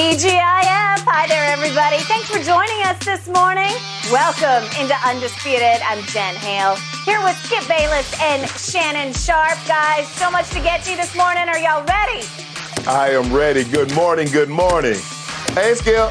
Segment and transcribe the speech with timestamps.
[0.00, 1.04] TGIF.
[1.04, 1.98] Hi there, everybody.
[1.98, 3.68] Thanks for joining us this morning.
[4.08, 5.76] Welcome into Undisputed.
[5.84, 9.60] I'm Jen Hale here with Skip Bayless and Shannon Sharpe.
[9.68, 11.44] Guys, so much to get to this morning.
[11.50, 12.24] Are y'all ready?
[12.88, 13.62] I am ready.
[13.62, 14.28] Good morning.
[14.28, 14.96] Good morning.
[15.52, 16.10] Hey, Skip.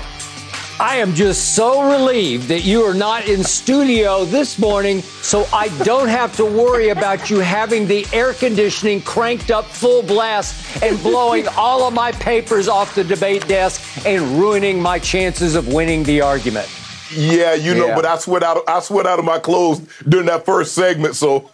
[0.82, 5.68] I am just so relieved that you are not in studio this morning, so I
[5.84, 10.97] don't have to worry about you having the air conditioning cranked up full blast and
[11.04, 16.04] blowing all of my papers off the debate desk and ruining my chances of winning
[16.04, 16.70] the argument.
[17.11, 17.96] Yeah, you know, Yeah.
[17.96, 18.64] but I sweat out.
[18.70, 21.50] I sweat out of my clothes during that first segment, so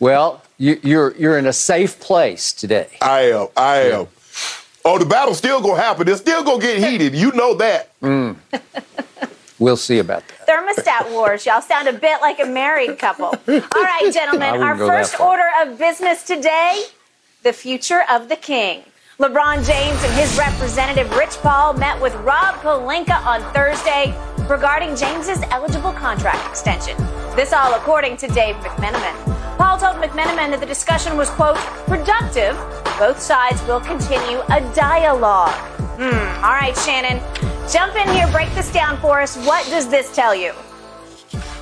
[0.00, 2.88] Well, you, you're you're in a safe place today.
[3.02, 3.48] I am.
[3.56, 4.06] I am.
[4.84, 6.08] Oh, the battle's still gonna happen.
[6.08, 7.14] It's still gonna get heated.
[7.14, 7.98] You know that.
[8.00, 8.36] Mm.
[9.58, 10.48] We'll see about that.
[10.48, 11.46] Thermostat wars.
[11.46, 13.26] Y'all sound a bit like a married couple.
[13.26, 16.84] All right, gentlemen, our first order of business today
[17.42, 18.84] the future of the king.
[19.18, 24.14] LeBron James and his representative Rich Paul met with Rob Pelinka on Thursday
[24.48, 26.96] regarding James's eligible contract extension.
[27.36, 29.41] This all according to Dave McMenamin.
[29.58, 32.56] Paul told McMenamin that the discussion was, quote, productive.
[32.98, 35.54] Both sides will continue a dialogue.
[35.98, 36.44] Hmm.
[36.44, 37.20] All right, Shannon,
[37.70, 39.36] jump in here, break this down for us.
[39.46, 40.52] What does this tell you?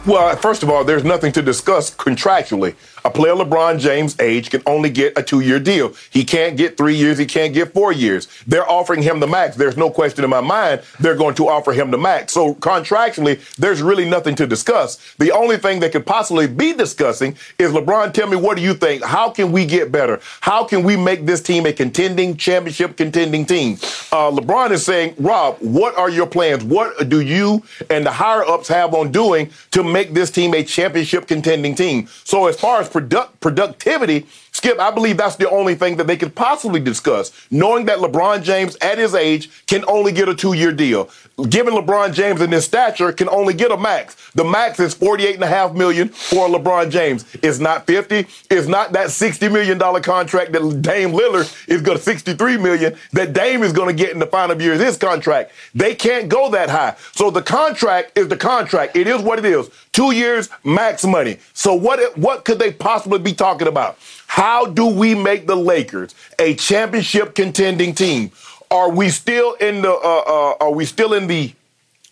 [0.06, 2.74] Well, first of all, there's nothing to discuss contractually.
[3.04, 5.94] A player LeBron James' age can only get a two-year deal.
[6.10, 7.18] He can't get three years.
[7.18, 8.28] He can't get four years.
[8.46, 9.56] They're offering him the max.
[9.56, 12.32] There's no question in my mind they're going to offer him the max.
[12.32, 15.14] So contractually, there's really nothing to discuss.
[15.18, 18.12] The only thing they could possibly be discussing is LeBron.
[18.12, 19.02] Tell me, what do you think?
[19.02, 20.20] How can we get better?
[20.40, 23.74] How can we make this team a contending championship contending team?
[24.12, 26.64] Uh, LeBron is saying, Rob, what are your plans?
[26.64, 30.62] What do you and the higher ups have on doing to make this team a
[30.62, 32.08] championship contending team?
[32.24, 36.16] So as far as product productivity, Skip, I believe that's the only thing that they
[36.16, 40.72] could possibly discuss, knowing that LeBron James at his age can only get a two-year
[40.72, 41.08] deal.
[41.48, 44.16] Given LeBron James and his stature can only get a max.
[44.34, 47.24] The max is 48.5 million for LeBron James.
[47.42, 48.26] It's not 50.
[48.50, 52.96] It's not that 60 million dollar contract that Dame Lillard is going to 63 million
[53.12, 55.52] that Dame is going to get in the final year of his contract.
[55.74, 56.96] They can't go that high.
[57.12, 58.96] So the contract is the contract.
[58.96, 59.70] It is what it is.
[59.92, 61.38] Two years, max money.
[61.54, 63.98] So what what could they possibly be talking about?
[64.26, 68.30] How do we make the Lakers a championship contending team?
[68.70, 69.90] Are we still in the?
[69.92, 71.52] Uh, uh, are we still in the?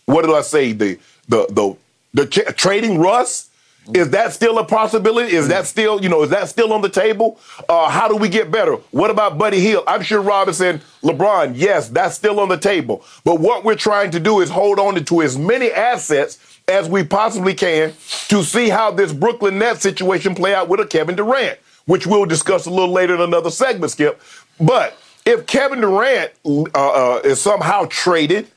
[0.05, 0.73] What did I say?
[0.73, 1.77] The the the
[2.13, 3.45] the tra- trading Russ.
[3.93, 5.35] Is that still a possibility?
[5.35, 7.39] Is that still, you know, is that still on the table?
[7.67, 8.73] Uh, how do we get better?
[8.91, 9.83] What about Buddy Hield?
[9.87, 13.03] I'm sure Robinson, LeBron, yes, that's still on the table.
[13.23, 16.37] But what we're trying to do is hold on to as many assets
[16.67, 17.93] as we possibly can
[18.27, 22.25] to see how this Brooklyn Nets situation play out with a Kevin Durant, which we'll
[22.25, 24.21] discuss a little later in another segment, Skip.
[24.59, 24.95] But
[25.29, 28.47] if Kevin Durant uh, uh, is somehow traded,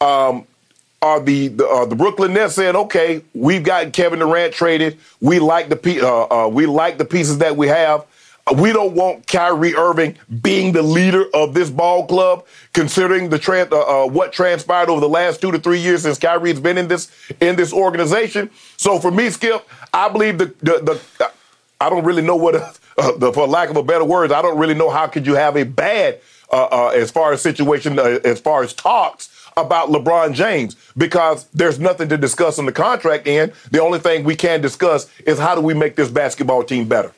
[0.00, 0.46] um,
[1.00, 4.98] are the the, uh, the Brooklyn Nets saying, okay, we've got Kevin Durant traded.
[5.20, 8.04] We like the uh, uh, we like the pieces that we have.
[8.56, 13.76] We don't want Kyrie Irving being the leader of this ball club, considering the uh,
[13.76, 17.10] uh, what transpired over the last two to three years since Kyrie's been in this
[17.40, 18.50] in this organization.
[18.76, 21.30] So for me, Skip, I believe the the, the
[21.80, 24.58] I don't really know what, uh, the, for lack of a better words, I don't
[24.58, 26.20] really know how could you have a bad
[26.50, 31.46] uh, uh, as far as situation, uh, as far as talks about LeBron James, because
[31.54, 33.52] there's nothing to discuss on the contract end.
[33.70, 37.12] The only thing we can discuss is how do we make this basketball team better.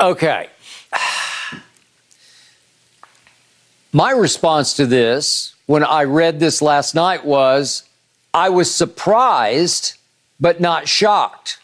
[0.00, 0.48] Okay.
[3.92, 7.84] My response to this when I read this last night was
[8.32, 9.94] I was surprised,
[10.38, 11.58] but not shocked.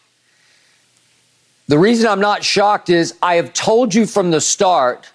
[1.67, 5.11] The reason I'm not shocked is I have told you from the start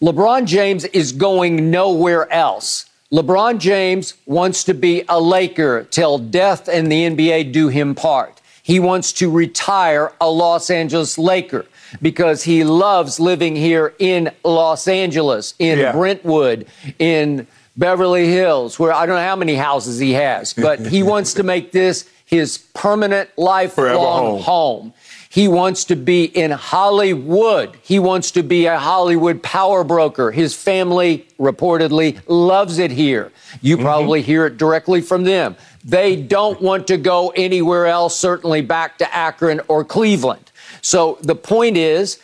[0.00, 2.86] LeBron James is going nowhere else.
[3.12, 8.40] LeBron James wants to be a Laker till death and the NBA do him part.
[8.62, 11.66] He wants to retire a Los Angeles Laker
[12.00, 15.90] because he loves living here in Los Angeles, in Yeah.
[15.92, 16.66] Brentwood,
[17.00, 21.34] in Beverly Hills, where I don't know how many houses he has, but he wants
[21.34, 24.42] to make this his permanent lifelong home.
[24.42, 24.94] home.
[25.30, 27.76] He wants to be in Hollywood.
[27.82, 30.30] He wants to be a Hollywood power broker.
[30.30, 33.30] His family reportedly loves it here.
[33.60, 33.84] You mm-hmm.
[33.84, 35.56] probably hear it directly from them.
[35.84, 40.50] They don't want to go anywhere else, certainly back to Akron or Cleveland.
[40.80, 42.20] So the point is,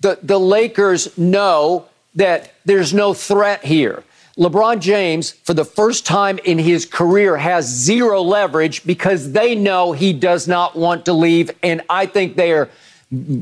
[0.00, 4.02] the, the Lakers know that there's no threat here.
[4.38, 9.90] LeBron James, for the first time in his career, has zero leverage because they know
[9.90, 11.50] he does not want to leave.
[11.62, 12.68] And I think they are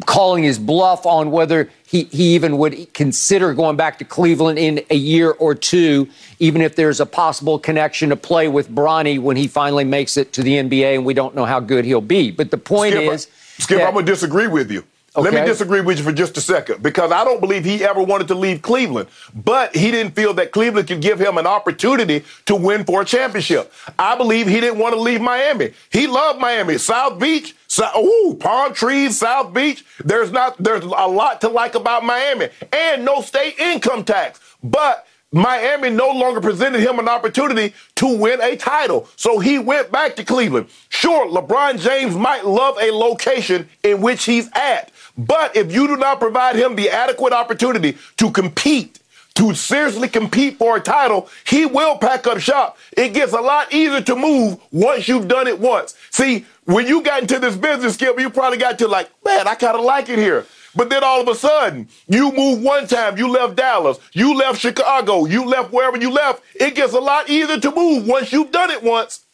[0.07, 4.85] calling his bluff on whether he, he even would consider going back to Cleveland in
[4.91, 6.09] a year or two,
[6.39, 10.33] even if there's a possible connection to play with Bronny when he finally makes it
[10.35, 12.31] to the NBA, and we don't know how good he'll be.
[12.31, 13.29] But the point Skip, is,
[13.59, 14.85] Skip, that, I'm gonna disagree with you.
[15.17, 18.03] Let me disagree with you for just a second because I don't believe he ever
[18.03, 22.25] wanted to leave Cleveland, but he didn't feel that Cleveland could give him an opportunity
[22.47, 23.73] to win for a championship.
[23.99, 25.73] I believe he didn't want to leave Miami.
[25.91, 29.85] He loved Miami, South Beach, so, ooh, palm trees, South Beach.
[30.05, 35.07] There's not there's a lot to like about Miami and no state income tax, but.
[35.33, 39.09] Miami no longer presented him an opportunity to win a title.
[39.17, 40.69] So he went back to Cleveland.
[40.89, 45.97] Sure, LeBron James might love a location in which he's at, but if you do
[45.97, 48.99] not provide him the adequate opportunity to compete,
[49.35, 52.79] to seriously compete for a title, he will pack up shop.
[52.97, 55.95] It gets a lot easier to move once you've done it once.
[56.11, 59.55] See, when you got into this business, Skip, you probably got to like, man, I
[59.55, 60.47] kind of like it here.
[60.75, 64.61] But then all of a sudden, you move one time, you left Dallas, you left
[64.61, 66.43] Chicago, you left wherever you left.
[66.55, 69.26] It gets a lot easier to move once you've done it once.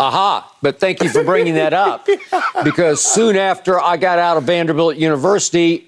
[0.00, 0.52] Aha.
[0.62, 2.06] But thank you for bringing that up
[2.64, 5.86] because soon after I got out of Vanderbilt University,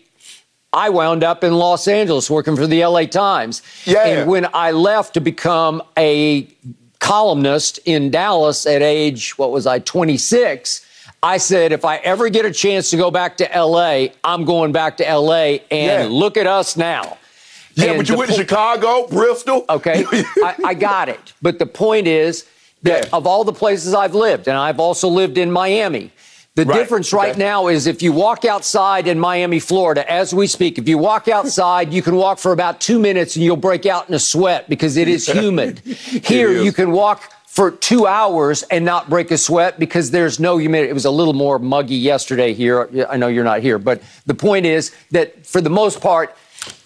[0.72, 3.62] I wound up in Los Angeles working for the LA Times.
[3.84, 4.04] Yeah.
[4.06, 6.48] And when I left to become a
[6.98, 10.86] columnist in Dallas at age, what was I, 26,
[11.22, 14.72] I said, if I ever get a chance to go back to LA, I'm going
[14.72, 15.58] back to LA.
[15.70, 16.08] And Yeah.
[16.10, 17.16] look at us now.
[17.74, 19.64] Yeah, And but you went to Chicago, Bristol.
[19.68, 21.32] Okay, I, I got it.
[21.40, 22.44] But the point is
[22.82, 23.04] Yeah.
[23.12, 26.12] of all the places I've lived, and I've also lived in Miami,
[26.56, 27.38] the Right, difference right okay.
[27.38, 31.28] now is if you walk outside in Miami, Florida, as we speak, if you walk
[31.38, 34.68] outside, you can walk for about two minutes and you'll break out in a sweat
[34.68, 35.78] because it is humid.
[35.80, 36.64] Here, is.
[36.64, 40.90] you can walk for two hours and not break a sweat because there's no humidity.
[40.90, 42.88] It was a little more muggy yesterday here.
[43.08, 46.36] I know you're not here, but the point is that for the most part,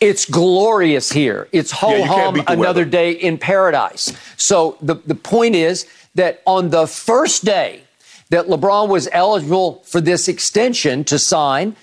[0.01, 1.49] it's glorious here.
[1.53, 2.85] It's ho Yeah, hum, the another weather.
[2.85, 4.13] day in paradise.
[4.37, 7.83] So the, the point is that on the first day
[8.31, 11.77] that LeBron was eligible for this extension to sign,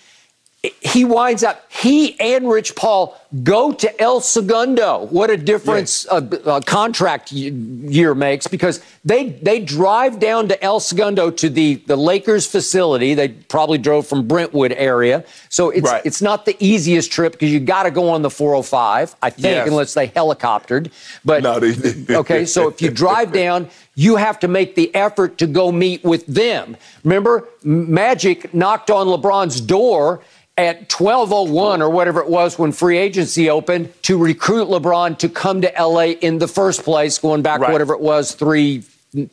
[0.80, 5.08] he winds up, he and Rich Paul go to El Segundo.
[5.10, 10.80] What a difference a, a contract year makes because they they drive down to El
[10.80, 13.16] Segundo to the, the Lakers facility.
[13.16, 15.26] They probably drove from Brentwood area.
[15.50, 16.06] So it's Right.
[16.06, 19.44] it's not the easiest trip because you got to go on the 405, I think,
[19.44, 19.68] Yes.
[19.68, 20.92] unless they helicoptered.
[21.26, 25.40] But No, they- okay, so if you drive down, you have to make the effort
[25.40, 26.78] to go meet with them.
[27.04, 30.22] Remember, Magic knocked on LeBron's door
[30.62, 35.62] at 1201 or whatever it was when free agency opened to recruit LeBron to come
[35.62, 37.72] to LA in the first place, going back Right.
[37.72, 38.84] whatever it was, three,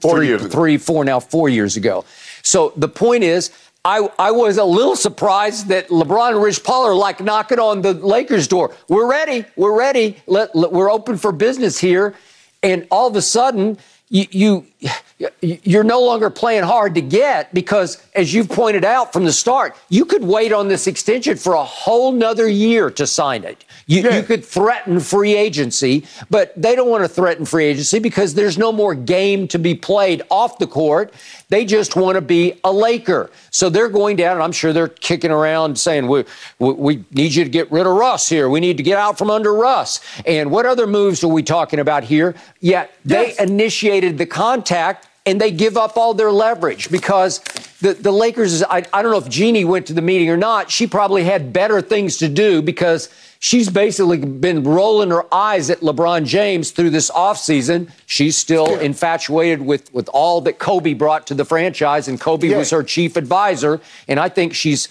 [0.01, 2.05] Four three- years three, four now, four years ago.
[2.43, 3.51] So the point is,
[3.85, 7.83] I, I was a little surprised that LeBron and Rich Paul are like knocking on
[7.83, 8.75] the Lakers door.
[8.89, 9.45] We're ready.
[9.57, 10.17] We're ready.
[10.27, 12.15] Let, let- we're open for business here.
[12.63, 13.79] And all of a sudden,
[14.11, 14.67] you, you
[15.41, 19.77] you're no longer playing hard to get because, as you've pointed out from the start,
[19.89, 23.65] you could wait on this extension for a whole nother year to sign it.
[23.89, 24.17] You, Yeah.
[24.19, 28.59] you could threaten free agency, but they don't want to threaten free agency because there's
[28.59, 31.13] no more game to be played off the court.
[31.49, 33.31] They just want to be a Laker.
[33.51, 36.25] So they're going down, and I'm sure they're kicking around saying, we,
[36.59, 38.51] we, we need you to get rid of Russ here.
[38.51, 40.01] We need to get out from under Russ.
[40.27, 42.35] And what other moves are we talking about here?
[42.61, 43.41] Yet they Yes.
[43.41, 47.39] initiated the contact and they give up all their leverage because
[47.81, 50.37] the, the Lakers, is- I, I don't know if Jeanie went to the meeting or
[50.37, 50.71] not.
[50.71, 53.09] She probably had better things to do because
[53.41, 57.91] she's basically been rolling her eyes at LeBron James through this offseason.
[58.07, 62.59] She's still infatuated with, with all that Kobe brought to the franchise, and Kobe Yeah.
[62.59, 63.81] was her chief advisor.
[64.09, 64.89] And I think she's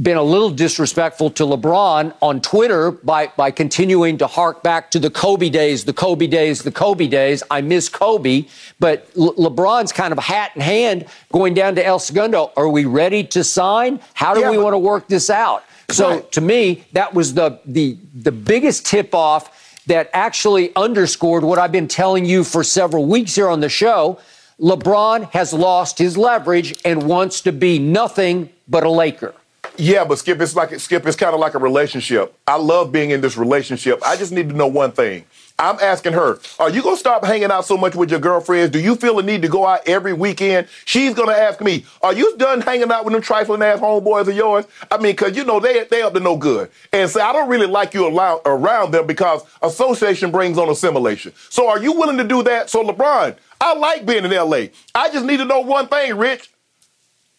[0.00, 5.00] been a little disrespectful to LeBron on Twitter by, by continuing to hark back to
[5.00, 7.42] the Kobe days, the Kobe days, the Kobe days.
[7.50, 8.44] I miss Kobe.
[8.78, 12.52] But Le- LeBron's kind of hat in hand going down to El Segundo.
[12.56, 13.98] Are we ready to sign?
[14.14, 15.64] How do Yeah, we but- want to work this out?
[15.90, 16.32] So Right.
[16.32, 21.72] to me, that was the, the, the biggest tip off that actually underscored what I've
[21.72, 24.20] been telling you for several weeks here on the show.
[24.60, 29.34] LeBron has lost his leverage and wants to be nothing but a Laker.
[29.78, 32.34] Yeah, but Skip, it's like Skip, it's kind of like a relationship.
[32.46, 34.02] I love being in this relationship.
[34.04, 35.24] I just need to know one thing.
[35.60, 38.70] I'm asking her, are you gonna stop hanging out so much with your girlfriends?
[38.70, 40.68] Do you feel the need to go out every weekend?
[40.84, 44.36] She's gonna ask me, are you done hanging out with them trifling ass homeboys of
[44.36, 44.66] yours?
[44.90, 46.70] I mean, cause you know they they up to no good.
[46.92, 51.32] And so I don't really like you allow, around them because association brings on assimilation.
[51.50, 52.70] So are you willing to do that?
[52.70, 54.66] So LeBron, I like being in LA.
[54.94, 56.50] I just need to know one thing, Rich.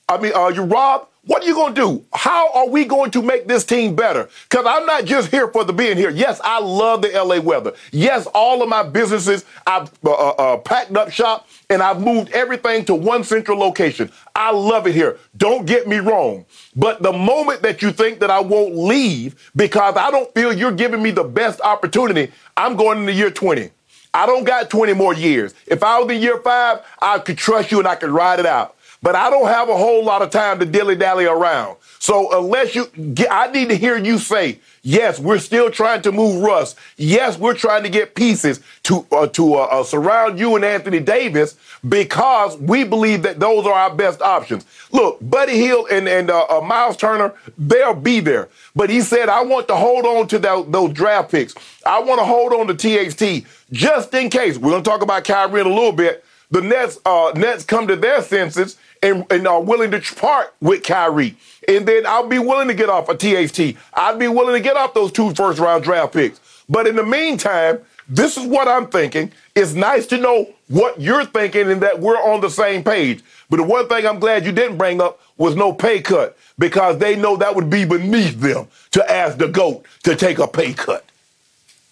[0.09, 2.05] I mean, uh, you Rob, What are you going to do?
[2.12, 4.27] How are we going to make this team better?
[4.50, 6.09] Because I'm not just here for the being here.
[6.09, 7.74] Yes, I love the LA weather.
[7.91, 12.31] Yes, all of my businesses, I've uh, uh, uh, packed up shop and I've moved
[12.31, 14.12] everything to one central location.
[14.33, 15.19] I love it here.
[15.38, 16.45] Don't get me wrong.
[16.75, 20.71] But the moment that you think that I won't leave because I don't feel you're
[20.71, 23.69] giving me the best opportunity, I'm going into year 20.
[24.15, 25.53] I don't got 20 more years.
[25.67, 28.48] If I was in year five, I could trust you and I could ride it
[28.48, 31.77] out but I don't have a whole lot of time to dilly dally around.
[31.99, 36.11] So unless you, get, I need to hear you say, yes, we're still trying to
[36.11, 36.75] move Russ.
[36.97, 40.99] Yes, we're trying to get pieces to uh, to uh, uh, surround you and Anthony
[40.99, 44.65] Davis because we believe that those are our best options.
[44.91, 48.49] Look, Buddy Hield and and uh, uh, Myles Turner, they'll be there.
[48.75, 51.53] But he said, I want to hold on to that, those draft picks.
[51.85, 54.57] I want to hold on to THT just in case.
[54.57, 56.23] We're going to talk about Kyrie in a little bit.
[56.51, 60.83] The Nets, uh, Nets come to their senses and, and are willing to part with
[60.83, 61.35] Kyrie.
[61.67, 63.77] And then I'll be willing to get off a THT.
[63.93, 66.39] I'd be willing to get off those two first round draft picks.
[66.67, 69.31] But in the meantime, this is what I'm thinking.
[69.55, 73.21] It's nice to know what you're thinking and that we're on the same page.
[73.49, 76.97] But the one thing I'm glad you didn't bring up was no pay cut because
[76.97, 80.73] they know that would be beneath them to ask the GOAT to take a pay
[80.73, 81.05] cut.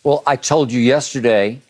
[0.04, 1.62] Well, I told you yesterday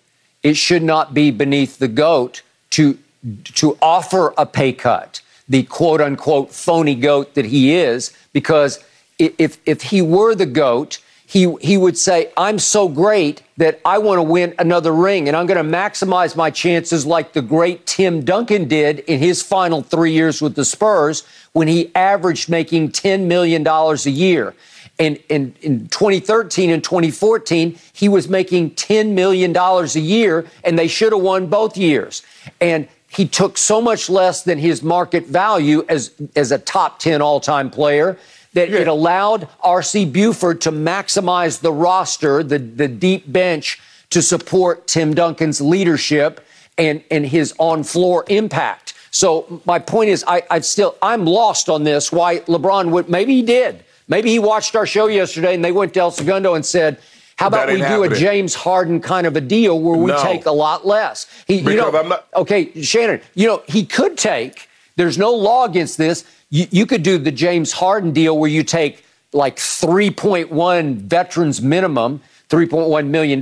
[0.44, 2.41] it should not be beneath the GOAT
[2.72, 2.98] to,
[3.44, 8.84] to offer a pay cut the quote unquote phony goat that he is, because
[9.20, 13.98] if, if he were the goat, he, he would say, I'm so great that I
[13.98, 17.86] want to win another ring and I'm going to maximize my chances like the great
[17.86, 22.92] Tim Duncan did in his final three years with the Spurs when he averaged making
[22.92, 24.54] $10 million a year.
[25.00, 30.88] And in, in 2013 and 2014, he was making $10 million a year, and they
[30.88, 32.24] should have won both years.
[32.62, 32.88] And
[33.18, 37.40] he took so much less than his market value as, as a top 10 all
[37.40, 38.16] time player
[38.54, 38.82] that yeah.
[38.82, 40.06] it allowed R.C.
[40.06, 43.82] Buford to maximize the roster, the, the deep bench,
[44.12, 46.46] to support Tim Duncan's leadership
[46.78, 48.94] and, and his on floor impact.
[49.10, 52.12] So my point is, I, I still I'm lost on this.
[52.12, 53.84] Why LeBron would maybe he did.
[54.08, 57.00] Maybe he watched our show yesterday and they went to El Segundo and said,
[57.38, 58.12] how about we do happening.
[58.12, 60.22] a James Harden kind of a deal where we no.
[60.24, 61.27] take a lot less?
[61.46, 62.27] He, because you know, I'm not.
[62.36, 66.25] Okay, Shannon, you know, he could take, there's no law against this.
[66.50, 72.22] You, you could do the James Harden deal where you take like 3.1 veterans minimum.
[72.50, 73.41] $3.1 million,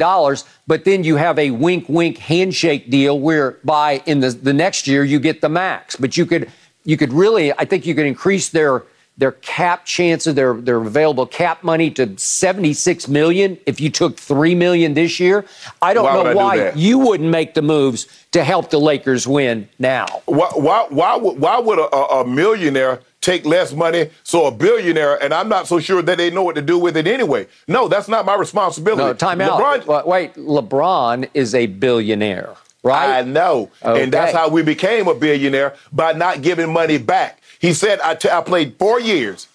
[0.65, 5.03] but then you have a wink wink handshake deal whereby in the, the next year
[5.03, 5.95] you get the max.
[5.95, 6.51] But you could
[6.85, 8.81] you could really I think you could increase their
[9.17, 14.55] their cap chances, their their available cap money to 76 million if you took 3
[14.55, 15.45] million this year.
[15.81, 19.27] I don't why know why do you wouldn't make the moves to help the Lakers
[19.27, 20.05] win now.
[20.25, 25.21] Why why why would, why would a, a millionaire take less money so a billionaire
[25.23, 27.47] and I'm not so sure that they know what to do with it anyway.
[27.67, 29.03] No, that's not my responsibility.
[29.03, 30.07] No, time LeBron, out.
[30.07, 32.55] Wait, LeBron is a billionaire.
[32.83, 33.17] Right?
[33.17, 33.71] I know.
[33.83, 34.03] Okay.
[34.03, 37.41] And that's how we became a billionaire by not giving money back.
[37.59, 39.47] He said, I, played four years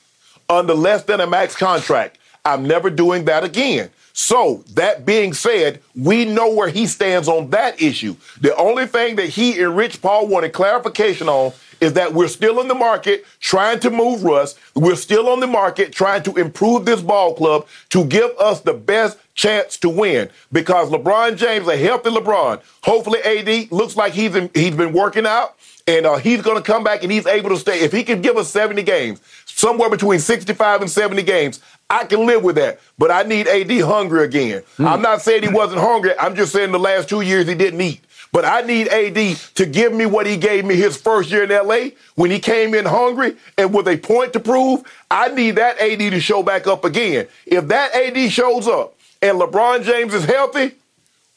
[0.49, 2.19] under less than a max contract.
[2.45, 3.90] I'm never doing that again.
[4.12, 8.16] So, that being said, we know where he stands on that issue.
[8.40, 12.61] The only thing that he and Rich Paul wanted clarification on is that we're still
[12.61, 14.54] in the market trying to move Russ.
[14.75, 18.75] We're still on the market trying to improve this ball club to give us the
[18.75, 20.28] best chance to win.
[20.52, 25.26] Because LeBron James, a healthy LeBron, hopefully AD looks like he's in, he's been working
[25.26, 25.57] out.
[25.90, 27.80] And uh, he's going to come back and he's able to stay.
[27.80, 31.59] If he can give us 70 games, somewhere between 65 and 70 games,
[31.90, 32.78] I can live with that.
[32.97, 34.62] But I need AD hungry again.
[34.78, 34.88] Mm.
[34.88, 36.12] I'm not saying he wasn't hungry.
[36.16, 38.02] I'm just saying the last two years he didn't eat.
[38.30, 41.50] But I need AD to give me what he gave me his first year in
[41.50, 44.85] LA when he came in hungry and with a point to prove.
[45.11, 47.26] I need that AD to show back up again.
[47.47, 50.76] If that AD shows up and LeBron James is healthy,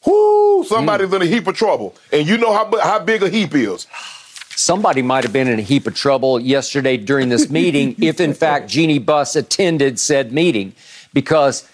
[0.06, 1.16] whoo, somebody's mm.
[1.16, 1.96] in a heap of trouble.
[2.12, 3.88] And you know how, how big a heap is.
[4.56, 8.34] Somebody might have been in a heap of trouble yesterday during this meeting if, in
[8.34, 10.74] fact, Jeanie Buss attended said meeting,
[11.12, 11.68] because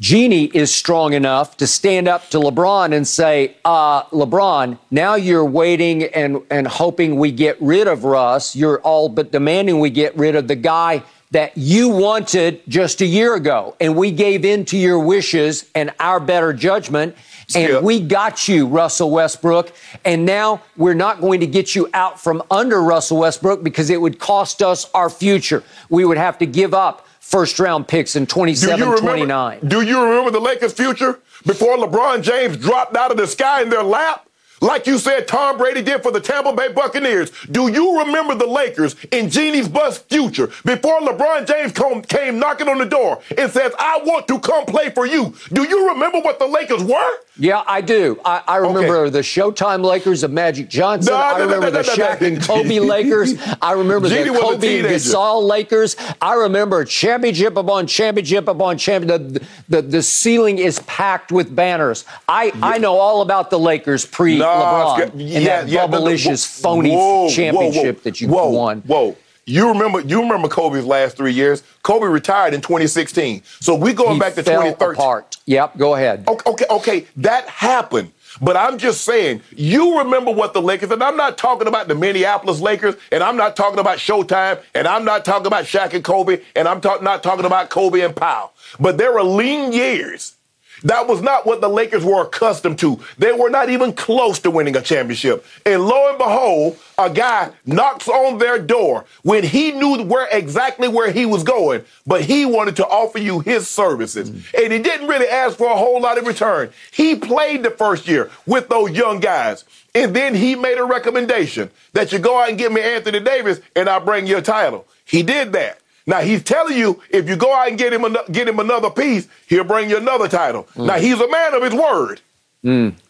[0.00, 5.44] Jeanie is strong enough to stand up to LeBron and say, uh, LeBron, now you're
[5.44, 8.56] waiting and, and hoping we get rid of Russ.
[8.56, 13.06] You're all but demanding we get rid of the guy that you wanted just a
[13.06, 13.76] year ago.
[13.80, 17.16] And we gave in to your wishes and our better judgment.
[17.54, 17.80] And yeah.
[17.80, 19.72] we got you, Russell Westbrook.
[20.04, 24.00] And now we're not going to get you out from under Russell Westbrook because it
[24.00, 25.62] would cost us our future.
[25.88, 29.60] We would have to give up first round picks in 27, do 29.
[29.66, 33.70] Do you remember the Lakers' future before LeBron James dropped out of the sky in
[33.70, 34.28] their lap?
[34.64, 37.30] Like you said Tom Brady did for the Tampa Bay Buccaneers.
[37.50, 42.68] Do you remember the Lakers in Jeanie's Buss future before LeBron James come, came knocking
[42.68, 45.34] on the door and says, I want to come play for you?
[45.52, 47.10] Do you remember what the Lakers were?
[47.36, 48.18] Yeah, I do.
[48.24, 49.10] I, I remember Okay.
[49.10, 51.12] the Showtime Lakers of Magic Johnson.
[51.12, 52.26] No, I no, no, remember no, the no, no, Shaq no.
[52.28, 53.34] and Kobe Lakers.
[53.60, 54.88] I remember the Jeanie Kobe and.
[54.88, 55.96] Gasol Lakers.
[56.22, 58.94] I remember championship upon championship upon championship.
[59.34, 62.04] The, the, the ceiling is packed with banners.
[62.28, 65.20] I, I know all about the Lakers pre Nah, LeBron good.
[65.20, 68.80] Yeah, that yeah, bubblicious, phony whoa, whoa, championship whoa, that you whoa, won.
[68.82, 69.16] Whoa.
[69.46, 71.62] You remember you remember Kobe's last three years?
[71.82, 73.42] Kobe retired in 2016.
[73.60, 74.94] So we going He back to fell 2013.
[74.94, 75.36] apart.
[75.46, 76.24] Yep, go ahead.
[76.26, 78.12] Okay, okay, okay, that happened.
[78.40, 81.94] But I'm just saying, you remember what the Lakers, and I'm not talking about the
[81.94, 86.02] Minneapolis Lakers, and I'm not talking about Showtime, and I'm not talking about Shaq and
[86.02, 88.52] Kobe, and I'm talk, not talking about Kobe and Powell.
[88.80, 90.34] But there were lean years.
[90.82, 93.00] That was not what the Lakers were accustomed to.
[93.18, 95.46] They were not even close to winning a championship.
[95.64, 100.88] And lo and behold, a guy knocks on their door when he knew where exactly
[100.88, 104.30] where he was going, but he wanted to offer you his services.
[104.30, 104.62] Mm-hmm.
[104.62, 106.70] And he didn't really ask for a whole lot in return.
[106.92, 109.64] He played the first year with those young guys.
[109.94, 113.60] And then he made a recommendation that you go out and get me Anthony Davis
[113.76, 114.86] and I'll bring you a title.
[115.04, 115.78] He did that.
[116.06, 118.90] Now he's telling you if you go out and get him ano- get him another
[118.90, 120.68] piece, he'll bring you another title.
[120.76, 122.20] Now he's a man of his word.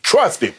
[0.03, 0.55] Trust him.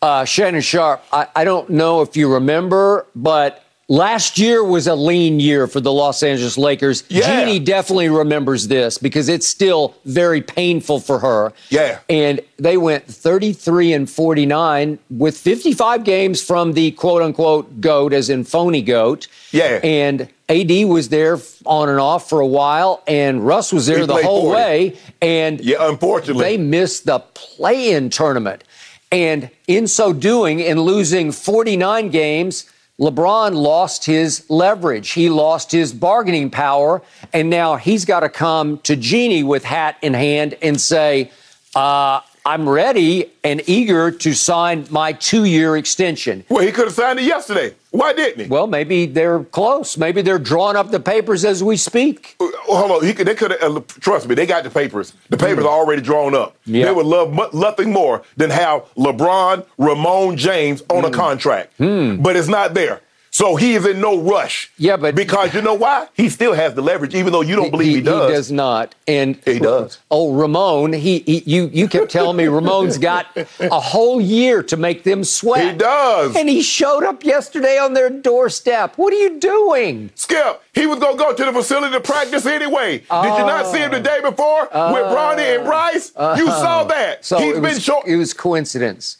[0.00, 4.94] Uh, Shannon Sharpe, I, I don't know if you remember, but last year was a
[4.94, 7.02] lean year for the Los Angeles Lakers.
[7.08, 7.22] Yeah.
[7.26, 11.52] Jeanie definitely remembers this because it's still very painful for her.
[11.70, 11.98] Yeah.
[12.08, 18.30] And they went 33 and 49 with 55 games from the quote unquote GOAT, as
[18.30, 19.26] in phony GOAT.
[19.50, 19.80] Yeah.
[19.82, 24.06] And AD was there on and off for a while, and Russ was there He
[24.06, 24.56] the whole 40.
[24.56, 24.96] way.
[25.20, 26.42] And Yeah, unfortunately.
[26.44, 28.64] they missed the play in tournament.
[29.12, 32.64] And in so doing, in losing 49 games,
[33.00, 35.10] LeBron lost his leverage.
[35.10, 37.02] He lost his bargaining power.
[37.32, 41.30] And now he's got to come to Jeanie with hat in hand and say,
[41.74, 46.44] uh, I'm ready and eager to sign my two year extension.
[46.48, 47.74] well, he could have signed it yesterday.
[47.90, 48.48] Why didn't he?
[48.48, 49.98] Well, maybe they're close.
[49.98, 52.36] Maybe they're drawing up the papers as we speak.
[52.40, 53.76] Uh, Hold on, he could, they could have.
[53.76, 55.12] Uh, trust me, they got the papers.
[55.28, 56.56] The papers are already drawn up.
[56.64, 56.86] Yeah.
[56.86, 62.34] They would love mu- nothing more than have LeBron, Raymone James on a contract, but
[62.34, 63.02] it's not there.
[63.38, 64.68] So he is in no rush.
[64.78, 66.08] Yeah, but- because you know why?
[66.14, 68.28] He still has the leverage, even though you don't believe he, does.
[68.28, 68.96] He does not.
[69.06, 70.00] And He does.
[70.10, 73.26] Oh, Raymone, he, he you you kept telling me Raymone's got
[73.60, 75.74] a whole year to make them sweat.
[75.74, 76.34] He does.
[76.34, 78.98] And he showed up yesterday on their doorstep.
[78.98, 80.10] What are you doing?
[80.16, 82.98] Skip, he was gonna go to the facility to practice anyway.
[82.98, 84.02] Did you not see him the oh.
[84.02, 86.10] day before with Bronny and Bryce?
[86.36, 86.84] you saw uh-huh.
[86.86, 87.18] that.
[87.18, 87.22] Oh.
[87.22, 88.08] So He's it been was, short.
[88.08, 89.18] it was coincidence.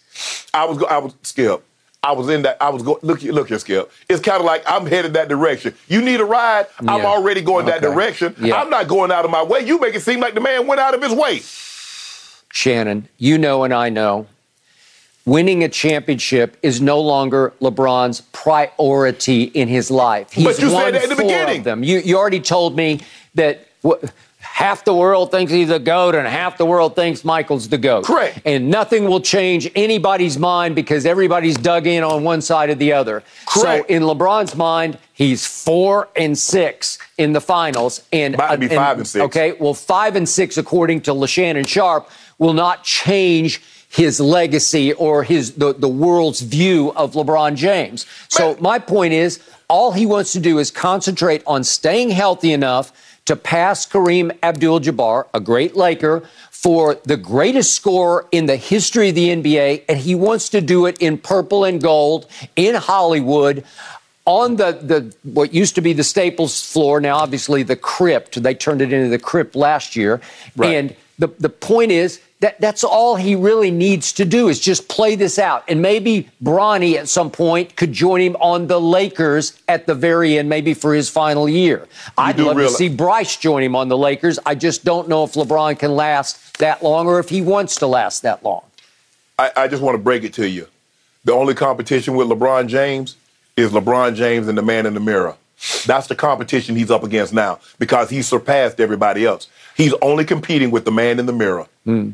[0.52, 1.62] I was, go- I was Skip.
[2.02, 2.56] I was in that.
[2.60, 2.98] I was going.
[3.02, 3.90] Look, look here, Skip.
[4.08, 5.74] It's kind of like I'm headed that direction.
[5.88, 6.66] You need a ride.
[6.80, 8.34] I'm already going that direction.
[8.40, 8.54] Yeah.
[8.60, 9.60] I'm not going out of my way.
[9.60, 11.40] You make it seem like the man went out of his way.
[12.52, 14.26] Shannon, you know and I know.
[15.26, 20.32] Winning a championship is no longer LeBron's priority in his life.
[20.32, 21.58] He's But you said that in the beginning.
[21.58, 21.84] of them.
[21.84, 23.00] You, you already told me
[23.34, 24.02] that wh-
[24.58, 28.04] half the world thinks he's the GOAT and half the world thinks Michael's the GOAT.
[28.04, 28.40] Correct.
[28.44, 32.92] And nothing will change anybody's mind because everybody's dug in on one side or the
[32.92, 33.22] other.
[33.46, 33.88] Correct.
[33.88, 38.04] So in LeBron's mind, he's four and six in the finals.
[38.12, 39.22] And About to be five and six.
[39.26, 45.22] Okay, well, five and six, according to LaShannon Sharp, will not change his legacy or
[45.22, 48.06] his the, the world's view of LeBron James.
[48.28, 52.92] So my point is, all he wants to do is concentrate on staying healthy enough
[53.28, 59.14] to pass Kareem Abdul-Jabbar, a great Laker, for the greatest scorer in the history of
[59.14, 63.64] the NBA, and he wants to do it in purple and gold in Hollywood
[64.24, 68.42] on the, the what used to be the Staples floor, now obviously the crypt.
[68.42, 70.20] They turned it into the crypt last year.
[70.56, 70.74] Right.
[70.74, 74.88] And the, the point is that that's all he really needs to do is just
[74.88, 75.64] play this out.
[75.66, 80.38] And maybe Bronny at some point could join him on the Lakers at the very
[80.38, 81.88] end, maybe for his final year.
[82.16, 84.38] I'd love realize- to see Bryce join him on the Lakers.
[84.46, 87.86] I just don't know if LeBron can last that long or if he wants to
[87.86, 88.62] last that long.
[89.38, 90.68] I, I just want to break it to you.
[91.24, 93.16] The only competition with LeBron James
[93.56, 95.36] is LeBron James and the man in the mirror.
[95.86, 99.48] That's the competition he's up against now because he's surpassed everybody else.
[99.76, 101.66] He's only competing with the man in the mirror.
[101.84, 102.10] Hmm.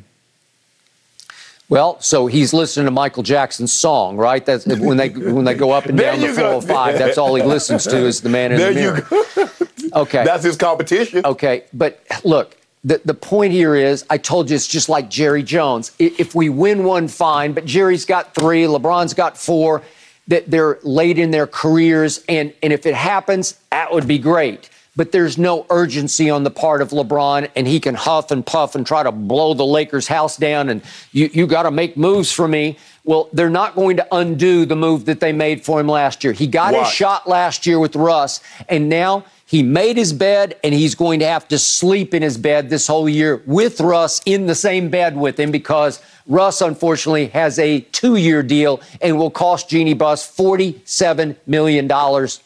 [1.69, 4.45] Well, so he's listening to Michael Jackson's song, right?
[4.45, 6.61] That's when they when they go up and down the you go.
[6.61, 6.99] 405.
[6.99, 10.01] That's all he listens to is the man in There the you go.
[10.03, 10.25] Okay.
[10.25, 11.25] That's his competition.
[11.25, 15.43] Okay, but look, the, the point here is I told you it's just like Jerry
[15.43, 15.93] Jones.
[15.99, 19.83] If we win one, fine, but Jerry's got three, LeBron's got four,
[20.29, 22.23] that they're late in their careers.
[22.29, 24.69] And, and if it happens, that would be great.
[24.97, 28.75] But there's no urgency on the part of LeBron, and he can huff and puff
[28.75, 32.31] and try to blow the Lakers' house down, and you, you got to make moves
[32.31, 32.79] for me.
[33.05, 36.33] Well, they're not going to undo the move that they made for him last year.
[36.33, 40.73] He got his shot last year with Russ, and now he made his bed, and
[40.75, 44.47] he's going to have to sleep in his bed this whole year with Russ in
[44.47, 49.31] the same bed with him because Russ, unfortunately, has a two year deal and will
[49.31, 51.87] cost Jeanie Buss $47 million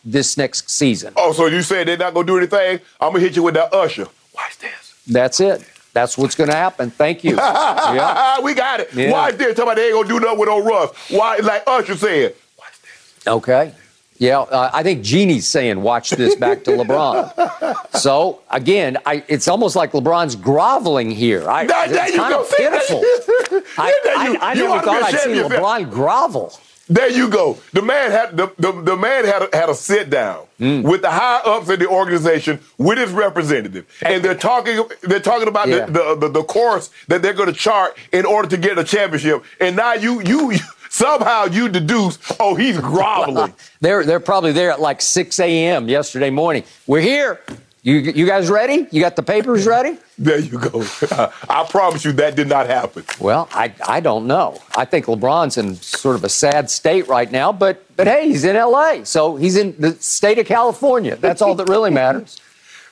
[0.04, 1.12] this next season.
[1.16, 2.80] Oh, so you said they're not going to do anything?
[3.00, 4.08] I'm going to hit you with that usher.
[4.34, 4.94] Watch this.
[5.06, 5.64] That's it.
[5.92, 6.90] That's what's going to happen.
[6.90, 7.36] Thank you.
[7.36, 8.40] yeah.
[8.40, 8.92] we got it.
[8.92, 9.12] Yeah.
[9.12, 9.56] Watch this.
[9.56, 10.90] Talk about they ain't going to do nothing with old Russ.
[11.10, 12.34] Why, like Usher said.
[12.58, 13.26] Watch this.
[13.26, 13.72] Okay.
[14.18, 17.96] Yeah, uh, I think Jeanie's saying, watch this back to LeBron.
[17.96, 21.48] so, again, I, it's almost like LeBron's groveling here.
[21.48, 23.00] I, that, it's kind of pitiful.
[23.78, 26.52] I, I, I never thought I'd see LeBron grovel.
[26.88, 27.58] There you go.
[27.74, 30.82] The man had the, the, the man had a, had a sit down mm.
[30.82, 35.48] with the high ups in the organization with his representative, and they're talking they're talking
[35.48, 35.84] about yeah.
[35.84, 38.84] the, the, the the course that they're going to chart in order to get a
[38.84, 39.44] championship.
[39.60, 43.54] And now you you, you Somehow you deduce, oh, he's groveling.
[43.80, 45.88] they're they're probably there at like 6 a.m.
[45.88, 46.64] yesterday morning.
[46.86, 47.40] We're here.
[47.82, 48.86] You you guys ready?
[48.90, 49.98] You got the papers ready?
[50.18, 50.84] There you go.
[51.48, 53.04] I promise you that did not happen.
[53.20, 54.60] Well, I I don't know.
[54.76, 58.44] I think LeBron's in sort of a sad state right now, but but hey, he's
[58.44, 61.16] in LA, so he's in the state of California.
[61.16, 62.40] That's all that really matters.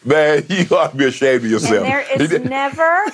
[0.04, 1.74] Man, you ought to be ashamed of yourself.
[1.74, 3.04] And there is never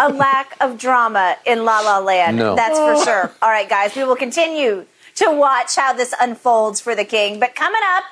[0.00, 2.36] a lack of drama in La La Land.
[2.36, 2.56] No.
[2.56, 3.04] That's for oh.
[3.04, 3.32] sure.
[3.42, 7.40] All right, guys, we will continue to watch how this unfolds for the King.
[7.40, 8.04] But coming up,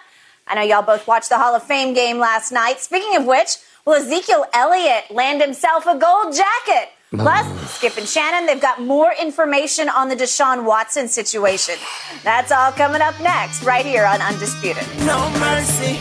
[0.47, 2.81] I know y'all both watched the Hall of Fame game last night.
[2.81, 6.91] Speaking of which, will Ezekiel Elliott land himself a gold jacket?
[7.11, 11.77] Plus, Skip and Shannon, they've got more information on the Deshaun Watson situation.
[12.25, 14.85] That's all coming up next, right here on Undisputed.
[15.07, 16.01] No mercy.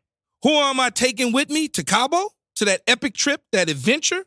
[0.43, 2.29] who am I taking with me to Cabo?
[2.55, 4.25] To that epic trip, that adventure?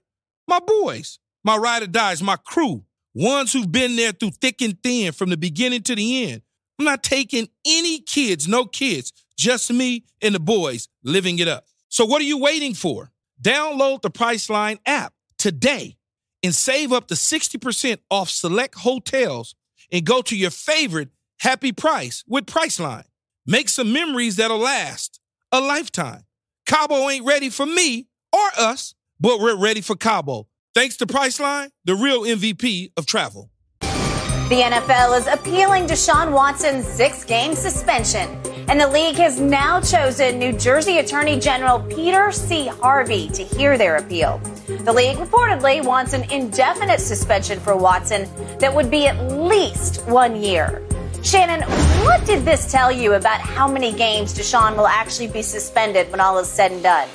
[0.49, 4.81] My boys, my ride or dies, my crew, ones who've been there through thick and
[4.83, 6.43] thin from the beginning to the end.
[6.79, 11.67] I'm not taking any kids, no kids, just me and the boys living it up.
[11.89, 13.11] So what are you waiting for?
[13.41, 15.97] Download the Priceline app today
[16.43, 19.55] and save up to 60% off select hotels
[19.93, 23.05] and go to your favorite happy price with Priceline.
[23.47, 25.21] Make some memories that'll last
[25.55, 26.23] a lifetime.
[26.67, 30.49] Cabo ain't ready for me or us, but we're ready for Cabo.
[30.75, 33.51] Thanks to Priceline, the real MVP of travel.
[33.81, 38.29] The NFL is appealing Deshaun Watson's six game suspension,
[38.69, 42.67] and the league has now chosen New Jersey Attorney General Peter C.
[42.67, 44.39] Harvey to hear their appeal.
[44.67, 50.35] The league reportedly wants an indefinite suspension for Watson that would be at least one
[50.35, 50.85] year.
[51.25, 51.63] Shannon,
[52.05, 56.21] what did this tell you about how many games Deshaun will actually be suspended when
[56.21, 57.09] all is said and done?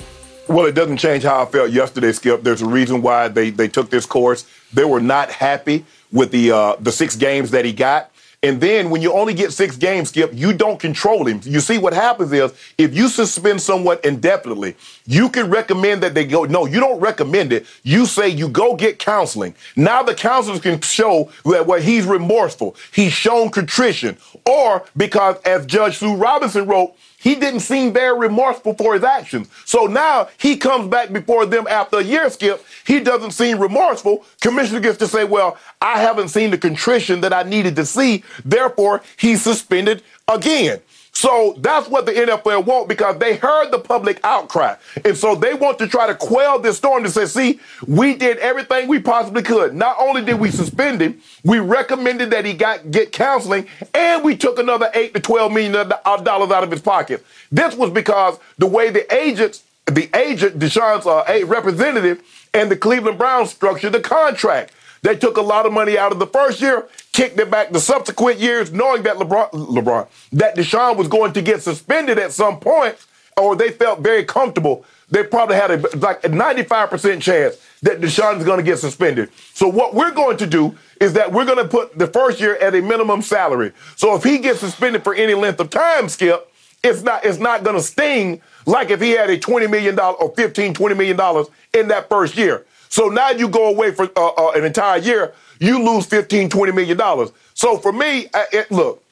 [0.48, 2.42] Well, it doesn't change how I felt yesterday, Skip.
[2.42, 4.44] There's a reason why they, they took this course.
[4.72, 8.10] They were not happy with the uh, the six games that he got.
[8.42, 11.42] And then when you only get six games, Skip, you don't control him.
[11.44, 16.24] You see what happens is if you suspend someone indefinitely, you can recommend that they
[16.24, 16.44] go.
[16.44, 17.66] No, you don't recommend it.
[17.82, 19.54] You say you go get counseling.
[19.76, 22.76] Now the counselors can show that well, he's remorseful.
[22.92, 24.16] He's shown contrition.
[24.46, 29.48] Or because as Judge Sue Robinson wrote, he didn't seem very remorseful for his actions.
[29.66, 32.64] So now he comes back before them after a year skip.
[32.86, 34.24] He doesn't seem remorseful.
[34.40, 38.24] Commissioner gets to say, well, I haven't seen the contrition that I needed to see.
[38.44, 40.80] Therefore, he's suspended again.
[41.20, 44.76] So that's what the NFL want because they heard the public outcry.
[45.04, 48.38] And so they want to try to quell this storm to say, see, we did
[48.38, 49.74] everything we possibly could.
[49.74, 54.34] Not only did we suspend him, we recommended that he got get counseling, and we
[54.34, 57.22] took another eight to twelve million dollars out of his pocket.
[57.52, 62.22] This was because the way the agents, the agent, Deshaun's uh, representative,
[62.54, 64.72] and the Cleveland Browns structured the contract.
[65.02, 66.88] They took a lot of money out of the first year,
[67.20, 71.42] kicked it back the subsequent years, knowing that LeBron, LeBron, that Deshaun was going to
[71.42, 72.96] get suspended at some point,
[73.36, 74.86] or they felt very comfortable.
[75.10, 79.28] They probably had a like a 95% chance that Deshaun is going to get suspended.
[79.52, 82.56] So what we're going to do is that we're going to put the first year
[82.56, 83.72] at a minimum salary.
[83.96, 86.50] So if he gets suspended for any length of time, Skip,
[86.82, 90.16] it's not it's not going to sting like if he had a 20 million dollar
[90.16, 92.64] or $15, 20 million dollars in that first year.
[92.88, 96.72] So now you go away for uh, uh, an entire year, you lose 15, 20
[96.72, 97.30] million dollars.
[97.54, 99.04] So for me, it, look,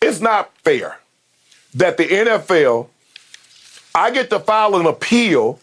[0.00, 0.98] it's not fair
[1.74, 2.88] that the NFL,
[3.94, 5.58] I get to file an appeal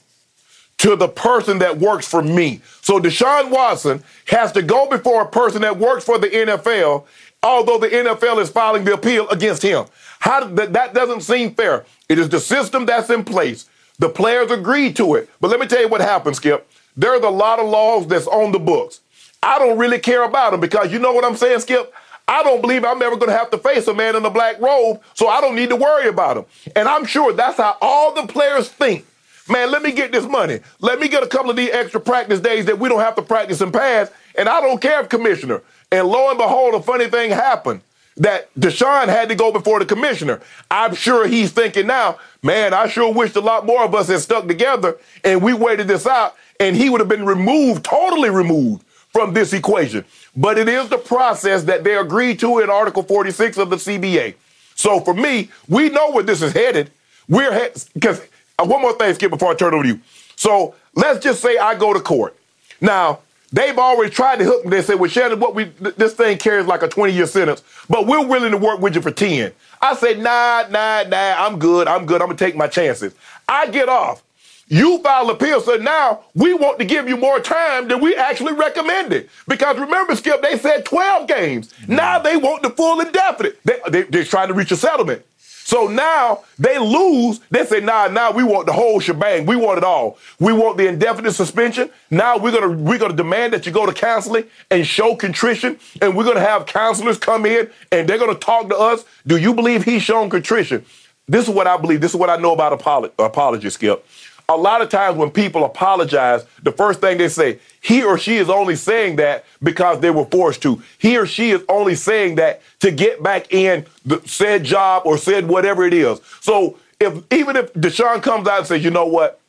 [0.80, 2.62] to the person that works for me.
[2.82, 7.06] So Deshaun Watson has to go before a person that works for the NFL,
[7.42, 9.86] although the NFL is filing the appeal against him.
[10.20, 11.86] How that, that doesn't seem fair.
[12.10, 13.70] It is the system that's in place.
[14.00, 15.30] The players agreed to it.
[15.42, 16.68] But let me tell you what happened, Skip.
[16.96, 19.02] There's a lot of laws that's on the books.
[19.42, 21.94] I don't really care about them because you know what I'm saying, Skip?
[22.28, 24.60] I don't believe I'm ever going to have to face a man in a black
[24.60, 26.46] robe, so I don't need to worry about him.
[26.76, 29.06] And I'm sure that's how all the players think.
[29.50, 30.60] Man, let me get this money.
[30.82, 33.22] Let me get a couple of these extra practice days that we don't have to
[33.22, 35.62] practice and pass, and I don't care if commissioner.
[35.90, 37.80] And lo and behold, a funny thing happened
[38.18, 40.42] that Deshaun had to go before the commissioner.
[40.70, 44.20] I'm sure he's thinking now, man, I sure wished a lot more of us had
[44.20, 48.84] stuck together and we waited this out and he would have been removed, totally removed
[49.18, 50.06] from this equation.
[50.36, 54.36] But it is the process that they agreed to in Article 46 of the CBA.
[54.76, 56.92] So for me, we know where this is headed.
[57.28, 58.22] We're because
[58.60, 60.00] uh, one more thing, Skip, before I turn over to you.
[60.36, 62.38] So let's just say I go to court.
[62.80, 64.70] Now, they've already tried to hook me.
[64.70, 68.24] They say, well, Shannon, what we this thing carries like a 20-year sentence, but we're
[68.24, 69.52] willing to work with you for 10.
[69.82, 71.88] I said, nah, nah, nah, I'm good.
[71.88, 72.22] I'm good.
[72.22, 73.16] I'm gonna take my chances.
[73.50, 74.22] I get off.
[74.70, 78.54] You file appeal, so now we want to give you more time than we actually
[78.54, 79.30] recommended.
[79.48, 81.72] Because remember, Skip, they said 12 games.
[81.74, 81.96] Mm-hmm.
[81.96, 83.60] Now they want the full indefinite.
[83.64, 85.24] They, they, they're trying to reach a settlement.
[85.40, 87.40] So now they lose.
[87.52, 89.46] They say, nah, now we want the whole shebang.
[89.46, 90.18] We want it all.
[90.40, 91.90] We want the indefinite suspension.
[92.10, 96.16] Now we're gonna we're gonna demand that you go to counseling and show contrition, and
[96.16, 99.04] we're gonna have counselors come in and they're gonna talk to us.
[99.26, 100.86] Do you believe he's shown contrition?
[101.28, 102.00] This is what I believe.
[102.00, 104.06] This is what I know about apolo- apology, Skip
[104.50, 108.38] a lot of times when people apologize, the first thing they say, he or she
[108.38, 110.82] is only saying that because they were forced to.
[110.98, 115.18] He or she is only saying that to get back in the said job or
[115.18, 116.22] said whatever it is.
[116.40, 119.42] So if even if Deshaun comes out and says, you know what,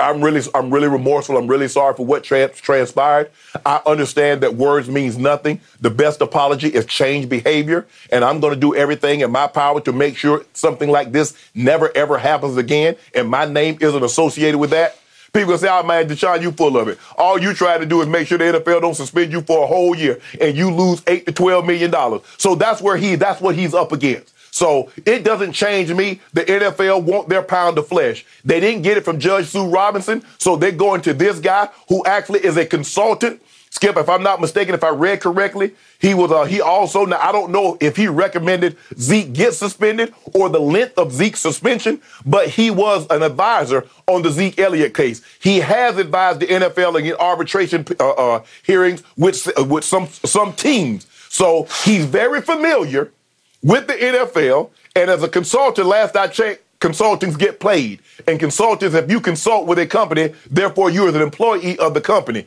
[0.00, 1.36] I'm really, I'm really remorseful.
[1.36, 3.30] I'm really sorry for what trans- transpired.
[3.66, 5.60] I understand that words means nothing.
[5.80, 9.80] The best apology is change behavior, and I'm going to do everything in my power
[9.82, 14.58] to make sure something like this never ever happens again, and my name isn't associated
[14.58, 14.96] with that.
[15.32, 16.98] People say, "Oh man, Deshaun, you full of it.
[17.16, 19.66] All you try to do is make sure the NFL don't suspend you for a
[19.66, 23.40] whole year, and you lose eight to twelve million dollars." So that's where he, that's
[23.40, 24.34] what he's up against.
[24.50, 26.20] So it doesn't change me.
[26.32, 28.24] The NFL want their pound of flesh.
[28.44, 32.04] They didn't get it from Judge Sue Robinson, so they're going to this guy who
[32.04, 33.40] actually is a consultant
[33.72, 37.20] Skip, if I'm not mistaken, if I read correctly, he was uh, he also now
[37.20, 42.00] I don't know if he recommended Zeke get suspended or the length of Zeke's suspension,
[42.26, 45.22] but he was an advisor on the Zeke Elliott case.
[45.38, 51.06] He has advised the NFL in arbitration uh, uh, hearings with with some some teams,
[51.28, 53.12] so he's very familiar
[53.62, 54.70] with the NFL.
[54.96, 58.00] And as a consultant, last I checked, consultants get paid.
[58.26, 62.00] And consultants, if you consult with a company, therefore you are an employee of the
[62.00, 62.46] company.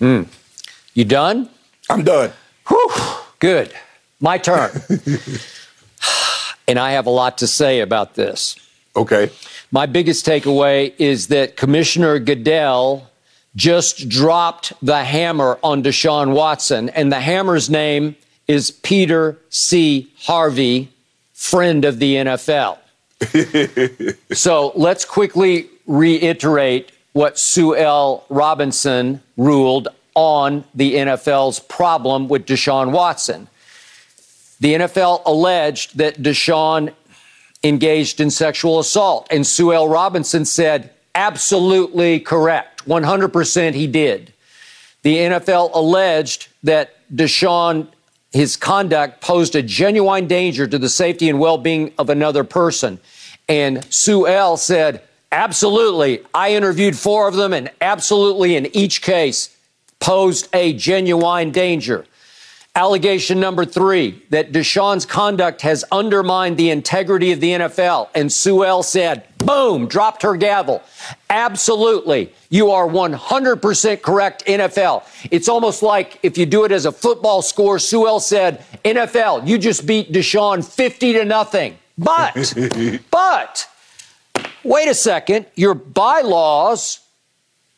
[0.00, 0.26] Mm.
[0.92, 1.48] You done?
[1.88, 2.32] I'm done.
[2.68, 2.90] Whew.
[3.38, 3.72] Good.
[4.20, 4.70] My turn.
[6.68, 8.56] and I have a lot to say about this.
[8.96, 9.30] Okay.
[9.70, 13.10] My biggest takeaway is that Commissioner Goodell
[13.56, 20.12] just dropped the hammer on Deshaun Watson, and the hammer's name is Peter C.
[20.18, 20.90] Harvey,
[21.32, 22.78] friend of the NFL.
[24.32, 28.24] so let's quickly reiterate what Sue L.
[28.28, 33.48] Robinson ruled on the NFL's problem with Deshaun Watson.
[34.60, 36.92] The NFL alleged that Deshaun
[37.62, 39.88] engaged in sexual assault, and Sue L.
[39.88, 42.84] Robinson said, absolutely correct.
[42.86, 44.32] 100% he did.
[45.02, 47.88] The NFL alleged that Deshaun,
[48.34, 52.98] his conduct posed a genuine danger to the safety and well being of another person.
[53.48, 54.56] And Sue L.
[54.56, 56.20] said, Absolutely.
[56.34, 59.56] I interviewed four of them, and absolutely in each case
[60.00, 62.06] posed a genuine danger.
[62.76, 68.08] Allegation number three that Deshaun's conduct has undermined the integrity of the NFL.
[68.16, 70.82] And Sue L said, boom, dropped her gavel.
[71.30, 72.32] Absolutely.
[72.50, 75.04] You are 100% correct, NFL.
[75.30, 79.46] It's almost like if you do it as a football score, Sue L said, NFL,
[79.46, 81.78] you just beat Deshaun 50 to nothing.
[81.96, 82.54] But,
[83.12, 83.68] but,
[84.64, 87.03] wait a second, your bylaws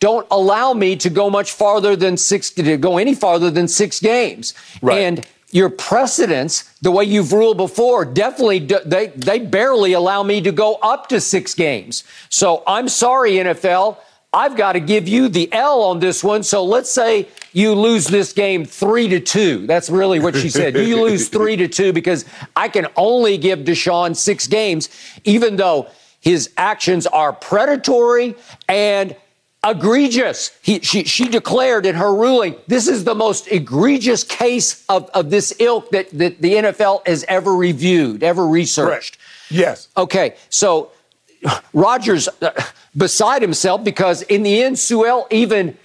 [0.01, 4.01] don't allow me to go much farther than six, to go any farther than six
[4.01, 4.55] games.
[4.83, 4.99] Right.
[4.99, 10.53] And your precedents, the way you've ruled before, definitely they they barely allow me to
[10.53, 12.05] go up to six games.
[12.29, 13.99] So I'm sorry, NFL.
[14.33, 16.43] I've got to give you the L on this one.
[16.43, 19.67] So let's say you lose this game three to two.
[19.67, 20.77] That's really what she said.
[20.77, 24.91] you lose three to two because I can only give Deshaun six games,
[25.25, 25.89] even though
[26.21, 28.35] his actions are predatory
[28.69, 29.17] and
[29.71, 30.57] egregious.
[30.63, 35.31] He, she, she declared in her ruling, this is the most egregious case of, of
[35.31, 39.19] this ilk that, that the NFL has ever reviewed, ever researched.
[39.19, 39.51] Correct.
[39.51, 39.89] Yes.
[39.97, 40.91] Okay, so
[41.73, 42.51] Rogers uh,
[42.97, 45.77] beside himself because in the end, Sue L even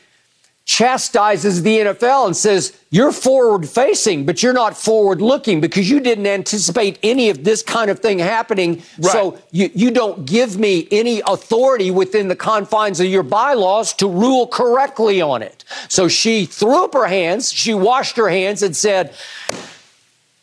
[0.72, 6.00] chastises the NFL and says, You're forward facing, but you're not forward looking because you
[6.00, 8.82] didn't anticipate any of this kind of thing happening.
[8.98, 9.12] Right.
[9.12, 14.08] So you, you don't give me any authority within the confines of your bylaws to
[14.08, 15.66] rule correctly on it.
[15.90, 19.14] So she threw up her hands, she washed her hands and said,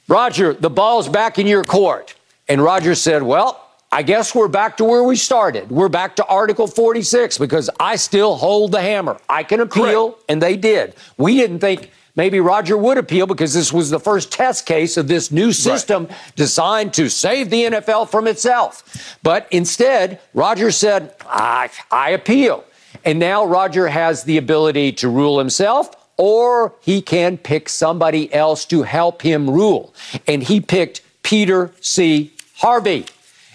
[0.09, 2.15] Roger, the ball's back in your court.
[2.49, 5.71] And Roger said, Well, I guess we're back to where we started.
[5.71, 9.19] We're back to Article 46 because I still hold the hammer.
[9.31, 10.25] I can appeal, Correct.
[10.29, 10.95] and they did.
[11.17, 15.09] We didn't think maybe Roger would appeal because this was the first test case of
[15.09, 16.17] this new system right.
[16.37, 19.19] designed to save the NFL from itself.
[19.23, 22.65] But instead, Roger said, I, I appeal.
[23.07, 28.67] And now Roger has the ability to rule himself or he can pick somebody else
[28.67, 29.95] to help him rule.
[30.27, 32.33] And he picked Peter C.
[32.57, 33.07] Harvey.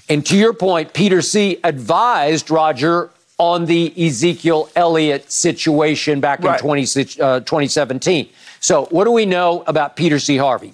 [0.09, 1.59] And to your point, Peter C.
[1.63, 6.59] advised Roger on the Ezekiel Elliott situation back right.
[6.59, 6.81] in 20,
[7.21, 8.29] uh, 2017.
[8.59, 10.37] So, what do we know about Peter C.
[10.37, 10.73] Harvey?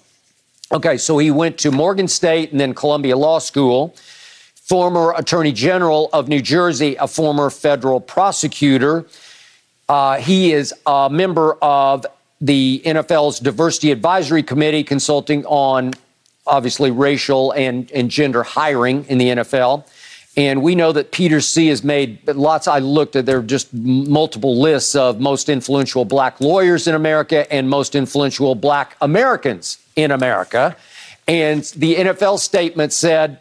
[0.72, 3.96] Okay, so he went to Morgan State and then Columbia Law School.
[4.56, 9.08] Former Attorney General of New Jersey, a former federal prosecutor.
[9.88, 12.06] Uh, he is a member of
[12.40, 15.94] the NFL's Diversity Advisory Committee, consulting on
[16.50, 19.86] obviously racial and, and gender hiring in the NFL.
[20.38, 22.68] And we know that Peter C has made lots.
[22.68, 27.52] I looked at there are just multiple lists of most influential black lawyers in America
[27.52, 30.76] and most influential black Americans in America.
[31.28, 33.40] And the NFL statement said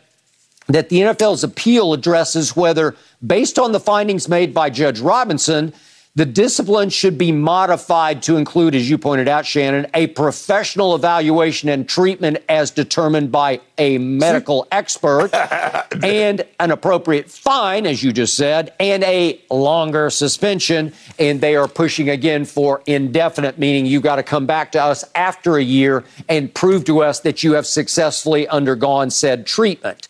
[0.67, 5.73] that the NFL's appeal addresses whether, based on the findings made by Judge Robinson,
[6.15, 11.69] the discipline should be modified to include, as you pointed out, Shannon, a professional evaluation
[11.69, 15.31] and treatment as determined by a medical expert,
[16.03, 20.93] and an appropriate fine, as you just said, and a longer suspension.
[21.21, 25.05] And they are pushing again for indefinite, meaning you got to come back to us
[25.15, 30.09] after a year and prove to us that you have successfully undergone said treatment.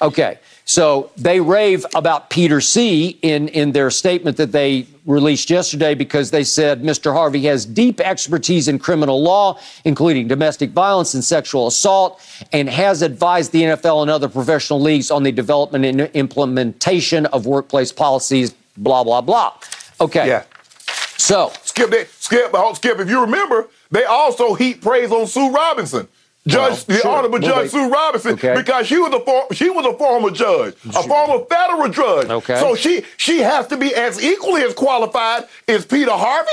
[0.00, 0.38] Okay.
[0.68, 3.18] So they rave about Peter C.
[3.22, 7.14] in, in their statement that they released yesterday because they said Mr.
[7.14, 12.20] Harvey has deep expertise in criminal law, including domestic violence and sexual assault,
[12.52, 17.46] and has advised the NFL and other professional leagues on the development and implementation of
[17.46, 19.54] workplace policies, blah, blah, blah.
[20.02, 20.28] Okay.
[20.28, 20.42] Yeah.
[21.16, 26.08] So, Skip, that, Skip, Skip, if you remember, they also heap praise on Sue Robinson.
[26.48, 27.10] Judge, Well, the sure.
[27.10, 28.54] Honorable Well, Judge Sue Robinson, Okay.
[28.56, 32.28] because she was a for, she was a former judge, a former federal judge.
[32.28, 32.58] Okay.
[32.60, 36.50] So she she has to be as equally as qualified as Peter Harvey.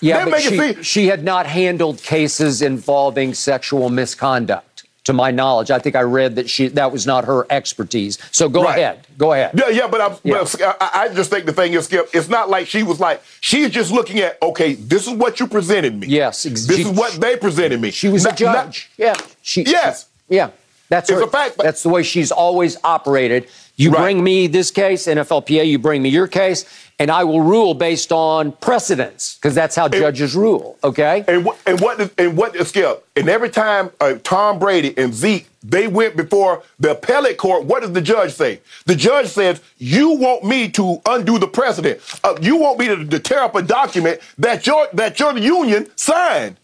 [0.00, 4.66] yeah, but she, she had not handled cases involving sexual misconduct.
[5.04, 8.18] To my knowledge, I think I read that she that was not her expertise.
[8.32, 8.78] So go Right.
[8.78, 9.52] ahead, go ahead.
[9.54, 10.40] Yeah, yeah, but, I'm, Yeah.
[10.42, 13.22] but I, I just think the thing is, Skip, it's not like she was like,
[13.40, 16.06] she's just looking at, okay, this is what you presented me.
[16.06, 16.76] Yes, exactly.
[16.76, 17.90] This she- is what they presented me.
[17.90, 18.90] She was Not- a not- judge.
[18.98, 19.14] yeah.
[19.40, 20.04] She, Yes.
[20.28, 20.50] yeah.
[20.90, 23.46] That's It's her, a fact, that's the way she's always operated.
[23.80, 24.02] You Right.
[24.02, 26.66] bring me this case, NFLPA, you bring me your case,
[26.98, 31.24] and I will rule based on precedents, because that's how judges rule, okay?
[31.26, 33.06] And what and what and what Skip?
[33.16, 37.80] And every time uh, Tom Brady and Zeke they went before the appellate court, what
[37.80, 38.60] does the judge say?
[38.84, 42.00] The judge says, "You want me to undo the precedent.
[42.22, 45.88] Uh, you want me to, to tear up a document that your that your union
[45.96, 46.56] signed."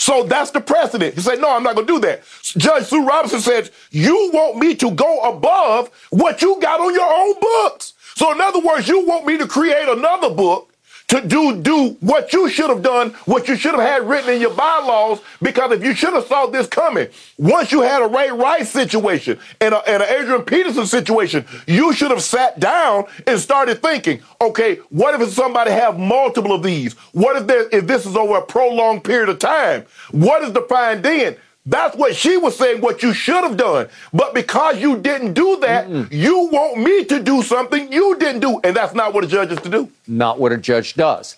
[0.00, 1.14] So that's the precedent.
[1.14, 4.56] He said, "No, I'm not going to do that." Judge Sue Robinson says, "You want
[4.56, 8.88] me to go above what you got on your own books." So in other words,
[8.88, 10.69] you want me to create another book
[11.10, 14.40] to do do what you should have done, what you should have had written in
[14.40, 18.30] your bylaws, because if you should have saw this coming, once you had a Ray
[18.30, 23.40] Rice situation and, a, and an Adrian Peterson situation, you should have sat down and
[23.40, 26.94] started thinking, okay, what if somebody have multiple of these?
[27.12, 29.86] What if if this is over a prolonged period of time?
[30.12, 31.36] What is defined then?
[31.66, 33.88] That's what she was saying, what you should have done.
[34.12, 38.60] But because you didn't do that, you want me to do something you didn't do.
[38.64, 39.90] And that's not what a judge is to do.
[40.06, 41.36] not what a judge does.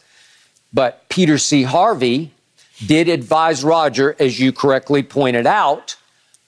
[0.72, 1.64] But Peter C.
[1.64, 2.30] Harvey
[2.86, 5.96] did advise Roger, as you correctly pointed out,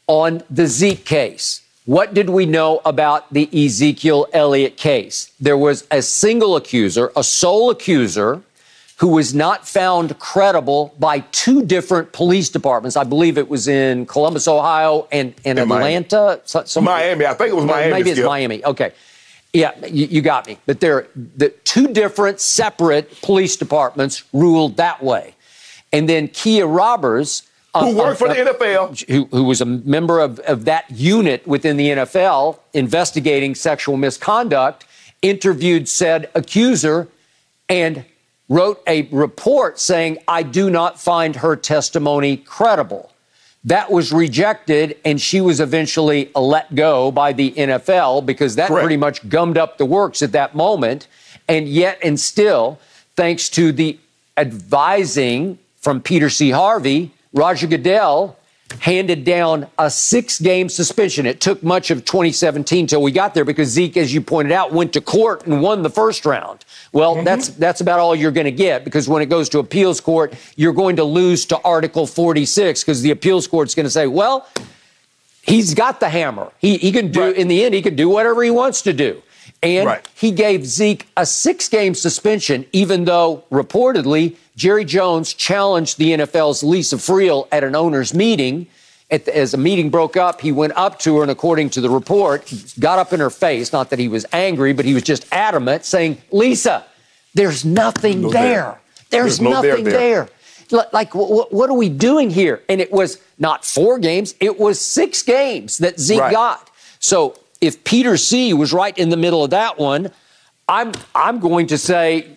[0.07, 1.61] on the Zeke case.
[1.85, 5.31] What did we know about the Ezekiel Elliott case?
[5.39, 8.43] There was a single accuser, a sole accuser,
[8.99, 12.97] who was not found credible by two different police departments.
[12.97, 16.41] I believe it was in Columbus, Ohio, and, and And Atlanta.
[16.45, 17.27] So- some- Miami.
[17.27, 18.21] I think it was Miami, Maybe it's.
[18.21, 18.65] Miami.
[18.65, 18.93] Okay.
[19.53, 20.59] Yeah, you, you got me.
[20.67, 25.35] But there, the two different separate police departments ruled that way,
[25.93, 29.09] and then Kia Roberts, uh, Who worked for the NFL.
[29.09, 34.87] who, who was a member of, of that unit within the NFL investigating sexual misconduct,
[35.23, 37.07] interviewed said accuser
[37.69, 38.05] and
[38.49, 43.11] wrote a report saying, I do not find her testimony credible.
[43.65, 48.83] That was rejected, and she was eventually let go by the NFL because that Correct.
[48.83, 51.09] pretty much gummed up the works at that moment.
[51.49, 52.79] And yet, and still,
[53.17, 53.99] thanks to the
[54.37, 56.51] advising from Peter C.
[56.51, 58.37] Harvey, Roger Goodell
[58.81, 61.27] handed down a six game suspension.
[61.27, 64.73] It took much of 2017 till we got there because Zeke, as you pointed out,
[64.73, 66.65] went to court and won the first round.
[66.93, 67.25] Well, mm-hmm.
[67.25, 70.35] that's that's about all you're going to get because when it goes to appeals court,
[70.57, 74.49] you're going to lose to Article 46 because the appeals court's going to say, well,
[75.43, 76.51] he's got the hammer.
[76.59, 77.37] He, he can do, Right.
[77.37, 79.23] in the end, he can do whatever he wants to do.
[79.65, 80.07] And Right.
[80.15, 86.63] he gave Zeke a six game suspension, even though reportedly Jerry Jones challenged the NFL's
[86.63, 88.67] Lisa Friel at an owners' meeting.
[89.11, 91.91] The- as the meeting broke up, he went up to her, and according to the
[91.91, 93.73] report, got up in her face.
[93.73, 96.85] Not that he was angry, but he was just adamant, saying, Lisa,
[97.35, 98.43] there's nothing No there.
[98.43, 98.79] there.
[99.11, 100.29] There's, There's no there nothing there."
[100.93, 102.63] Like, wh- what are we doing here?
[102.69, 106.33] And it was not four games, it was six games that Zeke Right.
[106.33, 106.71] got.
[106.99, 110.11] So if Peter C was right in the middle of that one,
[110.69, 112.37] I'm I'm going to say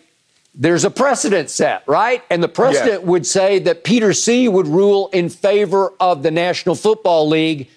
[0.56, 2.24] there's a precedent set, right?
[2.30, 3.08] And the precedent Yeah.
[3.10, 7.70] would say that Peter C would rule in favor of the National Football League,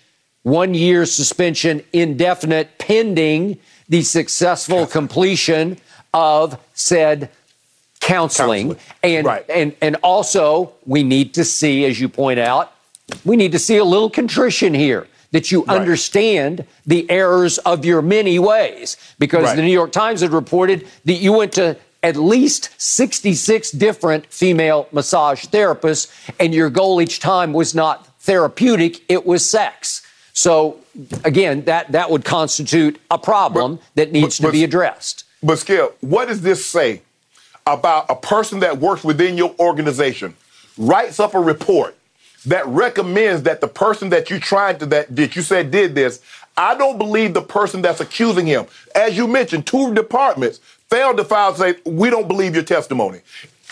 [0.42, 5.76] one year suspension, indefinite, pending the successful completion
[6.14, 7.28] of said
[8.00, 8.68] counseling.
[8.74, 8.78] Counseling.
[9.02, 9.44] And, Right.
[9.50, 12.72] and and also we need to see, as you point out,
[13.24, 15.76] we need to see a little contrition here that you Right.
[15.76, 18.96] understand the errors of your many ways.
[19.18, 19.56] Because Right.
[19.56, 24.88] the New York Times had reported that you went to at least 66 different female
[24.90, 26.08] massage therapists,
[26.38, 30.02] and your goal each time was not therapeutic, it was sex.
[30.32, 30.76] So
[31.24, 35.24] again, that, that would constitute a problem But- that needs but- to be addressed.
[35.42, 37.02] But Skip, what does this say
[37.66, 40.34] about a person that works within your organization,
[40.78, 41.94] writes up a report
[42.46, 46.22] that recommends that the person that you tried to that that you said did this,
[46.56, 48.66] I don't believe the person that's accusing him.
[48.94, 53.20] As you mentioned, two departments failed to file say we don't believe your testimony.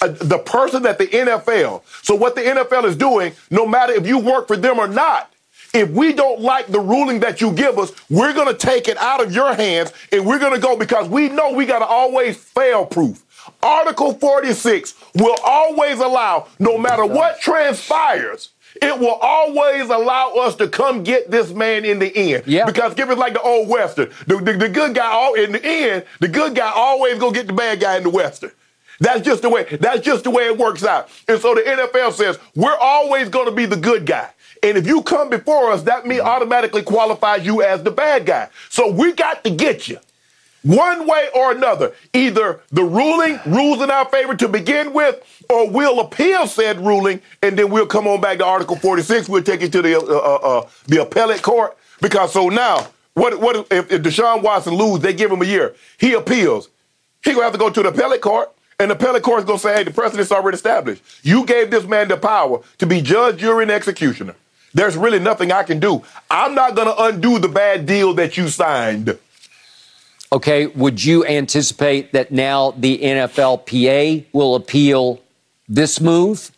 [0.00, 1.82] Uh, the person that the NFL.
[2.02, 5.32] So what the NFL is doing, no matter if you work for them or not,
[5.74, 8.96] if we don't like the ruling that you give us, we're going to take it
[8.96, 11.84] out of your hands and we're going to go because we know we got to
[11.84, 13.24] always fail proof.
[13.62, 18.50] Article 46 will always allow, no matter what transpires,
[18.82, 22.44] it will always allow us to come get this man in the end.
[22.46, 22.64] Yeah.
[22.64, 24.10] Because give it like the old Western.
[24.26, 27.46] The, the, the good guy, all in the end, the good guy always gonna get
[27.46, 28.52] the bad guy in the Western.
[29.00, 31.08] That's just the way, that's just the way it works out.
[31.28, 34.30] And so the NFL says, we're always gonna be the good guy.
[34.62, 36.26] And if you come before us, that me mm-hmm.
[36.26, 38.48] automatically qualifies you as the bad guy.
[38.70, 39.98] So we got to get you.
[40.68, 45.70] One way or another, either the ruling rules in our favor to begin with, or
[45.70, 49.30] we'll appeal said ruling, and then we'll come on back to Article 46.
[49.30, 53.40] We'll take it to the uh, uh, uh, the appellate court because so now, what
[53.40, 55.00] what if, if Deshaun Watson lose?
[55.00, 55.74] They give him a year.
[55.96, 56.68] He appeals.
[57.24, 58.52] He gonna have to go to the appellate court.
[58.78, 61.02] And the appellate court is going to say, hey, the precedent's already established.
[61.24, 64.36] You gave this man the power to be judge, jury, and executioner.
[64.72, 66.04] There's really nothing I can do.
[66.30, 69.18] I'm not going to undo the bad deal that you signed.
[70.30, 75.20] Okay, would you anticipate that now the NFLPA will appeal
[75.68, 76.50] this move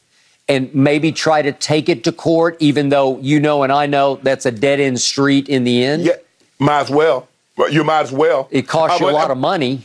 [0.48, 4.16] and maybe try to take it to court, even though you know and I know
[4.22, 6.02] that's a dead end street in the end?
[6.02, 6.14] Yeah,
[6.58, 7.28] might as well.
[7.70, 8.48] You might as well.
[8.50, 9.82] It costs you a but- lot of money.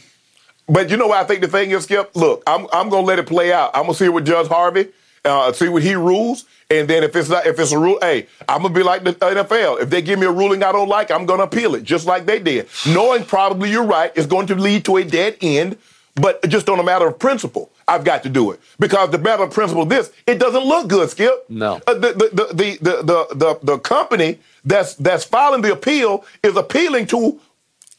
[0.67, 2.15] But you know what I think the thing is, Skip?
[2.15, 3.69] Look, I'm I'm gonna let it play out.
[3.75, 4.88] I'm gonna see what Judge Harvey,
[5.26, 6.45] uh, see what he rules.
[6.69, 9.13] And then if it's not, if it's a rule, hey, I'm gonna be like the
[9.13, 9.82] NFL.
[9.82, 12.26] If they give me a ruling I don't like, I'm gonna appeal it, just like
[12.26, 15.78] they did, knowing probably you're right, it's going to lead to a dead end.
[16.15, 19.43] But just on a matter of principle, I've got to do it because the matter
[19.43, 21.45] of principle, this it doesn't look good, Skip.
[21.49, 26.26] No, uh, the, the, the, the the the the company that's that's filing the appeal
[26.41, 27.39] is appealing to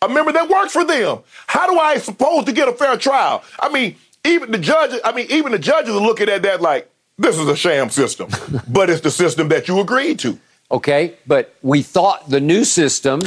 [0.02, 1.18] a member that works for them.
[1.46, 3.44] How do I suppose to get a fair trial?
[3.60, 6.90] I mean, even the judges, I mean, even the judges are looking at that like,
[7.18, 8.28] this is a sham system.
[8.68, 10.38] but it's the system that you agreed to.
[10.70, 13.20] Okay, but we thought the new system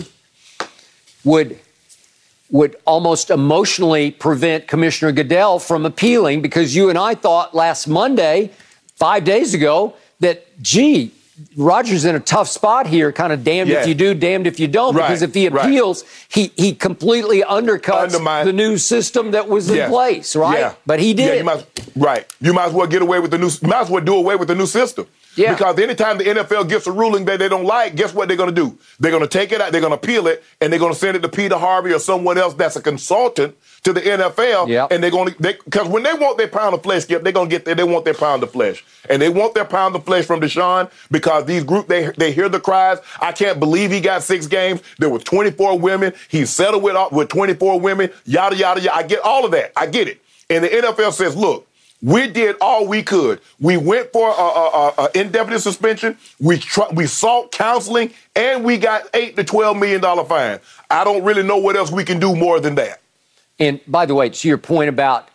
[1.24, 1.60] would
[2.52, 8.52] would almost emotionally prevent Commissioner Goodell from appealing because you and I thought last Monday,
[8.96, 11.12] five days ago, that gee,
[11.56, 13.82] Roger's in a tough spot here, kind of damned Yeah.
[13.82, 15.66] if you do, damned if you don't, Right, because if he right.
[15.66, 19.90] appeals, he he completely undercuts Undermine- the new system that was in Yeah.
[19.90, 20.60] place, right?
[20.60, 20.74] Yeah.
[20.86, 21.38] But he Yeah, did.
[21.40, 21.66] you might,
[21.96, 22.26] right.
[22.42, 23.50] You might as well get away with the new.
[23.62, 25.08] You might as well do away with the new system.
[25.36, 25.54] Yeah.
[25.54, 28.54] Because anytime the NFL gets a ruling that they don't like, guess what they're going
[28.54, 28.78] to do?
[29.00, 29.72] They're going to take it out.
[29.72, 32.00] They're going to appeal it, and they're going to send it to Peter Harvey or
[32.00, 34.68] someone else that's a consultant to the NFL.
[34.68, 34.92] Yep.
[34.92, 37.50] And they're going to because when they want their pound of flesh, Skip, they're going
[37.50, 37.76] to get there.
[37.76, 40.92] They want their pound of flesh, and they want their pound of flesh from Deshaun
[41.12, 43.00] because these group they they hear the cries.
[43.22, 44.82] I can't believe he got six games.
[44.98, 46.14] There were 24 women.
[46.28, 48.10] He settled with with 24 women.
[48.26, 48.96] Yada yada yada.
[48.98, 49.72] I get all of that.
[49.76, 50.22] I get it.
[50.50, 51.68] And the NFL says, look.
[52.02, 53.42] We did all we could.
[53.60, 56.18] We went for a, a, a, a indefinite suspension.
[56.40, 60.60] We tr- we sought counseling, and we got eight to twelve million dollar fine.
[60.90, 63.02] I don't really know what else we can do more than that.
[63.60, 65.28] And by the way, to your point about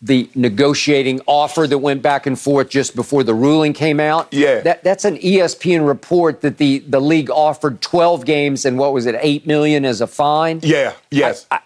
[0.00, 4.60] the negotiating offer that went back and forth just before the ruling came out, Yeah.
[4.60, 9.06] that, that's an ESPN report that the, the league offered 12 games and what was
[9.06, 10.60] it, 8 million as a fine?
[10.62, 10.92] Yeah.
[11.10, 11.46] Yes.
[11.50, 11.58] I,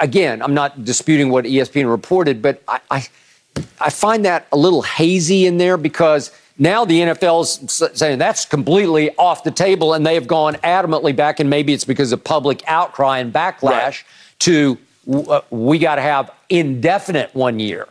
[0.00, 3.06] again, I'm not disputing what ESPN reported, but I, I,
[3.80, 9.14] I find that a little hazy in there because now the NFL's saying that's completely
[9.16, 12.62] off the table, and they have gone adamantly back, and maybe it's because of public
[12.66, 14.02] outcry and backlash Right.
[14.40, 14.78] to
[15.28, 17.86] uh, we got to have indefinite one year.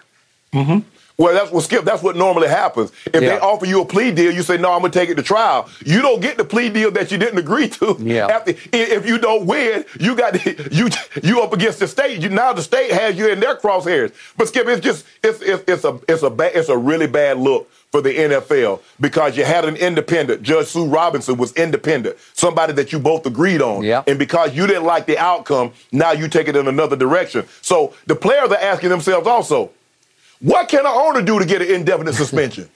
[1.17, 1.85] Well, that's what Skip.
[1.85, 2.91] That's what normally happens.
[3.05, 3.29] If Yeah.
[3.29, 5.69] they offer you a plea deal, you say, "No, I'm gonna take it to trial."
[5.85, 7.95] You don't get the plea deal that you didn't agree to.
[7.99, 8.27] Yeah.
[8.27, 10.89] After, if you don't win, you got you
[11.23, 12.19] you up against the state.
[12.21, 14.11] You now the state has you in their crosshairs.
[14.37, 17.37] But Skip, it's just it's it's, it's a it's a bad it's a really bad
[17.37, 20.43] look for the NFL because you had an independent.
[20.43, 23.83] Judge Sue Robinson was independent, somebody that you both agreed on.
[23.83, 24.03] Yeah.
[24.05, 27.45] And because you didn't like the outcome, now you take it in another direction.
[27.61, 29.69] So the players are asking themselves also.
[30.39, 32.69] What can an owner do to get an indefinite suspension?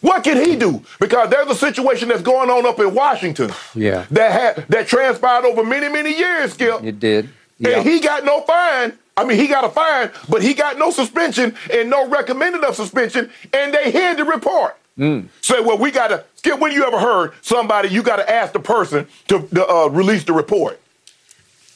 [0.00, 0.82] What can he do?
[1.00, 3.50] Because there's a situation that's going on up in Washington.
[3.74, 4.06] Yeah.
[4.10, 6.82] That had that transpired over many, many years, Skip.
[6.82, 7.28] It did.
[7.58, 7.78] Yeah.
[7.78, 8.92] And he got no fine.
[9.16, 12.76] I mean, he got a fine, but he got no suspension and no recommended of
[12.76, 14.76] suspension, and they hid the report.
[14.96, 15.28] Mm.
[15.40, 18.52] Say, well, we got to, Skip, when you ever heard somebody, you got to ask
[18.52, 20.80] the person to, to uh, release the report.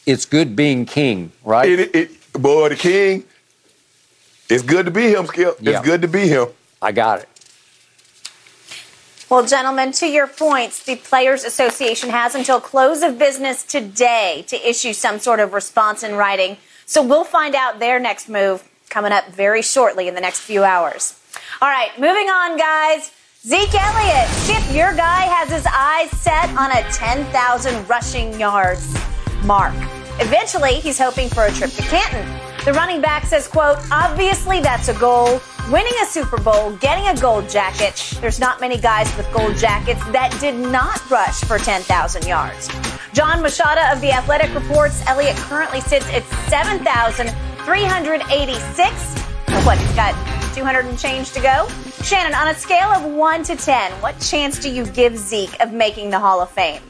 [0.06, 1.68] It's good being king, right?
[1.68, 3.24] It, it, it, boy, the king,
[4.48, 5.58] it's good to be him, Skip.
[5.60, 5.78] Yeah.
[5.78, 6.48] It's good to be him.
[6.80, 7.28] I got it.
[9.30, 14.68] Well, gentlemen, to your points, the Players Association has until close of business today to
[14.68, 16.58] issue some sort of response in writing.
[16.84, 20.64] So we'll find out their next move coming up very shortly in the next few
[20.64, 21.18] hours.
[21.62, 23.10] All right, moving on, guys.
[23.40, 28.94] Zeke Elliott, Skip, your guy has his eyes set on a 10,000 rushing yards
[29.44, 29.74] mark.
[30.20, 32.51] Eventually, he's hoping for a trip to Canton.
[32.64, 35.40] The running back says, quote, obviously that's a goal.
[35.72, 38.16] Winning a Super Bowl, getting a gold jacket.
[38.20, 42.68] There's not many guys with gold jackets that did not rush for 10,000 yards.
[43.14, 49.18] Jon Machota of The Athletic reports Elliott currently sits at 7,386.
[49.66, 50.14] What, he's got
[50.54, 51.66] 200 and change to go?
[52.04, 55.72] Shannon, on a scale of 1 to 10, what chance do you give Zeke of
[55.72, 56.80] making the Hall of Fame?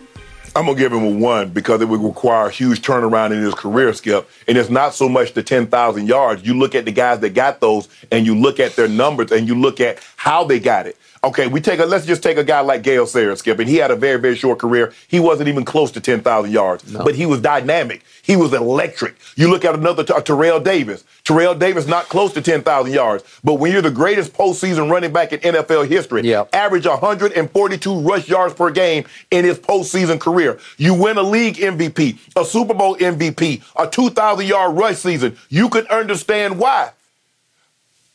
[0.55, 3.55] I'm gonna give him a one because it would require a huge turnaround in his
[3.55, 4.28] career, Skip.
[4.46, 6.44] And it's not so much the 10,000 yards.
[6.44, 9.48] You look at the guys that got those, and you look at their numbers, and
[9.48, 10.98] you look at how they got it.
[11.24, 13.76] Okay, we take a let's just take a guy like Gale Sayers, Skip, and he
[13.76, 14.92] had a very very short career.
[15.06, 17.04] He wasn't even close to 10,000 yards, no.
[17.04, 18.02] but he was dynamic.
[18.22, 19.14] He was electric.
[19.36, 21.04] You look at another uh, Terrell Davis.
[21.22, 25.32] Terrell Davis not close to 10,000 yards, but when you're the greatest postseason running back
[25.32, 26.52] in NFL history, yep.
[26.52, 30.58] average 142 rush yards per game in his postseason career.
[30.76, 35.38] You win a league MVP, a Super Bowl MVP, a 2,000 yard rush season.
[35.50, 36.90] You could understand why.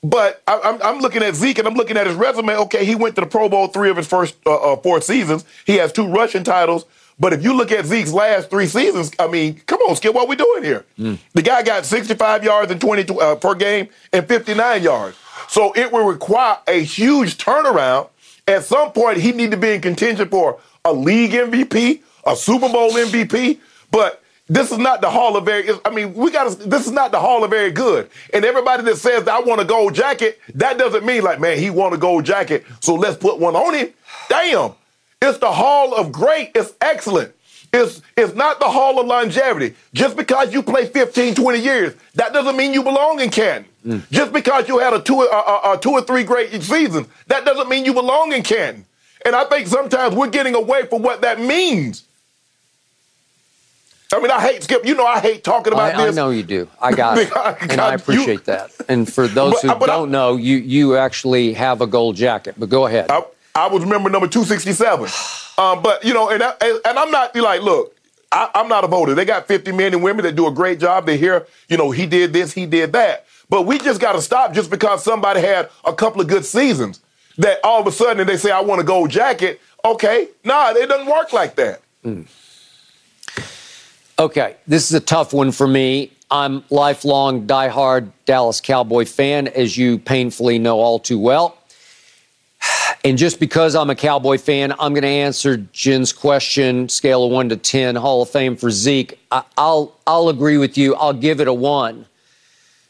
[0.04, 2.56] But I, am I'm looking at Zeke and I'm looking at his resume.
[2.56, 5.43] Okay, he went to the Pro Bowl three of his first uh, uh, four seasons.
[5.66, 6.86] He has two rushing titles.
[7.20, 10.28] But if you look at Zeke's last three seasons, I mean, come on, Skip, what
[10.28, 10.86] we doing here?
[11.00, 11.18] Mm.
[11.34, 15.18] The guy got 65 yards and 20 uh, per game and 59 yards.
[15.48, 18.10] So it will require a huge turnaround.
[18.48, 22.70] At some point, he need to be in contention for a league MVP, a Super
[22.70, 23.60] Bowl MVP.
[23.89, 25.70] But this is not the Hall of Very.
[25.84, 26.58] I mean, we got.
[26.60, 28.10] This is not the Hall of Very Good.
[28.34, 31.58] And everybody that says that I want a gold jacket, that doesn't mean like, man,
[31.58, 33.89] he want a gold jacket, so let's put one on him.
[34.30, 34.72] Damn,
[35.22, 36.52] it's the Hall of Great.
[36.56, 37.34] It's excellent.
[37.74, 39.76] It's, it's not the Hall of Longevity.
[39.93, 43.70] Just because you play 15, 20 years, that doesn't mean you belong in Canton.
[43.86, 44.10] Mm.
[44.10, 47.68] Just because you had a two, a, a two or three great seasons, that doesn't
[47.68, 48.86] mean you belong in Canton.
[49.26, 52.07] And I think sometimes we're getting away from what that means.
[54.14, 54.86] I mean, I hate Skip.
[54.86, 56.16] You know, I hate talking about I, this.
[56.18, 56.68] I know you do.
[56.82, 57.32] I got it,
[57.70, 58.72] and I appreciate you, that.
[58.88, 62.55] And for those who don't I, know, you you actually have a gold jacket.
[62.58, 63.12] But go ahead.
[63.12, 65.10] I, I was member number two sixty seven.
[65.60, 67.97] Um, but you know, and and I'm not like, look,
[68.32, 69.16] I, am not a voter.
[69.16, 71.05] They got 50 men and women that do a great job.
[71.05, 73.26] They hear, you know, he did this, he did that.
[73.49, 76.99] But we just got to stop just because somebody had a couple of good seasons.
[77.38, 79.62] That all of a sudden they say, I want a gold jacket.
[79.86, 81.82] Okay, nah, it doesn't work like that.
[82.03, 82.28] Mm.
[84.20, 86.11] Okay, this is a tough one for me.
[86.32, 91.55] I'm lifelong diehard Dallas Cowboy fan, as you painfully know all too well.
[93.05, 97.32] And just because I'm a Cowboy fan, I'm going to answer Jen's question, scale of
[97.32, 99.20] one to ten, Hall of Fame for Zeke.
[99.32, 100.95] I, will I'll agree with you.
[100.95, 102.07] I'll give it a one,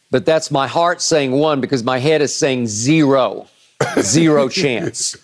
[0.09, 3.47] but that's my heart saying one because my head is saying zero,
[3.99, 5.17] zero chance.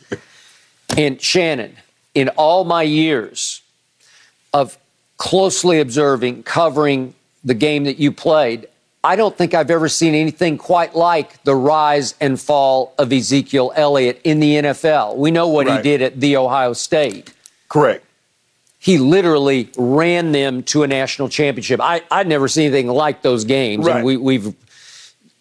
[0.97, 1.77] And Shannon,
[2.13, 3.61] in all my years
[4.53, 4.77] of
[5.23, 7.15] closely observing, covering
[7.45, 8.67] the game that you played,
[9.05, 13.71] I don't think I've ever seen anything quite like the rise and fall of Ezekiel
[13.73, 15.15] Elliott in the NFL.
[15.15, 15.77] We know what right.
[15.77, 17.33] he did at The Ohio State.
[17.69, 18.05] Correct.
[18.79, 21.79] He literally ran them to a national championship.
[21.79, 23.85] I, I'd never seen anything like those games.
[23.85, 23.95] Right.
[23.95, 24.53] And we, we've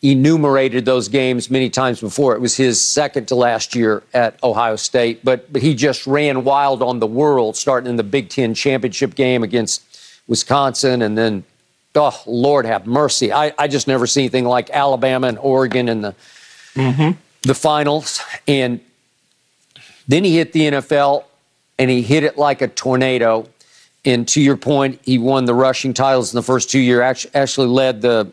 [0.03, 2.35] enumerated those games many times before.
[2.35, 6.43] It was his second to last year at Ohio State, but, but he just ran
[6.43, 9.83] wild on the world, starting in the Big Ten championship game against
[10.27, 11.45] Wisconsin, and then,
[11.95, 13.33] oh, Lord have mercy.
[13.33, 16.15] I, I just never see anything like Alabama and Oregon in the,
[16.75, 17.13] mm-hmm.
[17.43, 18.21] the finals.
[18.49, 18.81] And
[20.09, 21.25] then he hit the NFL,
[21.79, 23.49] and he hit it like a tornado.
[24.05, 27.69] And to your point, he won the rushing titles in the first two years, actually
[27.69, 28.33] led the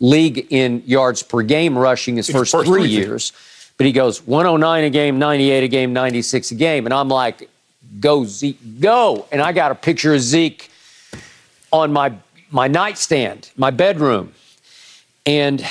[0.00, 3.32] league in yards per game rushing his first, first three years.
[3.76, 6.86] But he goes 109 a game, 98 a game, 96 a game.
[6.86, 7.48] And I'm like,
[8.00, 9.26] go, Zeke, go.
[9.30, 10.70] And I got a picture of Zeke
[11.72, 12.12] on my,
[12.50, 14.32] my nightstand, my bedroom.
[15.26, 15.64] And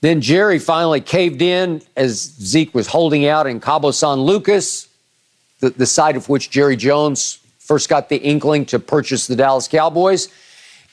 [0.00, 4.88] then Jerry finally caved in as Zeke was holding out in Cabo San Lucas,
[5.60, 9.68] the, the site of which Jerry Jones first got the inkling to purchase the Dallas
[9.68, 10.28] Cowboys.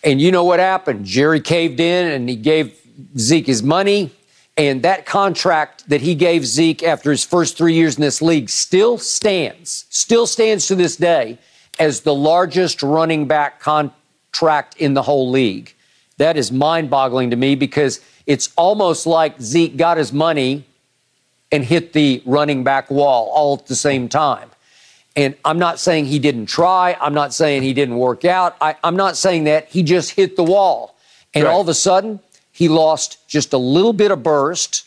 [0.04, 1.06] And you know what happened?
[1.06, 2.81] Jerry caved in and he gave
[3.18, 4.12] Zeke his money.
[4.58, 8.50] And that contract that he gave Zeke after his first three years in this league
[8.50, 11.38] still stands, still stands to this day
[11.80, 15.74] as the largest running back contract in the whole league.
[16.18, 20.66] That is mind boggling to me because it's almost like Zeke got his money
[21.52, 24.50] and hit the running back wall all at the same time.
[25.16, 26.96] And I'm not saying he didn't try.
[27.02, 28.56] I'm not saying he didn't work out.
[28.62, 29.68] I, am not saying that.
[29.68, 30.96] He just hit the wall.
[31.34, 31.52] And right.
[31.52, 32.20] all of a sudden,
[32.62, 34.86] he lost just a little bit of burst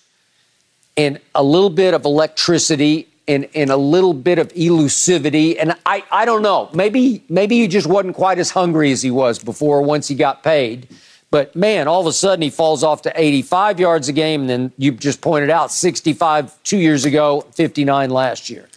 [0.97, 5.57] and a little bit of electricity and, and a little bit of elusivity.
[5.59, 6.70] And I, I don't know.
[6.72, 10.45] Maybe maybe he just wasn't quite as hungry as he was before once he got
[10.45, 10.87] paid.
[11.33, 14.43] But man, all of a sudden he falls off to 85 yards a game.
[14.43, 18.68] And then you just pointed out 65 two years ago, 59 last year.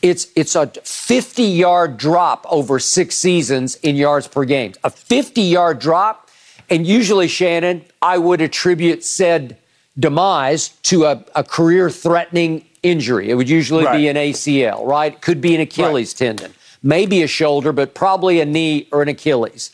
[0.00, 4.72] It's it's a 50 yard drop over six seasons in yards per game.
[4.84, 6.30] A 50 yard drop,
[6.72, 9.58] and usually Shannon, I would attribute said
[9.98, 13.28] demise to a, a career threatening injury.
[13.28, 13.98] It would usually right.
[13.98, 15.20] be an ACL, right?
[15.20, 16.28] Could be an Achilles right.
[16.28, 19.70] tendon, maybe a shoulder, but probably a knee or an Achilles.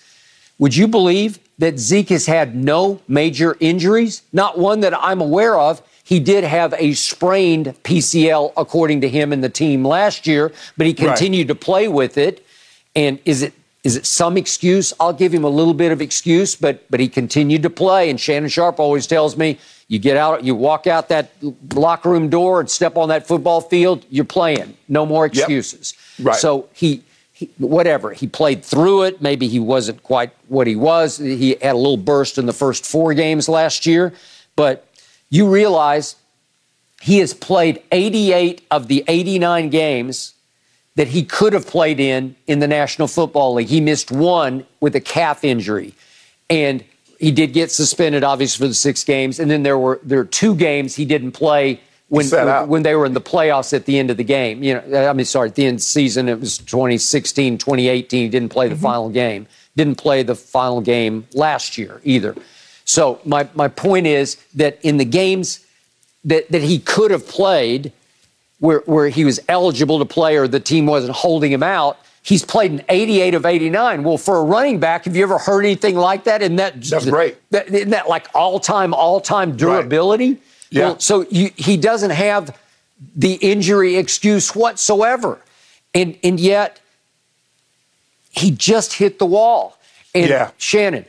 [0.58, 4.22] Would you believe that Zeke has had no major injuries?
[4.32, 5.80] Not one that I'm aware of.
[6.02, 10.88] He did have a sprained PCL, according to him and the team last year, but
[10.88, 11.60] he continued right.
[11.60, 12.44] to play with it.
[12.96, 13.52] And is it
[13.88, 14.92] is it some excuse?
[15.00, 18.10] I'll give him a little bit of excuse, but but he continued to play.
[18.10, 19.58] And Shannon Sharpe always tells me,
[19.88, 21.32] you get out, you walk out that
[21.72, 24.76] locker room door and step on that football field, you're playing.
[24.88, 25.94] No more excuses.
[26.18, 26.26] Yep.
[26.26, 26.36] Right.
[26.36, 29.22] So he, he, whatever, he played through it.
[29.22, 31.16] Maybe he wasn't quite what he was.
[31.16, 34.12] He had a little burst in the first four games last year,
[34.54, 34.86] but
[35.30, 36.16] you realize
[37.00, 40.34] he has played 88 of the 89 games
[40.98, 43.68] that he could have played in in the National Football League.
[43.68, 45.94] He missed one with a calf injury.
[46.50, 46.84] And
[47.20, 49.38] he did get suspended, obviously, for the six games.
[49.38, 52.28] And then there were there were two games he didn't play when
[52.66, 54.64] when, they were in the playoffs at the end of the game.
[54.64, 58.24] You know, I mean, sorry, at the end of the season, it was 2016, 2018.
[58.24, 58.82] He didn't play the mm-hmm.
[58.82, 59.46] final game.
[59.76, 62.34] Didn't play the final game last year either.
[62.84, 65.64] So my, my point is that in the games
[66.24, 67.92] that, that he could have played
[68.60, 72.44] where, where he was eligible to play or the team wasn't holding him out, he's
[72.44, 74.02] played in 88 of 89.
[74.02, 76.42] Well, for a running back, have you ever heard anything like that?
[76.42, 77.36] And that, That's great.
[77.50, 80.30] That, isn't that like all time, all time durability?
[80.30, 80.42] Right.
[80.70, 80.84] Yeah.
[80.84, 82.58] Well, so you, he doesn't have
[83.16, 85.40] the injury excuse whatsoever.
[85.94, 86.80] And, and yet,
[88.30, 89.78] he just hit the wall.
[90.14, 90.50] And yeah.
[90.58, 91.04] Shannon,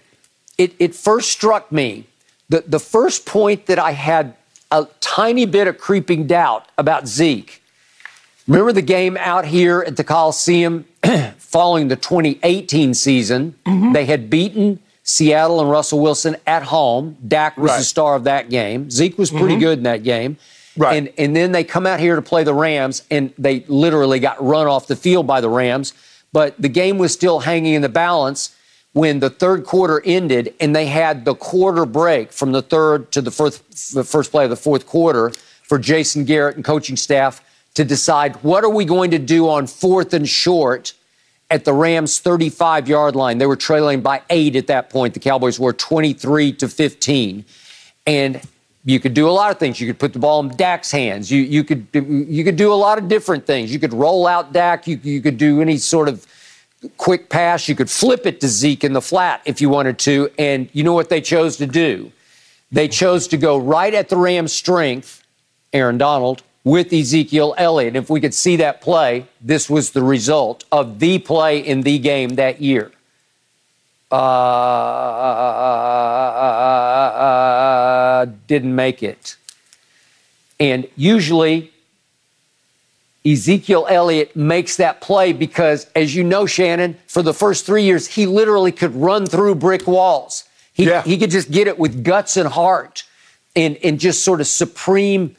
[0.58, 2.06] it, it first struck me
[2.50, 4.36] the, the first point that I had
[4.72, 7.62] a tiny bit of creeping doubt about Zeke.
[8.48, 10.86] Remember the game out here at the Coliseum
[11.38, 13.56] following the 2018 season?
[13.66, 13.94] Mm-hmm.
[13.94, 17.18] They had beaten Seattle and Russell Wilson at home.
[17.28, 17.78] Dak was right.
[17.78, 18.90] the star of that game.
[18.90, 19.60] Zeke was pretty mm-hmm.
[19.60, 20.38] good in that game.
[20.78, 20.98] Right.
[20.98, 24.44] And, and then they come out here to play the Rams, and they literally got
[24.44, 25.94] run off the field by the Rams.
[26.32, 28.56] But the game was still hanging in the balance
[28.94, 33.22] when the third quarter ended and they had the quarter break from the third to
[33.22, 35.32] the first, the first play of the fourth quarter
[35.64, 37.44] for Jason Garrett and coaching staff
[37.76, 40.94] to decide what are we going to do on fourth and short
[41.52, 43.38] at the Rams 35 yard line.
[43.38, 45.14] They were trailing by eight at that point.
[45.14, 47.46] The Cowboys were 23 to 15.
[48.06, 48.42] And
[48.86, 49.80] you could do a lot of things.
[49.80, 51.32] You could put the ball in Dak's hands.
[51.32, 53.72] You, you could you could do a lot of different things.
[53.72, 54.88] You could roll out Dak.
[54.88, 56.26] You, you could do any sort of
[56.98, 57.68] quick pass.
[57.68, 60.30] You could flip it to Zeke in the flat if you wanted to.
[60.38, 62.12] And you know what they chose to do?
[62.72, 65.24] They chose to go right at the Rams' strength,
[65.74, 67.96] Aaron Donald, with Ezekiel Elliott.
[67.96, 71.98] If we could see that play, this was the result of the play in the
[72.00, 72.92] game that year.
[74.12, 74.20] Uh,
[78.48, 79.36] didn't make it.
[80.60, 81.72] And usually
[83.26, 88.08] Ezekiel Elliott makes that play because, as you know, Shannon, for the first three years,
[88.08, 90.46] he literally could run through brick walls.
[90.74, 91.02] He, yeah.
[91.02, 93.04] he could just get it with guts and heart
[93.56, 95.36] and, and just sort of supreme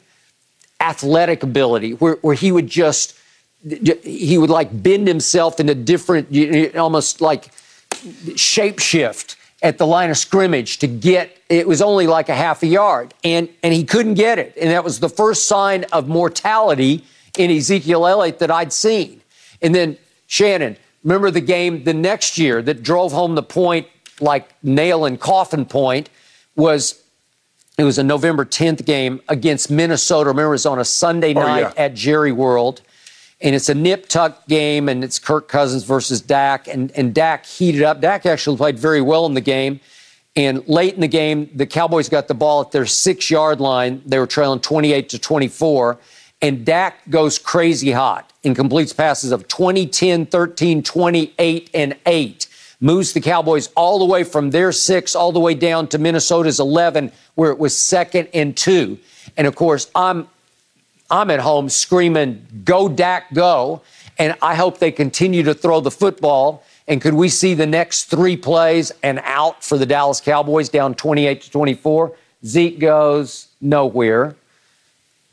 [0.79, 3.17] athletic ability where, where he would just,
[3.63, 7.51] he would like bend himself in a different, almost like
[7.89, 12.67] shapeshift at the line of scrimmage to get it was only like a half a
[12.67, 17.03] yard and and he couldn't get it and that was the first sign of mortality
[17.37, 19.21] in Ezekiel Elliott that I'd seen.
[19.61, 23.87] And then Shannon, remember the game the next year that drove home the point
[24.19, 26.09] like nail and coffin point
[26.55, 27.01] was
[27.77, 30.29] it was a November 10th game against Minnesota.
[30.29, 31.83] Remember, it was on a Sunday night oh, yeah.
[31.85, 32.81] at Jerry World.
[33.43, 36.67] And it's a nip tuck game, and it's Kirk Cousins versus Dak.
[36.67, 37.99] And, and Dak heated up.
[37.99, 39.79] Dak actually played very well in the game.
[40.35, 44.01] And late in the game, the Cowboys got the ball at their six yard line.
[44.05, 45.97] They were trailing 28 to 24
[46.41, 52.47] and Dak goes crazy hot and completes passes of 20, 10, 13, 28, and 8.
[52.79, 56.59] Moves the Cowboys all the way from their six all the way down to Minnesota's
[56.59, 58.97] 11, where it was second and two.
[59.37, 60.27] And of course, I'm
[61.11, 63.81] I'm at home screaming, "Go Dak, go!"
[64.17, 66.63] And I hope they continue to throw the football.
[66.87, 70.95] And could we see the next three plays and out for the Dallas Cowboys down
[70.95, 72.13] 28 to 24?
[72.43, 74.35] Zeke goes nowhere.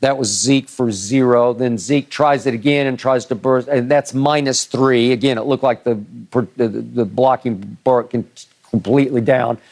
[0.01, 1.53] That was Zeke for zero.
[1.53, 5.11] Then Zeke tries it again and tries to burst, and that's minus three.
[5.11, 6.01] Again, it looked like the
[6.55, 8.13] the, the blocking broke
[8.69, 9.57] completely down.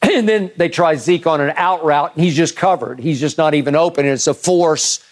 [0.00, 3.00] And then they try Zeke on an out route, and he's just covered.
[3.00, 4.04] He's just not even open.
[4.04, 5.04] And it's a force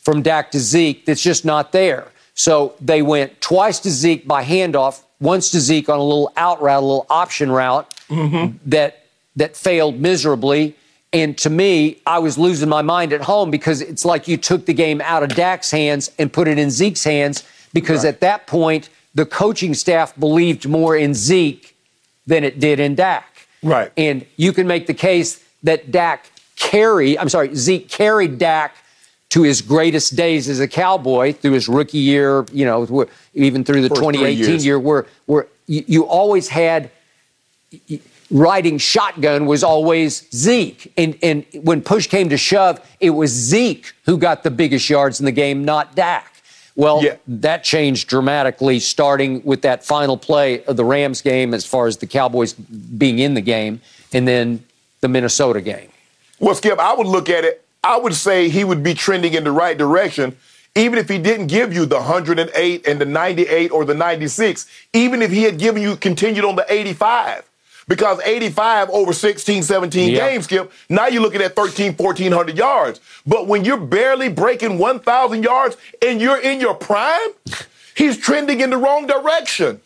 [0.00, 2.08] from Dak to Zeke that's just not there.
[2.34, 6.62] So they went twice to Zeke by handoff, once to Zeke on a little out
[6.62, 8.56] route, a little option route mm-hmm.
[8.70, 9.04] that
[9.36, 10.76] that failed miserably.
[11.12, 14.64] And to me, I was losing my mind at home because it's like you took
[14.64, 17.44] the game out of Dak's hands and put it in Zeke's hands
[17.74, 18.14] because right.
[18.14, 21.76] at that point, the coaching staff believed more in Zeke
[22.26, 23.46] than it did in Dak.
[23.62, 23.92] Right.
[23.96, 28.74] And you can make the case that Dak carried, I'm sorry, Zeke carried Dak
[29.30, 33.82] to his greatest days as a Cowboy through his rookie year, you know, even through
[33.82, 36.90] the 2018 year, where, where you, you always had
[38.32, 40.92] riding shotgun was always Zeke.
[40.96, 45.20] And, and when push came to shove, it was Zeke who got the biggest yards
[45.20, 46.28] in the game, not Dak.
[46.74, 47.16] Well, yeah.
[47.28, 51.98] that changed dramatically starting with that final play of the Rams game as far as
[51.98, 53.82] the Cowboys being in the game,
[54.14, 54.64] and then
[55.02, 55.90] the Minnesota game.
[56.40, 59.44] Well, Skip, I would look at it, I would say he would be trending in
[59.44, 60.36] the right direction.
[60.74, 65.20] Even if he didn't give you the 108 and the 98 or the 96, even
[65.20, 67.46] if he had given you continued on the 85,
[67.88, 73.00] because 85 over 16, 17 games, Skip, now you're looking at 13, 1400 yards.
[73.26, 77.30] But when you're barely breaking 1,000 yards and you're in your prime,
[77.94, 79.80] he's trending in the wrong direction.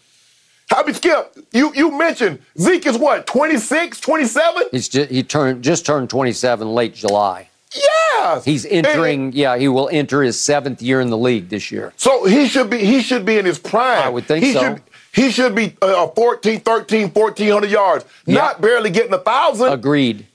[0.74, 4.64] I mean, Skip, you, you mentioned Zeke is what, 26, 27?
[4.72, 7.48] He's just, he turned, just turned 27 late July.
[7.74, 11.70] Yeah, He's entering, and, yeah, he will enter his seventh year in the league this
[11.70, 11.92] year.
[11.96, 14.02] So he should be he should be in his prime.
[14.02, 14.60] I would think he so.
[14.60, 14.82] Should,
[15.16, 19.72] he should be uh, 14, 13, 1400 yards, not barely getting a thousand.
[19.72, 20.26] Agreed.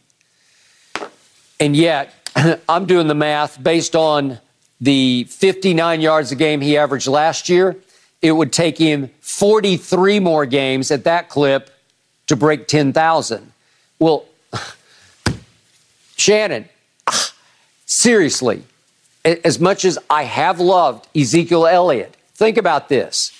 [1.59, 2.11] And yet,
[2.67, 4.39] I'm doing the math based on
[4.81, 7.77] the 59 yards a game he averaged last year.
[8.23, 11.69] It would take him 43 more games at that clip
[12.25, 13.53] to break 10,000.
[13.99, 14.25] Well,
[16.17, 16.67] Shannon,
[17.85, 18.63] seriously,
[19.23, 23.31] as much as I have loved Ezekiel Elliott, think about this.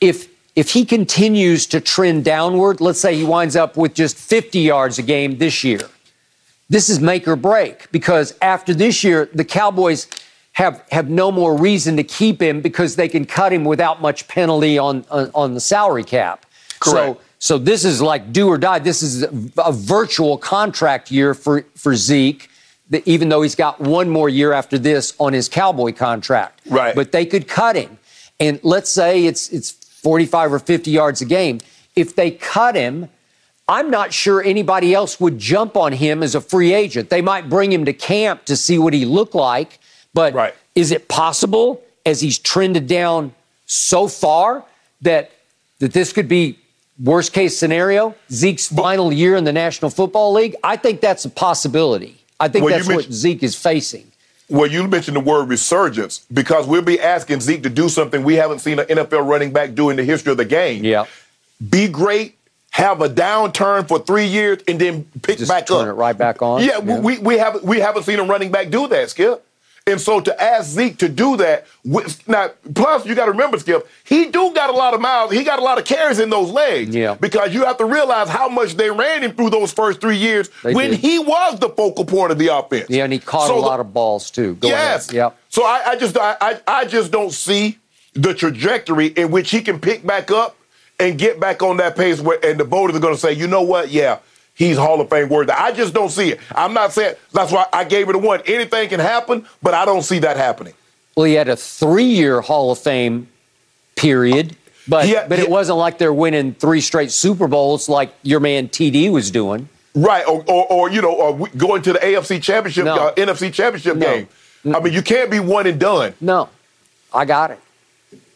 [0.00, 0.28] If
[0.58, 4.98] if he continues to trend downward, let's say he winds up with just 50 yards
[4.98, 5.78] a game this year,
[6.68, 10.08] this is make or break because after this year, the Cowboys
[10.54, 14.26] have, have no more reason to keep him because they can cut him without much
[14.26, 16.44] penalty on, on, on the salary cap.
[16.80, 17.20] Correct.
[17.38, 18.80] So, so this is like do or die.
[18.80, 19.30] This is a,
[19.64, 22.50] a virtual contract year for, for Zeke,
[23.04, 26.62] even though he's got one more year after this on his Cowboy contract.
[26.68, 26.96] Right.
[26.96, 27.96] But they could cut him.
[28.40, 29.77] And let's say it's, it's
[30.08, 31.60] 45 or 50 yards a game.
[31.94, 33.10] If they cut him,
[33.68, 37.10] I'm not sure anybody else would jump on him as a free agent.
[37.10, 39.78] They might bring him to camp to see what he looked like,
[40.14, 40.54] but right.
[40.74, 43.34] is it possible as he's trended down
[43.66, 44.64] so far
[45.02, 45.30] that
[45.80, 46.58] that this could be
[46.98, 50.56] worst case scenario, Zeke's final year in the National Football League?
[50.64, 52.16] I think that's a possibility.
[52.40, 54.10] I think well, that's what Zeke is facing.
[54.50, 58.36] Well, you mentioned the word resurgence because we'll be asking Zeke to do something we
[58.36, 60.84] haven't seen an NFL running back do in the history of the game.
[60.84, 61.04] Yeah.
[61.68, 62.38] Be great,
[62.70, 65.88] have a downturn for three years, and then pick Just back turn up.
[65.88, 66.62] it right back on.
[66.62, 69.44] Yeah, yeah, we we haven't we haven't seen a running back do that, Skip.
[69.88, 71.66] And so to ask Zeke to do that,
[72.26, 75.32] now plus you got to remember, Skip, he do got a lot of miles.
[75.32, 76.94] He got a lot of carries in those legs.
[76.94, 77.14] Yeah.
[77.14, 80.50] Because you have to realize how much they ran him through those first three years
[80.62, 81.00] They when did.
[81.00, 82.90] he was the focal point of the offense.
[82.90, 84.56] Yeah, and he caught So a the- lot of balls too.
[84.56, 85.08] Go yes.
[85.08, 85.16] ahead.
[85.16, 85.38] Yep.
[85.48, 87.78] So I, I just I, I I just don't see
[88.12, 90.54] the trajectory in which he can pick back up
[91.00, 93.46] and get back on that pace where and the voters are going to say, you
[93.46, 94.18] know what, yeah.
[94.58, 95.52] He's Hall of Fame worthy.
[95.52, 96.40] I just don't see it.
[96.52, 98.42] I'm not saying that's why I gave it a one.
[98.44, 100.74] Anything can happen, but I don't see that happening.
[101.16, 103.28] Well, he had a three-year Hall of Fame
[103.96, 104.56] period,
[104.88, 108.12] but He had- but he- it wasn't like they're winning three straight Super Bowls like
[108.22, 109.68] your man TD was doing.
[109.94, 112.94] Right, or, or, or you know, or going to the AFC Championship, No.
[112.96, 114.06] uh, NFC Championship No.
[114.06, 114.28] game.
[114.74, 116.14] I mean, you can't be one and done.
[116.20, 116.48] No,
[117.14, 117.58] I got it.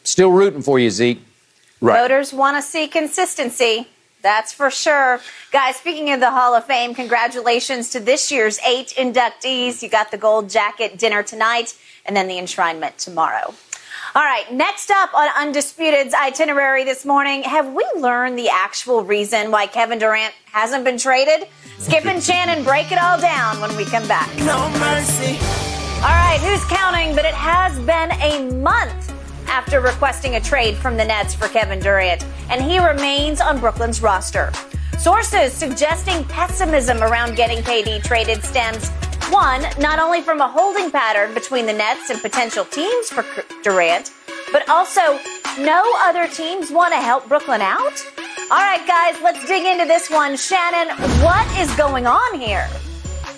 [0.03, 1.21] Still rooting for you, Zeke.
[1.79, 1.99] Right.
[2.01, 3.87] Voters want to see consistency.
[4.23, 5.19] That's for sure.
[5.51, 9.83] Guys, speaking of the Hall of Fame, congratulations to this year's eight inductees.
[9.83, 13.53] You got the gold jacket dinner tonight and then the enshrinement tomorrow.
[14.15, 19.51] All right, next up on Undisputed's itinerary this morning, have we learned the actual reason
[19.51, 21.47] why Kevin Durant hasn't been traded?
[21.79, 24.29] Skip and Shannon break it all down when we come back.
[24.37, 25.37] No mercy.
[25.97, 27.15] All right, who's counting?
[27.15, 29.12] But it has been a month
[29.47, 34.01] after requesting a trade from the Nets for Kevin Durant, and he remains on Brooklyn's
[34.01, 34.51] roster.
[34.99, 38.89] Sources suggesting pessimism around getting KD traded stems,
[39.29, 43.25] one, not only from a holding pattern between the Nets and potential teams for
[43.63, 44.11] Durant,
[44.51, 45.19] but also
[45.59, 48.05] no other teams want to help Brooklyn out?
[48.51, 50.37] All right, guys, let's dig into this one.
[50.37, 52.69] Shannon, what is going on here?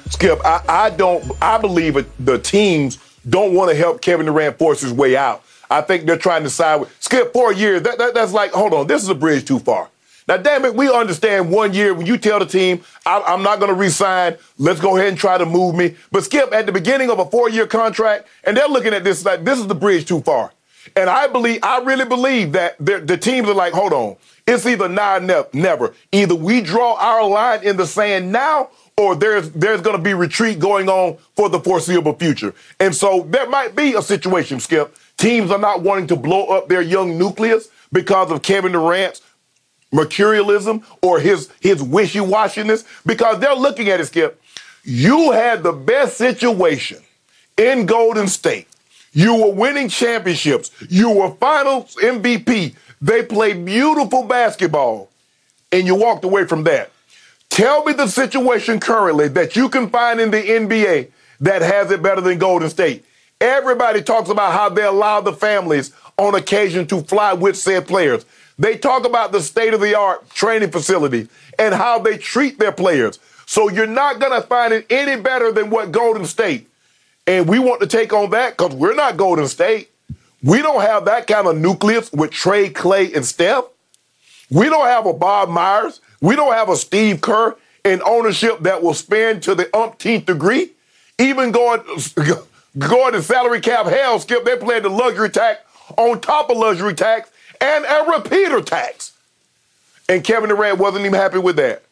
[0.09, 2.99] Skip, I, I don't, I believe the teams
[3.29, 5.44] don't want to help Kevin Durant force his way out.
[5.75, 7.81] I think they're trying to side with Skip four years.
[7.81, 9.89] That, that, that's like, hold on, this is a bridge too far.
[10.27, 13.59] Now, damn it, we understand one year when you tell the team, I, am not
[13.59, 15.95] going to resign, let's go ahead and try to move me.
[16.11, 19.25] But Skip, at the beginning of a four year contract, and they're looking at this
[19.25, 20.51] like this is the bridge too far.
[20.95, 24.15] And I believe, I really believe that the teams are like, hold on,
[24.47, 25.93] it's either now or never.
[26.11, 30.13] Either we draw our line in the sand now, or there's there's going to be
[30.13, 32.53] retreat going on for the foreseeable future.
[32.79, 34.95] And so there might be a situation, Skip.
[35.17, 39.21] Teams are not wanting to blow up their young nucleus because of Kevin Durant's
[39.91, 44.41] mercurialism or his his wishy-washiness because they're looking at it, Skip.
[44.83, 47.01] You had the best situation
[47.57, 48.67] in Golden State.
[49.13, 50.71] You were winning championships.
[50.89, 52.75] You were finals MVP.
[53.01, 55.09] They played beautiful basketball,
[55.71, 56.91] and you walked away from that.
[57.49, 62.03] Tell me the situation currently that you can find in the NBA that has it
[62.03, 63.05] better than Golden State.
[63.41, 68.25] Everybody talks about how they allow the families on occasion to fly with said players.
[68.57, 71.27] They talk about the state of the art training facility
[71.59, 73.19] and how they treat their players.
[73.45, 76.67] So you're not going to find it any better than what Golden State.
[77.27, 79.89] And we want to take on that because we're not Golden State.
[80.41, 83.65] We don't have that kind of nucleus with Trey, Clay, and Steph.
[84.49, 86.01] We don't have a Bob Myers.
[86.21, 90.71] We don't have a Steve Kerr in ownership that will spend to the umpteenth degree.
[91.19, 91.81] Even going,
[92.79, 95.61] to salary cap hell, Skip, they playing the luxury tax
[95.97, 99.13] on top of luxury tax and a repeater tax.
[100.07, 101.83] And Kevin Durant wasn't even happy with that.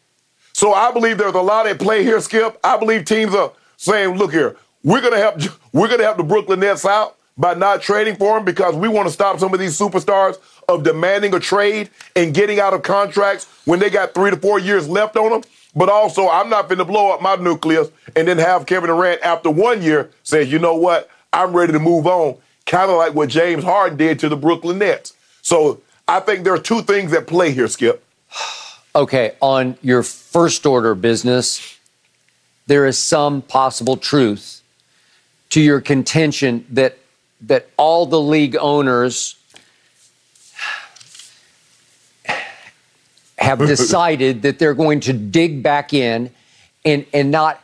[0.53, 2.59] So I believe there's a lot at play here, Skip.
[2.63, 6.59] I believe teams are saying, look here, we're gonna help we're gonna help the Brooklyn
[6.59, 9.77] Nets out by not trading for him because we want to stop some of these
[9.77, 10.37] superstars
[10.69, 14.59] of demanding a trade and getting out of contracts when they got three to four
[14.59, 15.41] years left on them.
[15.75, 19.21] But also, I'm not going to blow up my nucleus and then have Kevin Durant
[19.23, 22.37] after one year say, you know what, I'm ready to move on.
[22.65, 25.13] Kind of like what James Harden did to the Brooklyn Nets.
[25.41, 28.03] So I think there are two things at play here, Skip.
[28.95, 31.79] Okay, on your first order business,
[32.67, 34.61] there is some possible truth
[35.49, 36.99] to your contention that
[37.41, 39.35] that all the league owners
[43.43, 46.31] have decided that they're going to dig back in
[46.85, 47.61] and and not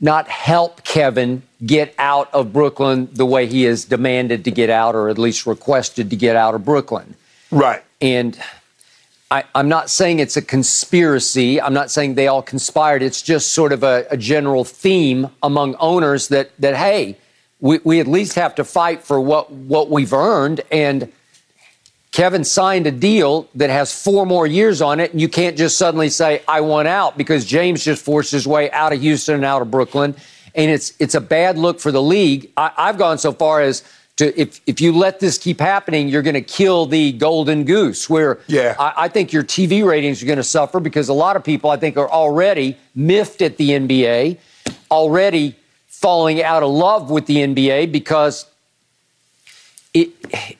[0.00, 4.94] not help Kevin get out of Brooklyn the way he has demanded to get out,
[4.94, 7.14] or at least requested to get out of Brooklyn.
[7.50, 7.82] Right.
[8.02, 8.38] And
[9.30, 11.60] I, am not saying it's a conspiracy.
[11.60, 13.02] I'm not saying they all conspired.
[13.02, 17.16] It's just sort of a, a general theme among owners that that hey,
[17.60, 21.12] we, we at least have to fight for what what we've earned and.
[22.14, 25.76] Kevin signed a deal that has four more years on it, and you can't just
[25.76, 29.44] suddenly say, I want out because James just forced his way out of Houston and
[29.44, 30.14] out of Brooklyn.
[30.54, 32.52] And it's it's a bad look for the league.
[32.56, 33.82] I, I've gone so far as
[34.18, 38.08] to if if you let this keep happening, you're going to kill the golden goose.
[38.08, 38.76] Where yeah.
[38.78, 41.70] I, I think your TV ratings are going to suffer because a lot of people
[41.70, 44.38] I think are already miffed at the NBA,
[44.88, 45.56] already
[45.88, 48.46] falling out of love with the NBA because
[49.94, 50.10] it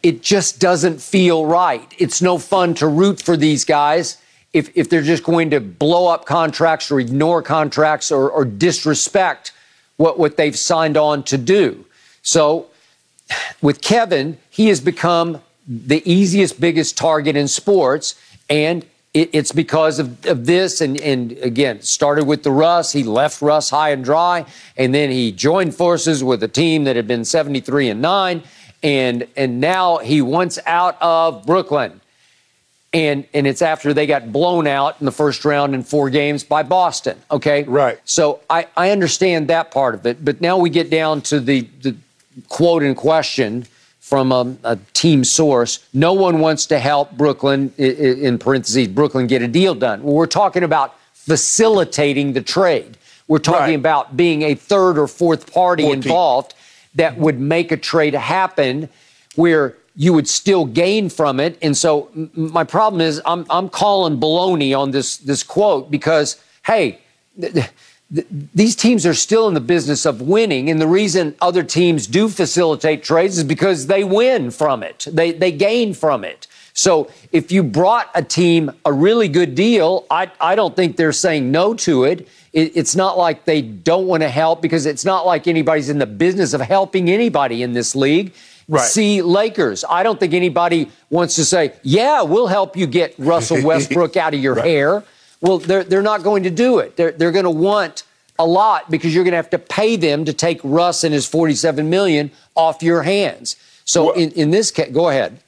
[0.02, 1.92] it just doesn't feel right.
[1.98, 4.18] It's no fun to root for these guys
[4.52, 9.52] if if they're just going to blow up contracts or ignore contracts or, or disrespect
[9.96, 11.84] what what they've signed on to do.
[12.22, 12.68] So
[13.60, 18.14] with Kevin, he has become the easiest, biggest target in sports,
[18.48, 20.80] and it, it's because of, of this.
[20.82, 22.92] And, and again, started with the Russ.
[22.92, 24.44] He left Russ high and dry,
[24.76, 28.42] and then he joined forces with a team that had been 73 and nine
[28.84, 32.00] and and now he wants out of Brooklyn.
[32.92, 36.44] And and it's after they got blown out in the first round in four games
[36.44, 37.20] by Boston.
[37.28, 37.98] Okay, right.
[38.04, 41.66] So I I understand that part of it, but now we get down to the
[41.82, 41.96] the
[42.48, 43.66] quote in question
[43.98, 45.84] from a, a team source.
[45.92, 50.04] No one wants to help Brooklyn in parentheses Brooklyn get a deal done.
[50.04, 52.96] Well, we're talking about facilitating the trade.
[53.26, 53.74] We're talking right.
[53.74, 56.02] about being a third or fourth party 14.
[56.02, 56.54] involved
[56.94, 58.88] that would make a trade happen
[59.36, 61.56] where you would still gain from it.
[61.62, 66.98] And so my problem is I'm, I'm calling baloney on this, this quote because, hey,
[67.40, 67.70] th- th-
[68.54, 72.28] these teams are still in the business of winning, and the reason other teams do
[72.28, 75.06] facilitate trades is because they win from it.
[75.10, 76.46] They they gain from it.
[76.74, 81.12] So if you brought a team a really good deal, I I don't think they're
[81.12, 82.28] saying no to it.
[82.54, 85.98] It it's not like they don't want to help because it's not like anybody's in
[85.98, 88.32] the business of helping anybody in this league.
[88.66, 88.86] Right.
[88.86, 89.84] See Lakers.
[89.88, 94.32] I don't think anybody wants to say, "Yeah, we'll help you get Russell Westbrook out
[94.32, 94.64] of your Right.
[94.64, 95.04] hair."
[95.42, 96.96] Well, they're they're not going to do it.
[96.96, 98.04] They're they're going to want
[98.38, 101.26] a lot because you're going to have to pay them to take Russ and his
[101.26, 103.56] 47 million off your hands.
[103.84, 105.38] So Well- in in this case, go ahead.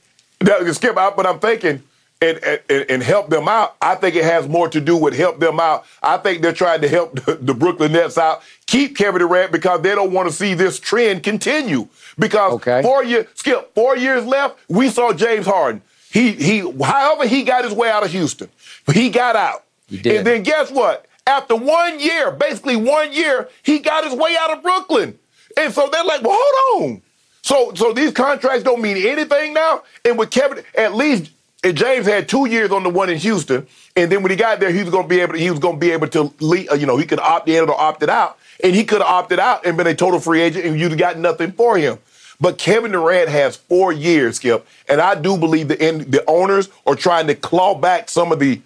[0.73, 1.83] Skip out, but I'm thinking
[2.23, 2.39] and,
[2.71, 3.77] and and help them out.
[3.83, 5.85] I think it has more to do with help them out.
[6.03, 9.83] I think they're trying to help the, the Brooklyn Nets out, keep Kevin Durant because
[9.83, 11.89] they don't want to see this trend continue.
[12.19, 12.83] Because Okay.
[12.83, 15.83] four years, skip four years left, we saw James Harden.
[16.11, 18.49] He he, however he got his way out of Houston,
[18.93, 19.65] he got out.
[19.89, 20.17] He did.
[20.17, 21.07] And then guess what?
[21.27, 25.19] After one year, basically one year, he got his way out of Brooklyn.
[25.59, 27.03] And so they're like, well, hold on.
[27.43, 29.83] So so these contracts don't mean anything now.
[30.05, 31.31] And with Kevin, at least
[31.65, 34.61] and James had two years on the one in Houston, and then when he got
[34.61, 36.33] there, he was going to be able to, he was going to be able to
[36.41, 39.01] leave, uh, you know he could opt in or opt it out, and he could
[39.01, 41.77] have opted out and been a total free agent, and you'd have got nothing for
[41.77, 41.99] him.
[42.39, 46.69] But Kevin Durant has four years, Skip, and I do believe the in, the owners
[46.87, 48.61] are trying to claw back some of the.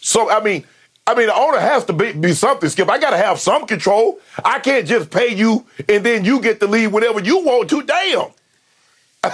[0.00, 0.64] So I mean,
[1.06, 2.88] I mean, the owner has to be, be something, Skip.
[2.88, 4.20] I got to have some control.
[4.44, 7.82] I can't just pay you and then you get to leave whenever you want to.
[7.82, 9.32] Damn.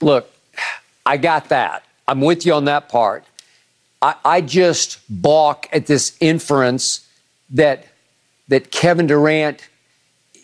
[0.00, 0.30] Look,
[1.06, 1.82] I got that.
[2.06, 3.24] I'm with you on that part.
[4.02, 7.08] I, I just balk at this inference
[7.50, 7.86] that
[8.48, 9.68] that Kevin Durant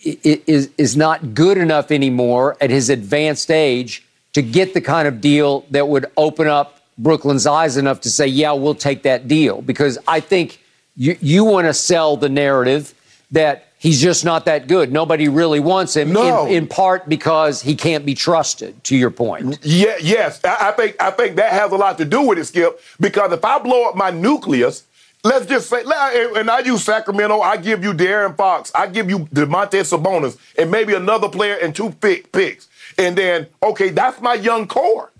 [0.02, 5.20] is is not good enough anymore at his advanced age to get the kind of
[5.20, 9.60] deal that would open up Brooklyn's eyes enough to say, "Yeah, we'll take that deal."
[9.60, 10.60] Because I think
[10.96, 12.94] you you want to sell the narrative
[13.30, 14.92] that he's just not that good.
[14.92, 16.12] Nobody really wants him.
[16.12, 16.46] No.
[16.46, 18.84] In, in part because he can't be trusted.
[18.84, 19.58] To your point.
[19.62, 22.44] Yeah, yes, I, I think I think that has a lot to do with it,
[22.44, 22.80] Skip.
[23.00, 24.84] Because if I blow up my nucleus,
[25.24, 29.20] let's just say, and I use Sacramento, I give you De'Aaron Fox, I give you
[29.26, 32.68] Domantas Sabonis, and maybe another player and two pick, picks,
[32.98, 35.10] and then okay, that's my young core.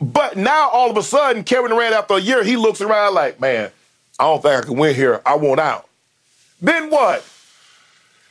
[0.00, 3.40] But now all of a sudden, Kevin Durant, after a year, he looks around like,
[3.40, 3.70] man,
[4.18, 5.20] I don't think I can win here.
[5.26, 5.88] I want out.
[6.60, 7.24] Then what?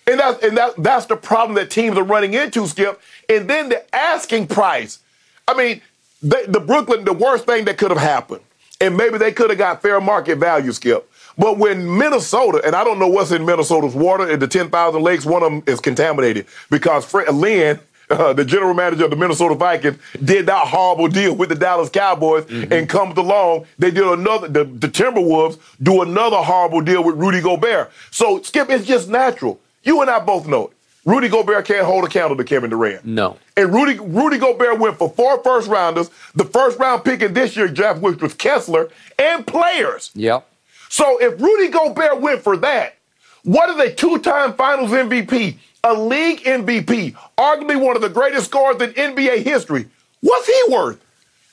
[0.08, 3.00] And that's and that that's the problem that teams are running into, Skip.
[3.30, 5.00] And then the asking price.
[5.48, 5.82] I mean,
[6.22, 8.42] they, the Brooklyn, the worst thing that could have happened,
[8.80, 11.10] and maybe they could have got fair market value, Skip.
[11.38, 15.26] But when Minnesota, and I don't know what's in Minnesota's water, in the 10,000 lakes,
[15.26, 17.80] one of them is contaminated because Fred Lynn,
[18.10, 21.90] uh, the general manager of the Minnesota Vikings, did that horrible deal with the Dallas
[21.90, 23.68] Cowboys and comes along.
[23.78, 27.92] They did another, the, the Timberwolves do another horrible deal with Rudy Gobert.
[28.10, 29.60] So, Skip, it's just natural.
[29.88, 30.74] You and I both know it.
[31.06, 33.06] Rudy Gobert can't hold a candle to Kevin Durant.
[33.06, 33.38] No.
[33.56, 37.56] And Rudy Rudy Gobert went for four first rounders, the first round pick in this
[37.56, 40.12] year's draft, which was Kessler, and players.
[40.14, 40.46] Yep.
[40.90, 42.98] So if Rudy Gobert went for that,
[43.44, 48.82] what is a two-time Finals MVP, a league MVP, arguably one of the greatest scorers
[48.82, 49.86] in NBA history?
[50.20, 51.02] What's he worth?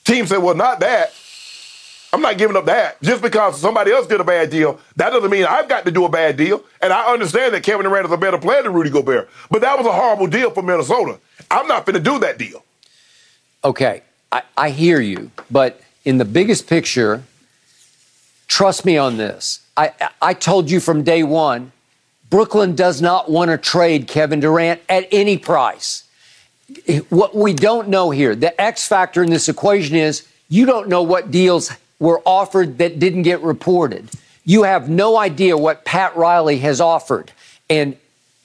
[0.03, 1.14] Team said, well, not that.
[2.15, 3.03] I'm not giving up that.
[3.03, 6.05] Just because somebody else did a bad deal, that doesn't mean I've got to do
[6.05, 6.62] a bad deal.
[6.81, 9.29] And I understand that Kevin Durant is a better player than Rudy Gobert.
[9.51, 11.19] But that was a horrible deal for Minnesota.
[11.51, 12.65] I'm not going to do that deal.
[13.65, 17.25] Okay, I, I hear you, but in the biggest picture,
[18.47, 19.61] trust me on this.
[19.77, 21.73] I, I- I told you from day one,
[22.31, 26.05] Brooklyn does not want to trade Kevin Durant at any price.
[27.11, 31.03] What we don't know here, the X factor in this equation is you don't know
[31.03, 31.73] what deals
[32.05, 34.11] were offered that didn't get reported.
[34.44, 37.32] You have no idea what Pat Riley has offered.
[37.70, 37.97] And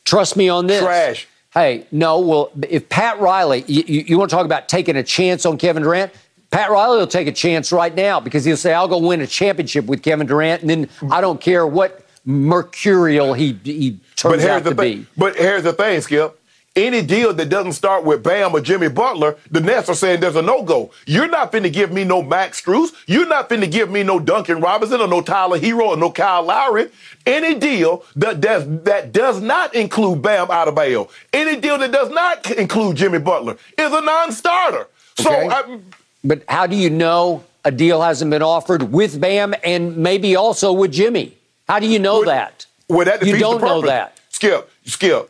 [0.06, 0.82] trust me on this.
[0.82, 1.28] Trash.
[1.54, 5.46] Hey, no, well, if Pat Riley, you, you, want to talk about taking a chance
[5.46, 6.14] on Kevin Durant?
[6.52, 9.28] Pat Riley will take a chance right now because he'll say, I'll go win a
[9.28, 14.40] championship with Kevin Durant, and then I don't care what mercurial he, he turns But
[14.40, 15.02] here's out the to thing.
[15.02, 15.08] be.
[15.18, 16.39] But here's the thing, Skip.
[16.80, 20.38] Any deal that doesn't start with Bam or Jimmy Butler, the Nets are saying there's
[20.38, 20.92] a no-go.
[21.06, 22.92] You're not finna give me no Max Strus.
[23.06, 26.42] You're not finna give me no Duncan Robinson or no Tyler Herro or no Kyle
[26.42, 26.88] Lowry.
[27.26, 32.50] Any deal that does that does not include Bam Adebayo, any deal that does not
[32.52, 34.88] include Jimmy Butler is a non-starter.
[35.18, 35.50] So Okay.
[35.50, 35.80] I,
[36.24, 40.72] But how do you know a deal hasn't been offered with Bam and maybe also
[40.72, 41.36] with Jimmy?
[41.68, 42.66] How do you know Well, that?
[42.88, 44.18] Well, that you don't know that.
[44.30, 45.30] Skip, Skip.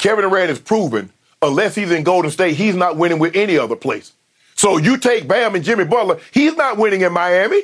[0.00, 1.10] Kevin Durant has proven,
[1.42, 4.12] unless he's in Golden State, he's not winning with any other place.
[4.56, 7.62] So you take Bam and Jimmy Butler, he's not winning in Miami.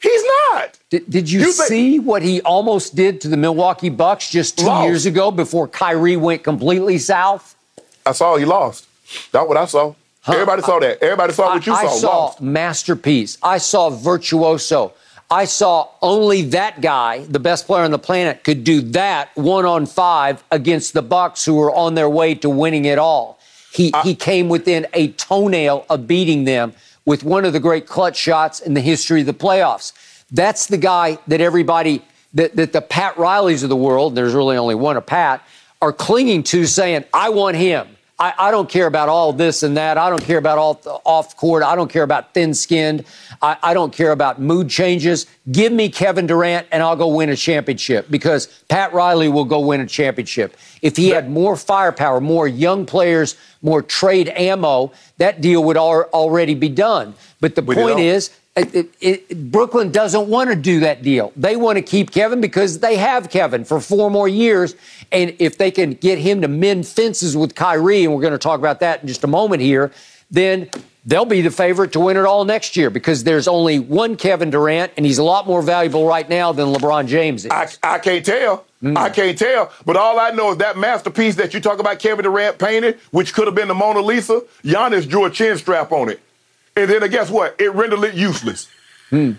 [0.00, 0.22] He's
[0.52, 0.78] not.
[0.90, 4.58] Did, did you, You think- see what he almost did to the Milwaukee Bucks just
[4.58, 4.86] two Lost.
[4.86, 7.56] years ago before Kyrie went completely south?
[8.06, 8.86] I saw he lost.
[9.32, 9.94] That's what I saw.
[10.26, 11.02] Everybody saw that.
[11.02, 11.90] Everybody saw what you I, saw.
[11.90, 12.40] I saw Lost.
[12.40, 13.38] masterpiece.
[13.42, 14.92] I saw virtuoso.
[15.30, 19.66] I saw only that guy, the best player on the planet, could do that one
[19.66, 23.38] on five against the Bucks, who were on their way to winning it all.
[23.70, 26.72] He he came within a toenail of beating them
[27.04, 29.92] with one of the great clutch shots in the history of the playoffs.
[30.30, 32.02] That's the guy that everybody
[32.32, 35.46] that, that the Pat Rileys of the world, there's really only one a Pat,
[35.82, 39.76] are clinging to, saying, "I want him." I, I don't care about all this and
[39.76, 39.96] that.
[39.96, 41.62] I don't care about all the off court.
[41.62, 43.04] I don't care about thin skinned.
[43.40, 45.26] I, I don't care about mood changes.
[45.52, 49.60] Give me Kevin Durant and I'll go win a championship because Pat Riley will go
[49.60, 50.56] win a championship.
[50.82, 56.08] If he had more firepower, more young players, more trade ammo, that deal would al-
[56.12, 57.14] already be done.
[57.40, 61.32] But the they point is, it, it, Brooklyn doesn't want to do that deal.
[61.36, 64.74] They want to keep Kevin because they have Kevin for four more years.
[65.10, 68.38] And if they can get him to mend fences with Kyrie, and we're going to
[68.38, 69.92] talk about that in just a moment here,
[70.30, 70.68] then
[71.04, 74.50] they'll be the favorite to win it all next year because there's only one Kevin
[74.50, 77.50] Durant, and he's a lot more valuable right now than LeBron James is.
[77.50, 78.64] I, I can't tell.
[78.82, 78.96] Mm.
[78.96, 79.72] I can't tell.
[79.84, 83.34] But all I know is that masterpiece that you talk about Kevin Durant painted, which
[83.34, 86.20] could have been the Mona Lisa, Giannis drew a chin strap on it.
[86.78, 87.60] And then guess what?
[87.60, 88.68] It rendered it useless.
[89.10, 89.32] Hmm.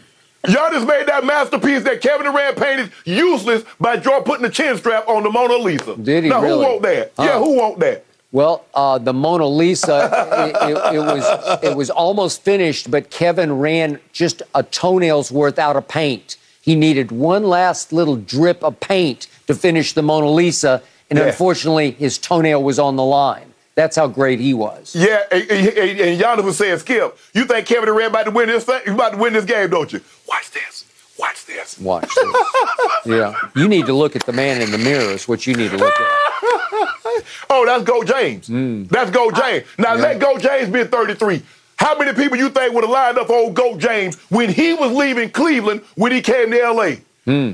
[0.45, 5.07] just made that masterpiece that Kevin Durant painted useless by draw putting the chin strap
[5.07, 5.95] on the Mona Lisa.
[5.95, 6.65] Did he now, really?
[6.65, 7.13] who want that?
[7.15, 7.23] Huh.
[7.23, 8.03] Yeah, who want that?
[8.33, 10.09] Well, uh, the Mona Lisa,
[10.53, 10.99] it, it, it
[11.59, 16.35] was it was almost finished, but Kevin ran just a toenail's worth out of paint.
[16.61, 21.27] He needed one last little drip of paint to finish the Mona Lisa, and Yeah.
[21.27, 23.48] unfortunately, his toenail was on the line.
[23.79, 24.93] That's how great he was.
[24.93, 25.67] Yeah, and, and,
[26.01, 28.81] and Giannis was saying, Skip, you think Kevin Durant about to win this thing?
[28.85, 30.01] You about to win this game, don't you?
[30.27, 30.83] Watch this.
[31.17, 31.79] Watch this.
[31.79, 32.35] Watch this.
[33.05, 35.13] yeah, you need to look at the man in the mirror.
[35.13, 36.07] Is what you need to look at.
[37.49, 38.47] Oh, that's Go James.
[38.47, 38.83] Hmm.
[38.83, 39.65] That's Go James.
[39.77, 41.41] Now let Go James be 33.
[41.77, 44.73] How many people you think would have lined up for old Go James when he
[44.73, 46.91] was leaving Cleveland when he came to LA?
[47.23, 47.51] Hmm.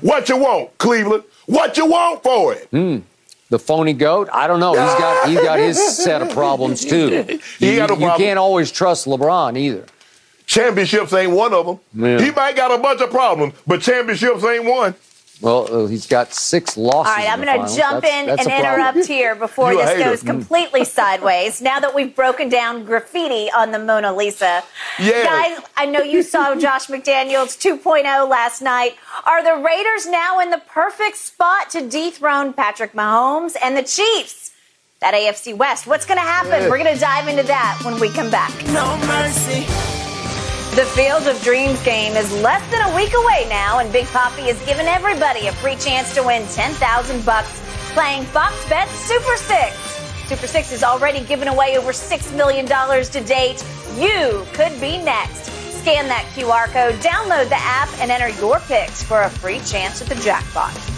[0.00, 1.22] What you want, Cleveland?
[1.46, 2.68] What you want for it?
[2.70, 2.98] Hmm.
[3.50, 4.28] The phony goat.
[4.32, 4.72] I don't know.
[4.72, 7.38] He's got he's got his set of problems too.
[7.58, 9.86] He you, got a you can't always trust LeBron either.
[10.46, 11.78] Championships ain't one of them.
[11.94, 12.20] Yeah.
[12.24, 14.94] He might got a bunch of problems, but championships ain't one.
[15.40, 17.10] Well, uh, he's got six losses.
[17.10, 20.22] All right, I'm going to jump That's- in that's and interrupt here before this goes
[20.22, 20.26] Mm.
[20.26, 21.62] completely sideways.
[21.62, 24.64] Now that we've broken down graffiti on the Mona Lisa.
[24.98, 25.22] Yeah.
[25.24, 28.96] Guys, I know you saw Josh McDaniels 2.0 last night.
[29.26, 34.50] Are the Raiders now in the perfect spot to dethrone Patrick Mahomes and the Chiefs?
[35.00, 35.86] That AFC West.
[35.86, 36.68] What's going to happen?
[36.68, 38.50] We're going to dive into that when we come back.
[38.72, 40.07] No mercy.
[40.78, 44.42] The Field of Dreams game is less than a week away now, and Big Poppy
[44.42, 47.60] has given everybody a free chance to win 10,000 bucks
[47.94, 49.76] playing Fox Bet Super Six.
[50.28, 53.66] Super Six has already given away over $6 million to date.
[53.96, 55.46] You could be next.
[55.80, 60.00] Scan that QR code, download the app, and enter your picks for a free chance
[60.00, 60.97] at the jackpot.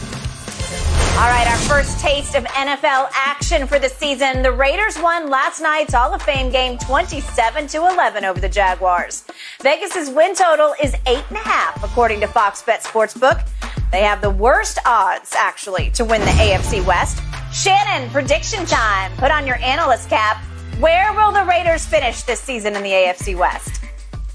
[1.18, 4.42] All right, our first taste of NFL action for the season.
[4.42, 9.24] The Raiders won last night's Hall of Fame game 27 to 11 over the Jaguars.
[9.60, 13.46] Vegas's win total is eight and a half, according to Fox Bet Sportsbook.
[13.92, 17.20] They have the worst odds, actually, to win the AFC West.
[17.52, 19.12] Shannon, prediction time.
[19.18, 20.42] Put on your analyst cap.
[20.78, 23.82] Where will the Raiders finish this season in the AFC West?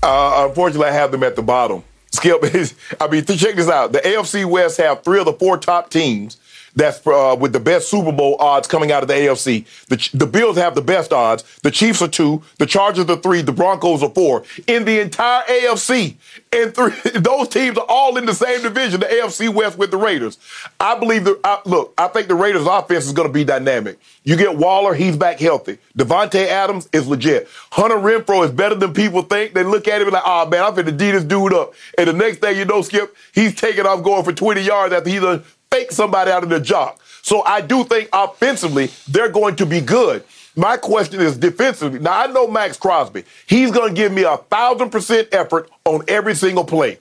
[0.03, 1.83] Uh, unfortunately, I have them at the bottom.
[2.11, 2.43] Skip,
[3.01, 3.91] I mean, check this out.
[3.91, 6.37] The AFC West have three of the four top teams.
[6.75, 9.65] That's uh, with the best Super Bowl odds coming out of the AFC.
[9.87, 11.43] The, the Bills have the best odds.
[11.63, 12.43] The Chiefs are two.
[12.57, 13.41] The Chargers are three.
[13.41, 14.43] The Broncos are four.
[14.67, 16.15] In the entire AFC,
[16.51, 19.97] and three, those teams are all in the same division, the AFC West with the
[19.97, 20.37] Raiders.
[20.79, 21.39] I believe that.
[21.43, 23.97] I, look, I think the Raiders' offense is going to be dynamic.
[24.23, 25.77] You get Waller, he's back healthy.
[25.97, 27.47] Davante Adams is legit.
[27.71, 29.53] Hunter Renfrow is better than people think.
[29.53, 31.73] They look at him like, oh man, I'm finna D this dude up.
[31.97, 35.09] And the next thing you know, Skip, he's taking off going for 20 yards after
[35.09, 35.43] he done
[35.75, 36.99] fake somebody out of the jock.
[37.21, 40.23] So I do think offensively they're going to be good.
[40.55, 41.99] My question is defensively.
[41.99, 43.25] Now I know Maxx Crosby.
[43.45, 46.99] He's going to give me a thousand percent effort on every single play.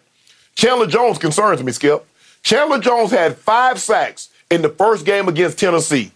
[0.56, 2.04] Chandler Jones concerns me, Skip.
[2.42, 6.10] Chandler Jones had five sacks in the first game against Tennessee.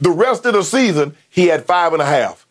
[0.00, 2.46] The rest of the season, he had five and a half.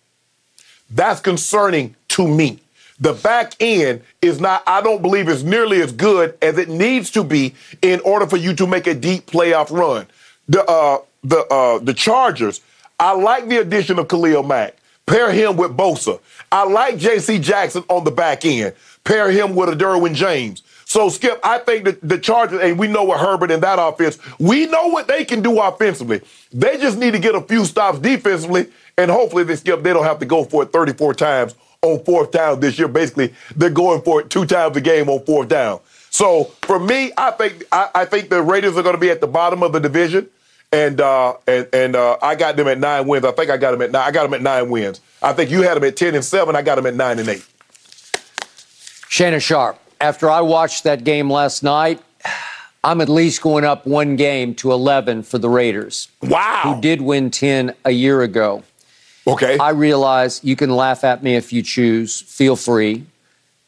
[0.90, 2.60] That's concerning to me.
[3.00, 7.10] The back end is not, I don't believe, is nearly as good as it needs
[7.12, 10.08] to be in order for you to make a deep playoff run.
[10.48, 12.62] The uh the uh the Chargers,
[13.00, 14.76] I like the addition of Khalil Mack.
[15.06, 16.20] Pair him with Bosa.
[16.52, 17.40] I like J.C.
[17.40, 18.74] Jackson on the back end.
[19.04, 20.64] Pair him with a Derwin James.
[20.86, 24.18] So, Skip, I think that the Chargers, and we know what Herbert and that offense,
[24.40, 26.22] we know what they can do offensively.
[26.54, 28.68] They just need to get a few stops defensively,
[28.98, 32.32] and hopefully, they skip, they don't have to go for it 34 times on fourth
[32.32, 32.88] down this year.
[32.88, 35.80] Basically, they're going for it two times a game on fourth down.
[36.10, 39.22] So for me, I think I, I think the Raiders are going to be at
[39.22, 40.30] the bottom of the division,
[40.72, 43.26] and uh, and and uh, I got them at nine wins.
[43.26, 44.08] I think I got them at nine.
[44.08, 45.02] I got them at nine wins.
[45.22, 46.56] I think you had them at ten and seven.
[46.56, 47.46] I got them at nine and eight.
[49.10, 49.80] Shannon Sharpe.
[50.02, 52.02] After I watched that game last night,
[52.84, 56.10] I'm at least going up one game to 11 for the Raiders.
[56.22, 56.62] Wow.
[56.64, 58.64] Who did win 10 a year ago.
[59.26, 59.58] Okay.
[59.58, 62.22] I realize you can laugh at me if you choose.
[62.22, 63.06] Feel free.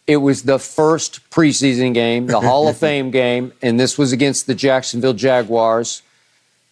[0.08, 4.46] It was the first preseason game, the Hall of Fame game, and this was against
[4.46, 6.04] the Jacksonville Jaguars,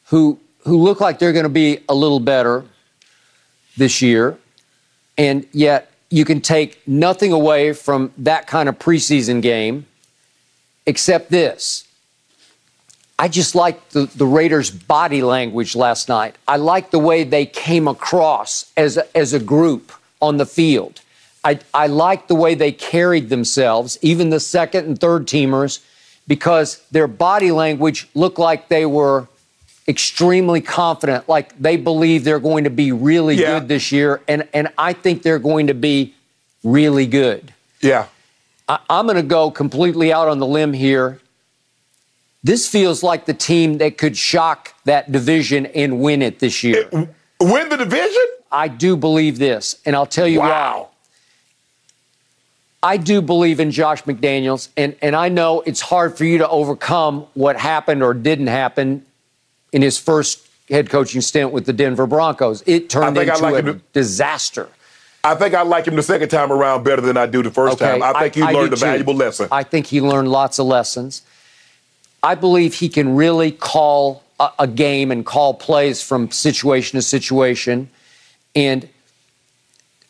[0.05, 2.63] who who look like they're going to be a little better
[3.75, 4.37] this year.
[5.17, 9.85] And yet you can take nothing away from that kind of preseason game
[10.85, 11.87] except this.
[13.23, 16.35] I just liked the, the Raiders' body language last night.
[16.45, 20.99] I liked the way they came across as a, as a group on the field.
[21.41, 25.79] I, I liked the way they carried themselves, even the second and third teamers,
[26.27, 29.29] because their body language looked like they were
[29.87, 33.57] extremely confident, like they believe they're going to be really Yeah.
[33.59, 34.19] good this year.
[34.27, 36.13] And, and I think they're going to be
[36.61, 37.53] really good.
[37.79, 38.07] yeah.
[38.67, 41.19] I, I'm going to go completely out on the limb here.
[42.43, 46.89] This feels like the team that could shock that division and win it this year.
[46.91, 48.21] Win the division?
[48.51, 50.49] I do believe this, and I'll tell you why.
[50.49, 50.89] Wow.
[52.83, 56.49] I do believe in Josh McDaniels, and, and I know it's hard for you to
[56.49, 59.05] overcome what happened or didn't happen
[59.71, 62.61] in his first head coaching stint with the Denver Broncos.
[62.65, 64.67] It turned into like a to- disaster.
[65.23, 67.79] I think I like him the second time around better than I do the first
[67.79, 68.03] time.
[68.03, 69.47] I think he do learned a valuable lesson.
[69.49, 71.21] I think he learned lots of lessons.
[72.23, 77.01] I believe he can really call a, a game and call plays from situation to
[77.01, 77.89] situation.
[78.55, 78.87] And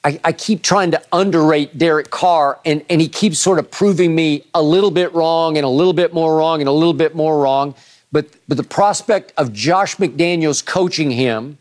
[0.03, 4.13] I, I keep trying to underrate Derek Carr, and, and he keeps sort of proving
[4.13, 7.15] me a little bit wrong and a little bit more wrong and a little bit
[7.15, 7.73] more wrong.
[8.11, 11.57] But, but the prospect of Josh McDaniels coaching him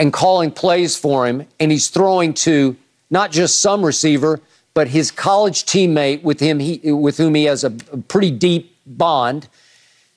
[0.00, 2.76] and calling plays for him, and he's throwing to
[3.10, 4.40] not just some receiver,
[4.74, 8.74] but his college teammate with him, he, with whom he has a, a pretty deep
[8.86, 9.48] bond,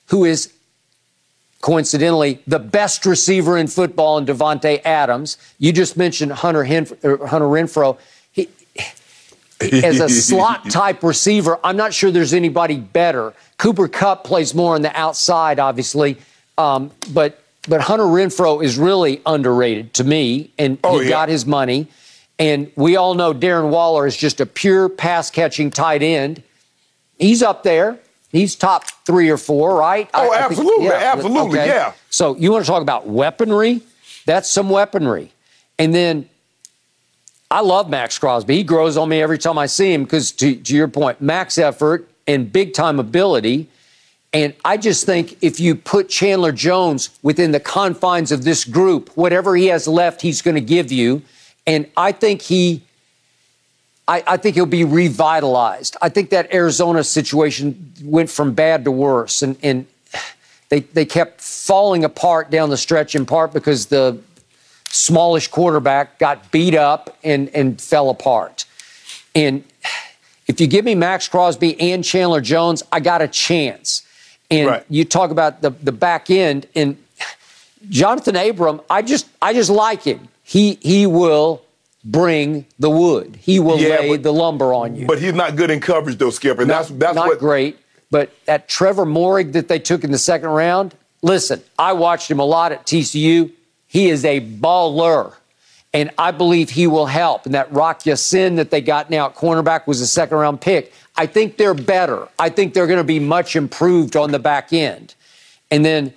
[0.08, 0.52] who is
[1.60, 5.36] coincidentally the best receiver in football in Davante Adams.
[5.58, 7.98] You just mentioned Hunter, or Hunter Renfrow.
[8.32, 8.48] He,
[9.60, 13.34] as a slot type receiver, I'm not sure there's anybody better.
[13.58, 16.18] Cooper Kupp plays more on the outside, obviously,
[16.58, 21.10] um, but but Hunter Renfrow is really underrated to me, and Oh, he yeah.
[21.10, 21.88] got his money.
[22.38, 26.42] And we all know Darren Waller is just a pure pass catching tight end.
[27.18, 27.98] He's up there.
[28.36, 30.08] He's top three or four, right?
[30.12, 31.68] Oh, absolutely, absolutely, okay.
[31.68, 31.92] yeah.
[32.10, 33.82] So you want to talk about weaponry?
[34.26, 35.32] That's some weaponry.
[35.78, 36.28] And then
[37.50, 38.56] I love Maxx Crosby.
[38.56, 41.58] He grows on me every time I see him because, to, to your point, max
[41.58, 43.68] effort and big time ability.
[44.32, 49.10] And I just think if you put Chandler Jones within the confines of this group,
[49.16, 51.22] whatever he has left, he's going to give you.
[51.66, 52.82] And I think he.
[54.08, 55.96] I, I think he'll be revitalized.
[56.00, 59.86] I think that Arizona situation went from bad to worse, and, and
[60.68, 64.18] they they kept falling apart down the stretch in part because the
[64.88, 68.64] smallish quarterback got beat up and, and fell apart.
[69.34, 69.64] And
[70.46, 74.02] if you give me Maxx Crosby and Chandler Jones, I got a chance.
[74.50, 74.84] And Right.
[74.88, 76.96] you talk about the, the back end and
[77.88, 80.28] Johnathan Abram, I just I just like him.
[80.44, 81.62] He he will
[82.06, 83.36] bring the wood.
[83.40, 85.06] He will Yeah, lay but- the lumber on you.
[85.06, 86.58] But he's not good in coverage, though, Skip.
[86.58, 87.38] And that's that's not what.
[87.38, 87.78] great.
[88.10, 92.38] But that Trevon Moehrig that they took in the second round, listen, I watched him
[92.38, 93.50] a lot at TCU.
[93.88, 95.34] He is a baller.
[95.92, 97.46] And I believe he will help.
[97.46, 100.92] And that Rock Ya-Sin that they got now at cornerback was a second round pick.
[101.16, 102.28] I think they're better.
[102.38, 105.14] I think they're going to be much improved on the back end.
[105.70, 106.12] And then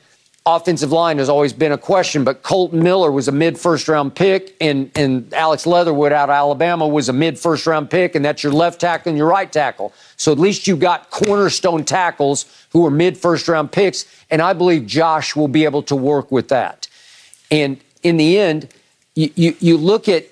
[0.55, 4.15] offensive line has always been a question, but Colton Miller was a mid first round
[4.15, 8.23] pick, and, and Alex Leatherwood out of Alabama was a mid first round pick, and
[8.23, 9.93] that's your left tackle and your right tackle.
[10.17, 14.53] So at least you've got cornerstone tackles who are mid first round picks, and I
[14.53, 16.87] believe Josh will be able to work with that.
[17.51, 18.69] And in the end,
[19.15, 20.25] you, you, you look at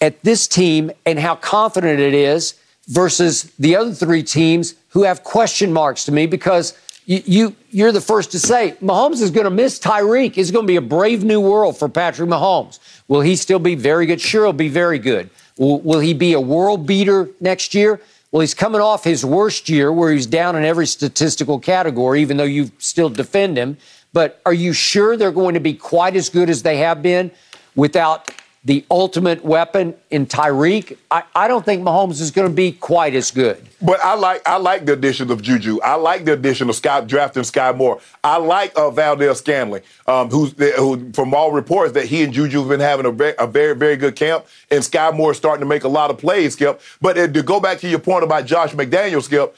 [0.00, 2.54] at this team and how confident it is
[2.88, 7.92] versus the other three teams who have question marks to me because you, you you're
[7.92, 10.36] the first to say Mahomes is going to miss Tyreek.
[10.36, 12.80] It's going to be a brave new world for Patrick Mahomes.
[13.08, 14.20] Will he still be very good?
[14.20, 15.30] Sure, he'll be very good.
[15.56, 18.00] Will, will he be a world beater next year?
[18.32, 22.36] Well, he's coming off his worst year where he's down in every statistical category, even
[22.36, 23.78] though you still defend him.
[24.12, 27.30] But are you sure they're going to be quite as good as they have been
[27.76, 28.32] without
[28.66, 33.14] the ultimate weapon in Tyreek, I, I don't think Mahomes is going to be quite
[33.14, 33.64] as good.
[33.80, 35.78] But I like I like the addition of Juju.
[35.82, 38.00] I like the addition of Scott drafting Skyy Moore.
[38.24, 42.68] I like uh, Valdes-Scantling, um, who's who, from all reports that he and Juju have
[42.68, 45.66] been having a very, a very very good camp, and Skyy Moore is starting to
[45.66, 46.80] make a lot of plays, Skip.
[47.00, 49.54] But uh, to go back to your point about Josh McDaniel, Skip,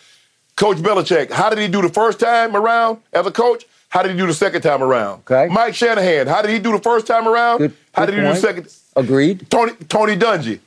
[0.54, 3.64] Coach Belichick, how did he do the first time around as a coach?
[3.88, 5.20] How did he do the second time around?
[5.20, 5.52] Okay.
[5.52, 7.58] Mike Shanahan, how did he do the first time around?
[7.58, 8.34] Good, how good did he point.
[8.34, 8.74] do the second?
[8.96, 9.50] Agreed.
[9.50, 10.60] Tony Tony Dungy,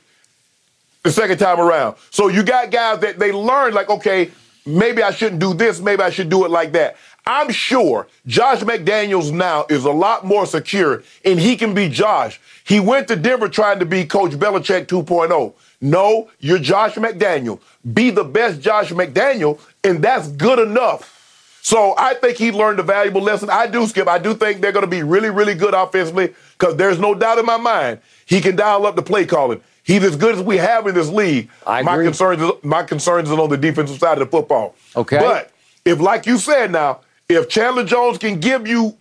[1.02, 1.96] the second time around.
[2.10, 4.30] So you got guys that they learn like, okay,
[4.66, 6.96] maybe I shouldn't do this, maybe I should do it like that.
[7.24, 12.40] I'm sure Josh McDaniels now is a lot more secure and he can be Josh.
[12.64, 15.52] He went to Denver trying to be Coach Belichick 2.0.
[15.80, 17.60] No, you're Josh McDaniel.
[17.92, 21.21] Be the best Josh McDaniel, and that's good enough.
[21.64, 23.48] So I think he learned a valuable lesson.
[23.48, 24.08] I do, Skip.
[24.08, 27.38] I do think they're going to be really, really good offensively because there's no doubt
[27.38, 29.60] in my mind he can dial up the play calling.
[29.84, 31.48] He's as good as we have in this league.
[31.64, 32.06] I my agree.
[32.06, 34.74] concerns, my concerns is on the defensive side of the football.
[34.96, 35.18] Okay.
[35.18, 35.52] But
[35.84, 38.96] if, like you said, now if Chandler Jones can give you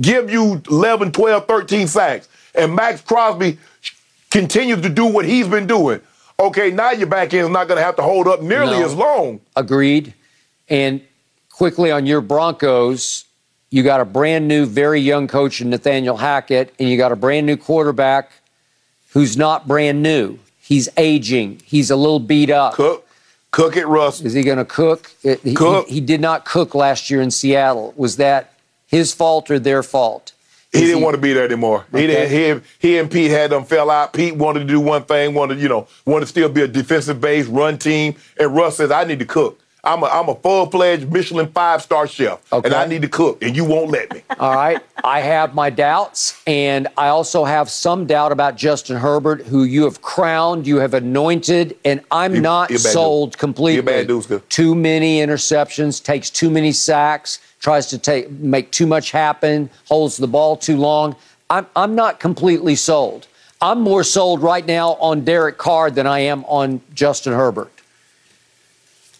[0.00, 3.58] give you 11, 12, 13 sacks, and Maxx Crosby
[4.30, 6.00] continues to do what he's been doing,
[6.40, 8.84] okay, now your back end is not going to have to hold up nearly No.
[8.84, 9.40] as long.
[9.54, 10.14] Agreed.
[10.68, 11.00] And
[11.52, 13.24] quickly on your Broncos,
[13.70, 17.16] you got a brand new, very young coach in Nathaniel Hackett, and you got a
[17.16, 18.30] brand new quarterback
[19.12, 20.38] who's not brand new.
[20.60, 21.60] He's aging.
[21.64, 22.74] He's a little beat up.
[22.74, 23.06] Cook,
[23.50, 24.20] cook it, Russ.
[24.20, 25.12] Is he going to cook?
[25.22, 25.86] It- he, Cook.
[25.86, 27.92] He, he did not cook last year in Seattle.
[27.96, 28.52] Was that
[28.86, 30.32] his fault or their fault?
[30.72, 31.84] He didn't want to be there anymore.
[31.92, 32.62] He didn't.
[32.80, 34.14] He, he and Pete had them fell out.
[34.14, 37.20] Pete wanted to do one thing, wanted you know, wanted to still be a defensive
[37.20, 38.16] base run team.
[38.40, 39.60] And Russ says, "I need to cook.
[39.84, 42.68] I'm a I'm a full fledged Michelin five star chef, Okay.
[42.68, 44.80] and I need to cook, and you won't let me." All right.
[45.02, 49.82] I have my doubts, and I also have some doubt about Justin Herbert, who you
[49.82, 53.38] have crowned, you have anointed, and I'm He- not sold dude.
[53.38, 53.72] completely.
[53.92, 58.70] He a bad dude, Too many interceptions, takes too many sacks, tries to take make
[58.70, 61.16] too much happen, holds the ball too long.
[61.50, 63.26] I'm I'm not completely sold.
[63.60, 67.72] I'm more sold right now on Derek Carr than I am on Justin Herbert.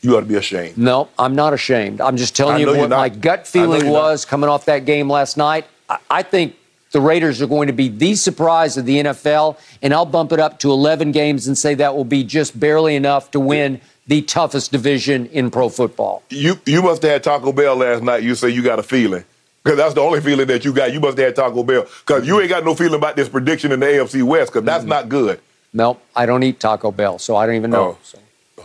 [0.03, 0.77] You ought to be ashamed.
[0.77, 2.01] No, I'm not ashamed.
[2.01, 4.03] I'm just telling I you what my gut feeling you're not.
[4.03, 5.65] was coming off that game last night.
[5.89, 6.57] I, I think
[6.91, 10.41] the Raiders are going to be the surprise of the NFL, and I'll bump it
[10.41, 14.23] up to 11 games and say that will be just barely enough to win the
[14.23, 16.23] toughest division in pro football.
[16.31, 18.25] You you must have had Taco Bell last night.
[18.25, 19.25] You say you got a feeling.
[19.63, 20.93] Because that's the only feeling that you got.
[20.93, 21.87] You must have had Taco Bell.
[22.05, 24.85] Because you ain't got no feeling about this prediction in the AFC West, because that's
[24.85, 25.41] not good.
[25.73, 27.91] No, I don't eat Taco Bell, so I don't even know.
[27.91, 28.19] Oh, So,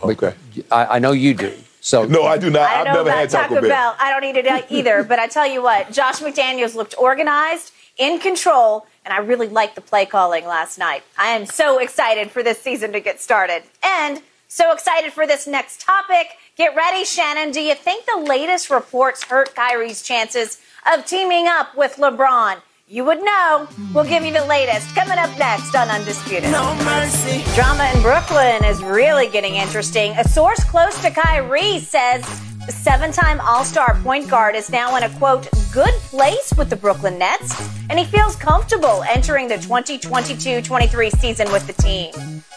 [0.03, 0.33] Okay.
[0.71, 1.53] I, I know you do.
[1.81, 2.69] So No, I do not.
[2.69, 3.95] I I've never had Taco, Bell.
[3.99, 5.03] I don't eat it either.
[5.03, 9.75] but I tell you what, Josh McDaniels looked organized, in control, and I really liked
[9.75, 11.03] the play calling last night.
[11.17, 13.63] I am so excited for this season to get started.
[13.83, 16.27] And so excited for this next topic.
[16.55, 17.51] Get ready, Shannon.
[17.51, 20.59] Do you think the latest reports hurt Kyrie's chances
[20.91, 22.61] of teaming up with LeBron?
[22.89, 23.67] You would know.
[23.93, 26.49] We'll give you the latest coming up next on Undisputed.
[26.49, 27.43] No mercy.
[27.53, 30.13] Drama in Brooklyn is really getting interesting.
[30.13, 32.23] A source close to Kyrie says
[32.65, 36.69] the seven time All Star point guard is now in a quote, good place with
[36.69, 37.53] the Brooklyn Nets,
[37.89, 42.13] and he feels comfortable entering the 2022 23 season with the team.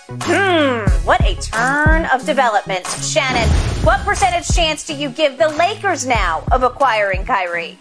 [0.09, 3.11] Hmm, what a turn of developments.
[3.11, 3.49] Shannon,
[3.83, 7.81] what percentage chance do you give the Lakers now of acquiring Kyrie?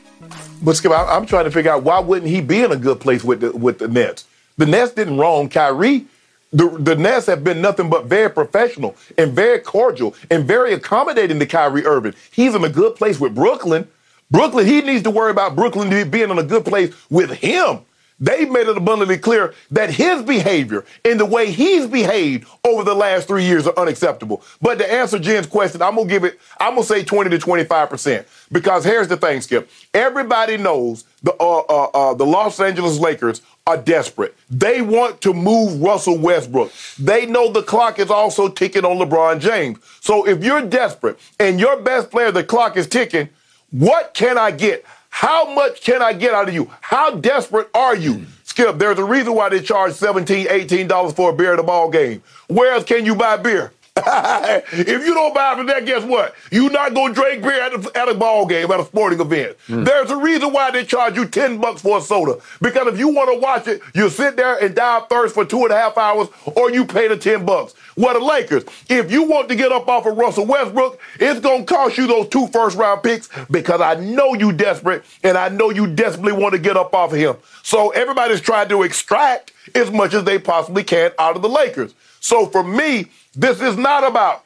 [0.62, 3.00] But Skip, I- I'm trying to figure out why wouldn't he be in a good
[3.00, 4.26] place with the with the Nets?
[4.58, 6.06] The Nets didn't wrong Kyrie.
[6.52, 11.38] The, the Nets have been nothing but very professional and very cordial and very accommodating
[11.40, 12.16] to Kyrie Irving.
[12.32, 13.88] He's in a good place with Brooklyn.
[14.32, 17.80] Brooklyn, he needs to worry about Brooklyn being in a good place with him.
[18.20, 22.96] They've made it abundantly clear that his behavior and the way he's behaved over the
[22.96, 24.44] last three years are unacceptable.
[24.62, 28.26] But to answer Jen's question, I'm gonna give it, I'm gonna say 20 to 25%.
[28.52, 29.70] Because here's the thing, Skip.
[29.94, 34.36] Everybody knows the uh, uh, uh, the Los Angeles Lakers are desperate.
[34.50, 36.72] They want to move Russell Westbrook.
[36.98, 39.78] They know the clock is also ticking on LeBron James.
[40.02, 43.30] So if you're desperate and your best player, the clock is ticking,
[43.72, 44.84] what can I get?
[45.10, 46.72] How much can I get out of you?
[46.82, 48.16] How desperate are you?
[48.16, 48.26] Mm.
[48.44, 51.90] Skip, there's a reason why they charge $17, $18 for a beer at a ball
[51.90, 52.24] game.
[52.48, 53.72] Where else can you buy beer?
[54.72, 56.36] if you don't buy from that, guess what?
[56.52, 59.20] You're not going to drink beer at a, at a ball game, at a sporting
[59.20, 59.58] event.
[59.68, 59.86] Mm.
[59.86, 62.40] There's a reason why they charge you 10 bucks for a soda.
[62.62, 65.46] Because if you want to watch it, you sit there and die of thirst for
[65.46, 67.74] two and a half hours, or you pay the 10 bucks.
[67.96, 71.66] What the Lakers, if you want to get up off of Russell Westbrook, it's going
[71.66, 75.50] to cost you those two first round picks because I know you desperate and I
[75.50, 77.36] know you desperately want to get up off of him.
[77.64, 81.94] So everybody's trying to extract as much as they possibly can out of the Lakers.
[82.20, 84.44] So for me, this is not about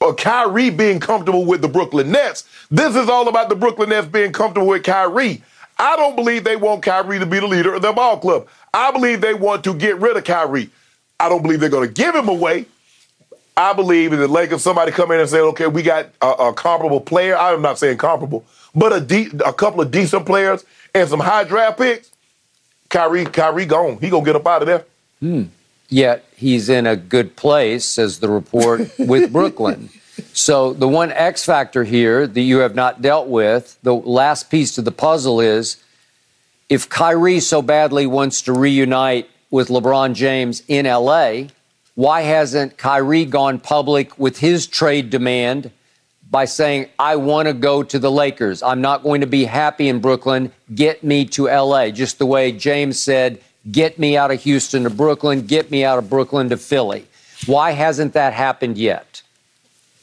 [0.00, 2.44] uh, Kyrie being comfortable with the Brooklyn Nets.
[2.70, 5.42] This is all about the Brooklyn Nets being comfortable with Kyrie.
[5.78, 8.46] I don't believe they want Kyrie to be the leader of their ball club.
[8.74, 10.70] I believe they want to get rid of Kyrie.
[11.18, 12.66] I don't believe they're going to give him away.
[13.56, 16.54] I believe in the Lakers, somebody come in and say, okay, we got a, a
[16.54, 17.36] comparable player.
[17.36, 18.44] I'm not saying comparable,
[18.74, 20.64] but a, de- a couple of decent players
[20.94, 22.10] and some high draft picks.
[22.88, 23.98] Kyrie, Kyrie gone.
[23.98, 24.84] He gonna get up out of there.
[25.20, 25.44] Hmm.
[25.92, 29.90] Yet he's in a good place, says the report, with Brooklyn.
[30.32, 34.74] So the one X factor here that you have not dealt with, the last piece
[34.76, 35.76] to the puzzle is
[36.70, 41.48] if Kyrie so badly wants to reunite with LeBron James in LA,
[41.94, 45.70] why hasn't Kyrie gone public with his trade demand
[46.30, 48.62] by saying, I want to go to the Lakers.
[48.62, 50.52] I'm not going to be happy in Brooklyn.
[50.74, 51.90] Get me to LA.
[51.90, 55.98] Just the way James said, get me out of Houston to Brooklyn, get me out
[55.98, 57.06] of Brooklyn to Philly.
[57.46, 59.22] Why hasn't that happened yet?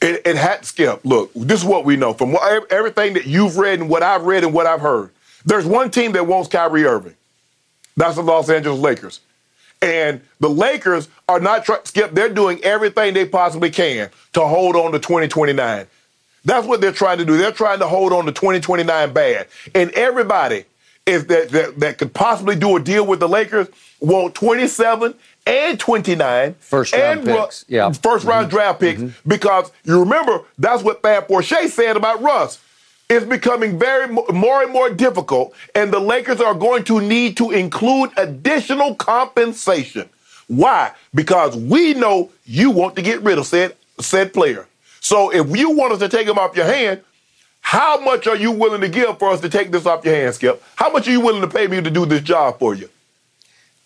[0.00, 1.00] It, it had Skip.
[1.04, 4.22] Look, this is what we know from what, everything that you've read and what I've
[4.22, 5.10] read and what I've heard.
[5.44, 7.14] There's one team that wants Kyrie Irving.
[7.96, 9.20] That's the Los Angeles Lakers.
[9.82, 14.76] And the Lakers are not trying, Skip, they're doing everything they possibly can to hold
[14.76, 15.86] on to 2029.
[16.44, 17.36] That's what they're trying to do.
[17.36, 19.48] They're trying to hold on to 2029 bad.
[19.74, 20.64] And everybody
[21.10, 23.68] is that, that, that could possibly do a deal with the Lakers
[24.00, 25.14] want 27
[25.46, 27.64] and 29 first round picks.
[27.68, 27.90] Yeah.
[27.92, 28.56] First round mm-hmm.
[28.56, 29.28] draft picks mm-hmm.
[29.28, 32.60] because you remember that's what Fab Porsche said about Russ.
[33.08, 37.50] It's becoming very more and more difficult, and the Lakers are going to need to
[37.50, 40.08] include additional compensation.
[40.46, 40.92] Why?
[41.12, 44.68] Because we know you want to get rid of said said player.
[45.00, 47.02] So if you want us to take him off your hand,
[47.60, 50.36] how much are you willing to give for us to take this off your hands,
[50.36, 50.62] Skip?
[50.76, 52.88] How much are you willing to pay me to do this job for you?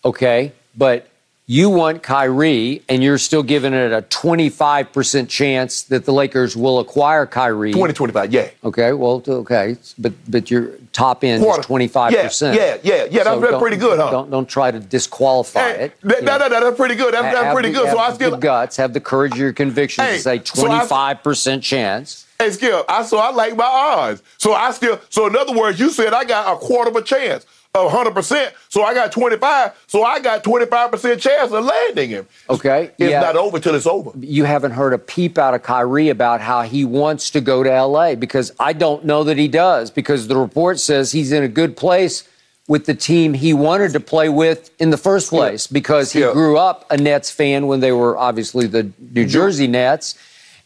[0.03, 1.07] Okay, but
[1.47, 6.79] you want Kyrie, and you're still giving it a 25% chance that the Lakers will
[6.79, 7.71] acquire Kyrie.
[7.71, 8.49] 20, 25, yeah.
[8.63, 11.61] Okay, well, okay, but but your top end Quarter.
[11.61, 12.11] is 25%.
[12.11, 13.23] Yeah, yeah, yeah, yeah.
[13.23, 14.09] That's, so pretty good, huh?
[14.09, 16.01] Don't don't try to disqualify hey, it.
[16.01, 17.13] That, no, no, no, that's pretty good.
[17.13, 17.91] That's, that's pretty the, good.
[17.91, 21.35] so I still the guts, have the courage of your convictions hey, to say 25%
[21.35, 22.24] so I, chance.
[22.37, 24.21] Hey, Skip, I so I like my odds.
[24.37, 27.01] So I still so in other words, you said I got a quarter of a
[27.01, 27.45] chance
[27.75, 28.53] of 100%.
[28.69, 29.73] So I got 25.
[29.87, 32.27] So I got 25% chance of landing him.
[32.49, 32.91] Okay.
[32.97, 33.19] It's yeah.
[33.19, 34.11] not over till it's over.
[34.19, 37.69] You haven't heard a peep out of Kyrie about how he wants to go to
[37.69, 41.47] LA because I don't know that he does because the report says he's in a
[41.47, 42.27] good place
[42.67, 46.33] with the team he wanted to play with in the first place because he yeah.
[46.33, 50.15] grew up a Nets fan when they were obviously the New Jersey Nets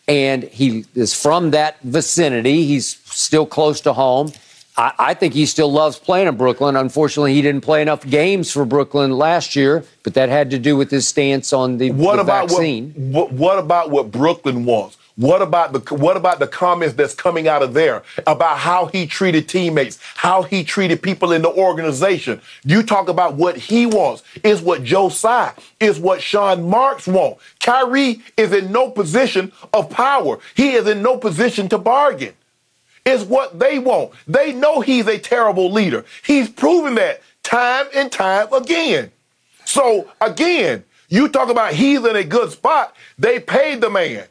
[0.10, 2.66] and he is from that vicinity.
[2.66, 4.32] He's still close to home.
[4.76, 6.76] I, I, think he still loves playing in Brooklyn.
[6.76, 10.76] Unfortunately, he didn't play enough games for Brooklyn last year, but that had to do
[10.76, 12.92] with his stance on the, what the about vaccine.
[12.96, 14.98] What, what about what Brooklyn wants?
[15.20, 19.06] What about the what about the comments that's coming out of there about how he
[19.06, 22.40] treated teammates, how he treated people in the organization?
[22.64, 25.52] You talk about what he wants is what Joe Tsai,
[25.82, 27.38] is what Sean Marks want.
[27.60, 30.40] Kyrie is in no position of power.
[30.56, 32.34] He is in no position to bargain
[33.04, 34.12] is what they want.
[34.26, 36.06] They know he's a terrible leader.
[36.26, 39.12] He's proven that time and time again.
[39.66, 42.96] So again, you talk about he's in a good spot.
[43.18, 44.26] They paid the man.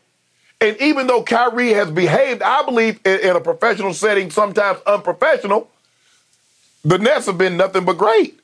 [0.60, 5.70] And even though Kyrie has behaved, I believe, in, in a professional setting, sometimes unprofessional,
[6.85, 8.40] the Nets have been nothing but great.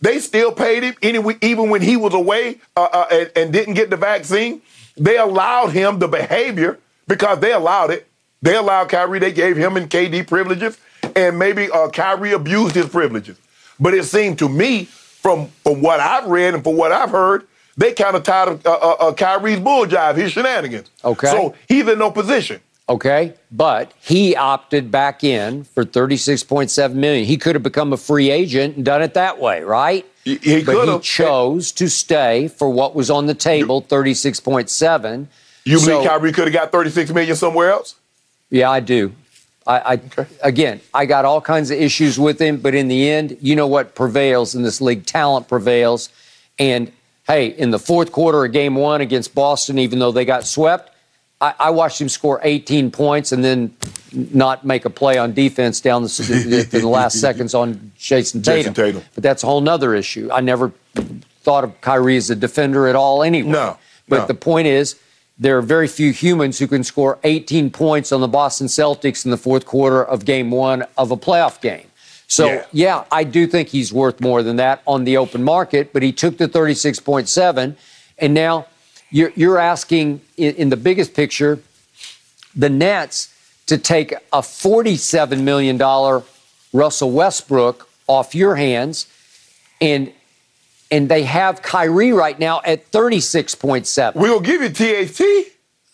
[0.00, 0.94] They still paid him
[1.40, 4.62] even when he was away uh, uh, and, and didn't get the vaccine.
[4.96, 8.06] They allowed him the behavior because they allowed it.
[8.40, 10.76] They allowed Kyrie, they gave him and KD privileges,
[11.14, 13.38] and maybe uh, Kyrie abused his privileges.
[13.78, 17.46] But it seemed to me, from, from what I've read and from what I've heard,
[17.76, 20.90] they kind of tired of uh, uh, uh, Kyrie's bull jive, his shenanigans.
[21.04, 21.28] Okay.
[21.28, 22.60] So he's in no position.
[22.88, 27.24] Okay, but he opted back in for 36.7 million.
[27.24, 30.04] He could have become a free agent and done it that way, right?
[30.24, 35.26] He, he but he chose to stay for what was on the table, 36.7.
[35.64, 37.94] You so, believe Kyrie could have got 36 million somewhere else?
[38.50, 39.12] Yeah, I do.
[39.66, 40.26] I, I okay.
[40.42, 43.68] again, I got all kinds of issues with him, but in the end, you know
[43.68, 45.06] what prevails in this league?
[45.06, 46.08] Talent prevails.
[46.58, 46.92] And
[47.32, 50.90] hey, in the fourth quarter of game one against Boston, even though they got swept,
[51.40, 53.74] I, I watched him score 18 points and then
[54.12, 58.72] not make a play on defense down the, in the last seconds on Jayson Tatum.
[58.72, 59.02] Jayson Tatum.
[59.14, 60.28] But that's a whole nother issue.
[60.32, 60.72] I never
[61.42, 63.50] thought of Kyrie as a defender at all anyway.
[63.50, 63.78] No,
[64.08, 64.26] But no.
[64.26, 64.96] the point is,
[65.38, 69.30] there are very few humans who can score 18 points on the Boston Celtics in
[69.30, 71.86] the fourth quarter of game one of a playoff game.
[72.32, 72.64] So, Yeah.
[72.72, 76.12] yeah, I do think he's worth more than that on the open market, but he
[76.12, 77.76] took the 36.7.
[78.18, 78.64] And now
[79.10, 81.58] you're, you're asking, in, in the biggest picture,
[82.56, 83.28] the Nets
[83.66, 85.76] to take a $47 million
[86.72, 89.06] Russell Westbrook off your hands.
[89.82, 90.10] And
[90.90, 94.14] and they have Kyrie right now at 36.7.
[94.14, 95.51] We'll give you THT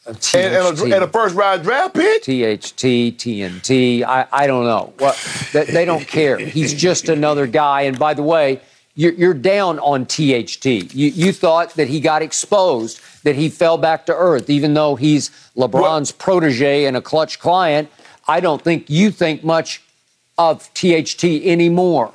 [0.08, 2.22] and, and, a, and a first round draft pick.
[2.22, 4.02] THT, TNT.
[4.02, 4.92] I, I don't know.
[4.98, 6.38] What they, they don't care.
[6.38, 7.82] He's just another guy.
[7.82, 8.60] And by the way,
[8.94, 10.66] you're, you're down on THT.
[10.66, 14.96] You, you thought that he got exposed, that he fell back to earth, even though
[14.96, 17.90] he's LeBron's protege and a clutch client.
[18.26, 19.82] I don't think you think much
[20.36, 22.12] of THT anymore.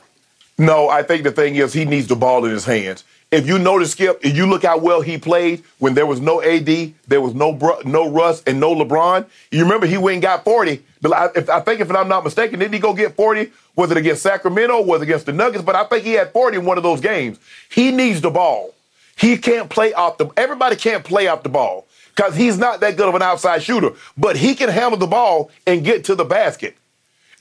[0.57, 3.03] No, I think the thing is he needs the ball in his hands.
[3.33, 6.39] If you notice, Skip, if you look how well he played when there was no
[6.43, 9.25] AD, there was no Bru- no Russ and no LeBron.
[9.49, 10.83] You remember he went and got 40.
[11.01, 13.51] But I, if, I think if I'm not mistaken, didn't he go get 40?
[13.75, 14.83] Was it against Sacramento?
[14.83, 15.63] Was it against the Nuggets?
[15.63, 17.39] But I think he had 40 in one of those games.
[17.71, 18.75] He needs the ball.
[19.15, 20.29] He can't play off the.
[20.37, 23.93] Everybody can't play off the ball because he's not that good of an outside shooter.
[24.15, 26.77] But he can handle the ball and get to the basket.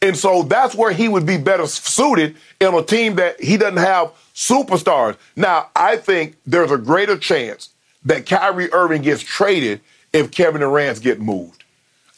[0.03, 3.79] And so that's where he would be better suited in a team that he doesn't
[3.79, 5.17] have superstars.
[5.37, 7.69] Now, I think there's a greater chance
[8.05, 9.81] that Kyrie Irving gets traded
[10.13, 11.63] if Kevin Durant get moved.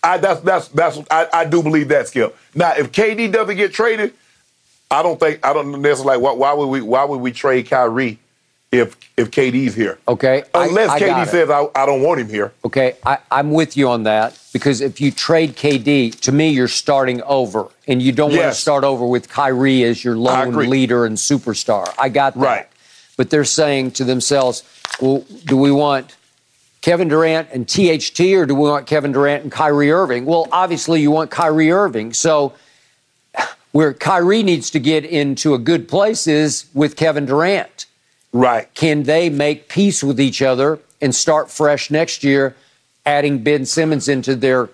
[0.03, 2.37] I that's that's that's I, I do believe that Skip.
[2.55, 4.13] Now, if KD doesn't get traded,
[4.91, 7.69] I don't think I don't necessarily like why, why would we why would we trade
[7.69, 8.19] Kyrie
[8.79, 9.99] if if KD's here?
[10.09, 12.53] Okay, Unless I KD says I, I don't want him here.
[12.65, 16.69] Okay, I, I'm with you on that because if you trade KD, to me, you're
[16.69, 21.07] starting over, and you don't want to start over with Kyrie as your lone leader
[21.07, 21.93] and superstar.
[21.99, 22.41] I got that.
[22.41, 22.69] Right.
[23.17, 24.65] But they're saying to themselves,
[25.01, 26.17] well, do we want
[26.81, 30.25] Kevin Durant and THT, or do we want Kevin Durant and Kyrie Irving?
[30.25, 32.13] Well, obviously, you want Kyrie Irving.
[32.13, 32.55] So
[33.75, 37.87] where Kyrie needs to get into a good place is with Kevin Durant
[38.35, 38.73] Right.
[38.75, 42.55] can they make peace with each other and start fresh next year,
[43.07, 44.69] adding Ben Simmons into their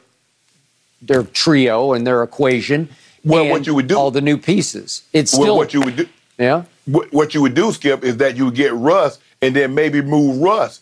[1.03, 2.89] their trio and their equation?
[3.25, 5.03] Well, what you would do- all the new pieces.
[5.13, 6.09] It's Well, still what you would do
[6.39, 6.65] yeah.
[6.87, 10.01] what, what you would do, Skip, is that you would get Russ and then maybe
[10.01, 10.81] move Russ.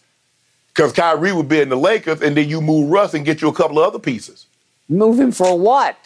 [0.69, 3.49] Because Kyrie would be in the Lakers, and then you move Russ and get you
[3.49, 4.47] a couple of other pieces.
[4.89, 5.97] Move him for what?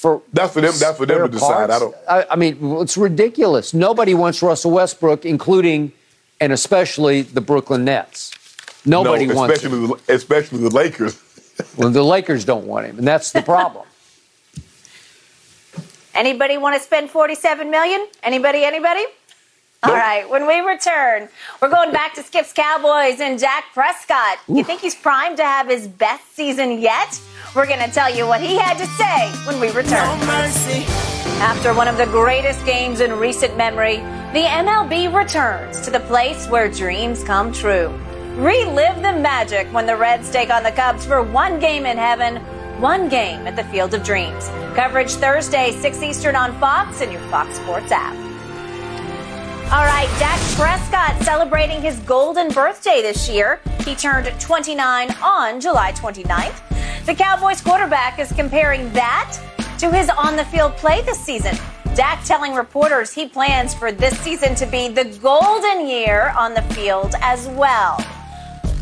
[0.00, 0.72] For That's for them.
[0.78, 1.68] That's for them to decide.
[1.68, 1.94] I don't.
[2.08, 3.74] I, I mean, it's ridiculous.
[3.74, 5.92] Nobody wants Russell Westbrook, including
[6.40, 8.32] and especially the Brooklyn Nets.
[8.86, 9.56] Nobody no, wants.
[9.56, 11.20] especially the, especially the Lakers.
[11.76, 13.84] Well, the Lakers don't want him, and that's the problem.
[16.14, 18.08] Anybody want to spend 47 million?
[18.22, 19.04] Anybody, anybody?
[19.82, 21.30] All right, when we return,
[21.62, 24.36] we're going back to Skip's Cowboys and Dak Prescott.
[24.46, 27.18] You think he's primed to have his best season yet?
[27.56, 30.06] We're going to tell you what he had to say when we return.
[31.40, 33.96] After one of the greatest games in recent memory,
[34.34, 37.88] the MLB returns to the place where dreams come true.
[38.36, 42.36] Relive the magic when the Reds take on the Cubs for one game in heaven,
[42.82, 44.46] one game at the Field of Dreams.
[44.76, 48.29] Coverage Thursday, 6 Eastern on Fox and your Fox Sports app.
[49.72, 53.60] All right, Dak Prescott celebrating his golden birthday this year.
[53.84, 57.06] He turned 29 on July 29th.
[57.06, 59.38] The Cowboys quarterback is comparing that
[59.78, 61.54] to his on the field play this season.
[61.94, 66.62] Dak telling reporters he plans for this season to be the golden year on the
[66.74, 68.04] field as well.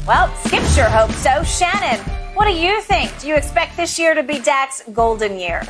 [0.07, 1.43] Well, Skip sure hopes so.
[1.43, 2.01] Shannon,
[2.33, 3.11] what do you think?
[3.21, 5.65] Do you expect this year to be Dak's golden year?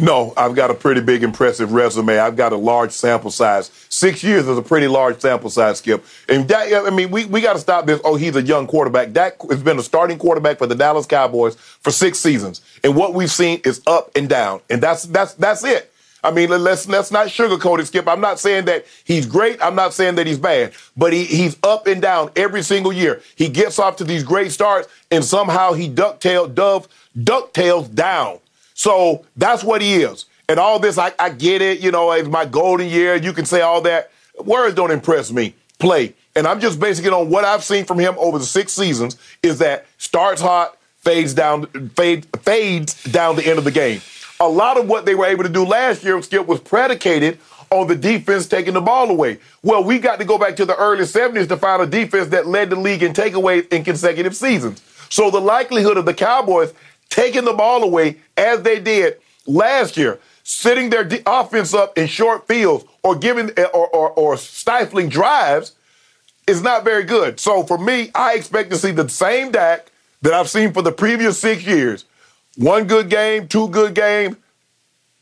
[0.00, 2.20] No, I've got a pretty big, impressive resume.
[2.20, 3.72] I've got a large sample size.
[3.88, 6.04] Six years is a pretty large sample size, Skip.
[6.28, 8.00] And Dak, I mean, we, we got to stop this.
[8.04, 9.10] Oh, he's a young quarterback.
[9.10, 13.12] Dak has been a starting quarterback for the Dallas Cowboys for six seasons, and what
[13.12, 15.92] we've seen is up and down, and that's that's that's it.
[16.22, 18.06] I mean, let's let's not sugarcoat it, Skip.
[18.06, 19.60] I'm not saying that he's great.
[19.60, 23.20] I'm not saying that he's bad, but he, he's up and down every single year.
[23.34, 28.38] He gets off to these great starts, and somehow he ducktail dove ducktails down.
[28.78, 30.26] So that's what he is.
[30.48, 31.80] And all this, I, I get it.
[31.80, 33.16] You know, it's my golden year.
[33.16, 34.12] You can say all that.
[34.38, 35.54] Words don't impress me.
[35.80, 36.14] Play.
[36.36, 39.16] And I'm just basing it on what I've seen from him over the six seasons
[39.42, 44.00] is that starts hot, fades down, fade, fades down the end of the game.
[44.38, 47.40] A lot of what they were able to do last year, Skip, was predicated
[47.72, 49.40] on the defense taking the ball away.
[49.64, 52.46] Well, we got to go back to the early 70s to find a defense that
[52.46, 54.80] led the league in takeaways in consecutive seasons.
[55.10, 56.72] So the likelihood of the Cowboys
[57.10, 62.46] taking the ball away as they did last year, sitting their offense up in short
[62.46, 65.72] fields or giving eh, or, or, or stifling drives
[66.46, 67.38] is not very good.
[67.38, 69.90] So for me, I expect to see the same Dak
[70.22, 72.04] that I've seen for the previous six years.
[72.56, 74.36] One good game, two good games,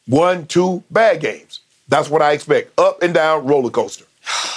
[0.07, 1.61] one, two bad games.
[1.89, 2.79] That's what I expect.
[2.79, 4.07] Up and down roller coaster.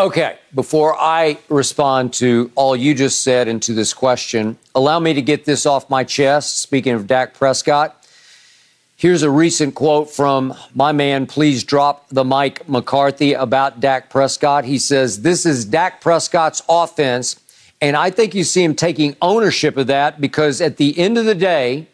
[0.00, 5.12] Okay, before I respond to all you just said and to this question, allow me
[5.12, 6.58] to get this off my chest.
[6.58, 8.06] Speaking of Dak Prescott,
[8.94, 14.64] here's a recent quote from my man, please drop the mic, McCarthy, about Dak Prescott.
[14.64, 17.34] He says, This is Dak Prescott's offense.
[17.80, 21.24] And I think you see him taking ownership of that because at the end of
[21.24, 21.88] the day,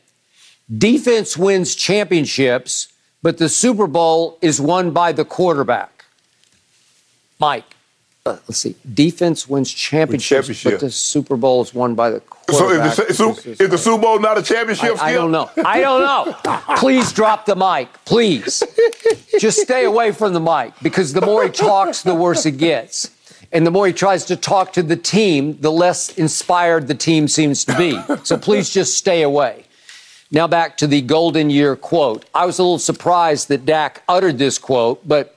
[0.77, 2.89] defense wins championships,
[3.23, 6.05] but the Super Bowl is won by the quarterback.
[7.41, 7.74] Mike
[8.27, 10.73] uh, let's see, defense wins championships, championship.
[10.73, 12.95] but the Super Bowl is won by the quarterback.
[12.95, 15.03] So is the, is, is the Super Bowl not a championship?
[15.03, 15.51] I, I don't know.
[15.63, 16.61] I don't know.
[16.77, 18.63] Please drop the mic, please.
[19.39, 23.11] Just stay away from the mic because the more he talks, the worse it gets.
[23.53, 27.29] And the more he tries to talk to the team, the less inspired the team
[27.29, 28.01] seems to be.
[28.25, 29.65] So please just stay away.
[30.31, 32.25] Now back to the golden year quote.
[32.35, 35.34] I was a little surprised that Dak uttered this quote, but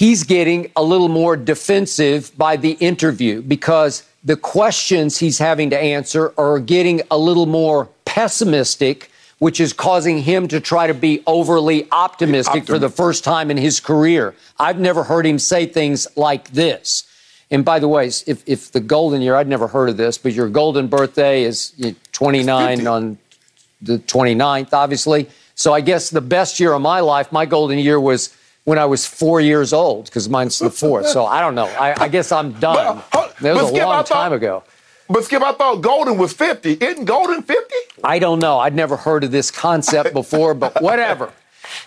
[0.00, 5.78] he's getting a little more defensive by the interview because the questions he's having to
[5.78, 9.10] answer are getting a little more pessimistic,
[9.40, 13.58] which is causing him to try to be overly optimistic for the first time in
[13.58, 14.34] his career.
[14.58, 17.04] I've never heard him say things like this.
[17.50, 20.32] And by the way, if, if the golden year, I'd never heard of this, but
[20.32, 21.74] your golden birthday is
[22.12, 23.18] 29 on
[23.82, 25.28] the 29th, obviously.
[25.56, 28.84] So I guess the best year of my life, my golden year was when I
[28.84, 31.08] was four years old because mine's the fourth.
[31.08, 31.66] So I don't know.
[31.66, 33.02] I, I guess I'm done.
[33.12, 34.62] But, that was a Skip, long thought, time ago.
[35.08, 36.72] But Skip, I thought Golden was 50.
[36.74, 37.74] Isn't Golden 50?
[38.04, 38.58] I don't know.
[38.58, 41.32] I'd never heard of this concept before, but whatever.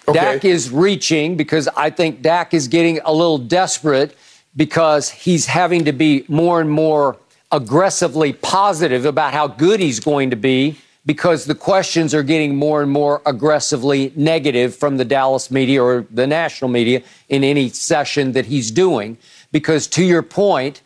[0.08, 0.20] okay.
[0.20, 4.18] Dak is reaching because I think Dak is getting a little desperate
[4.56, 7.18] because he's having to be more and more
[7.52, 12.82] aggressively positive about how good he's going to be because the questions are getting more
[12.82, 18.32] and more aggressively negative from the Dallas media or the national media in any session
[18.34, 19.18] that he's doing.
[19.52, 20.82] Because to your point,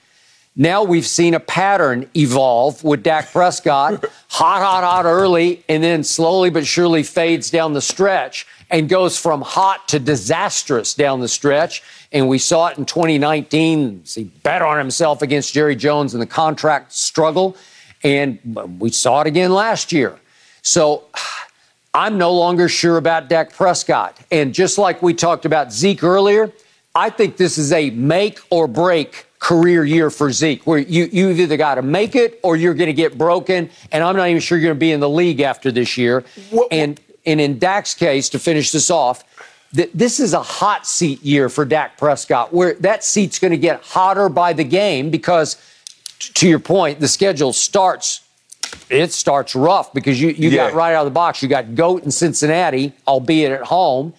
[0.55, 6.03] now we've seen a pattern evolve with Dak Prescott, hot, hot, hot early, and then
[6.03, 11.27] slowly but surely fades down the stretch and goes from hot to disastrous down the
[11.27, 11.83] stretch.
[12.11, 14.01] And we saw it in 2019.
[14.07, 17.55] He bet on himself against Jerry Jones in the contract struggle.
[18.03, 18.39] And
[18.79, 20.19] we saw it again last year.
[20.61, 21.05] So
[21.93, 24.17] I'm no longer sure about Dak Prescott.
[24.31, 26.51] And just like we talked about Zeke earlier,
[26.93, 31.39] I think this is a make or break career year for Zeke, where you, you've
[31.39, 33.69] either got to make it or you're going to get broken.
[33.91, 36.23] And I'm not even sure you're going to be in the league after this year.
[36.49, 39.23] What, and, and in Dak's case, to finish this off,
[39.75, 43.57] th- this is a hot seat year for Dak Prescott, where that seat's going to
[43.57, 45.57] get hotter by the game because–
[46.19, 48.21] to your point, the schedule starts.
[48.89, 50.69] It starts rough because you, you yeah.
[50.69, 51.41] got right out of the box.
[51.41, 54.13] You got Goat in Cincinnati, albeit at home,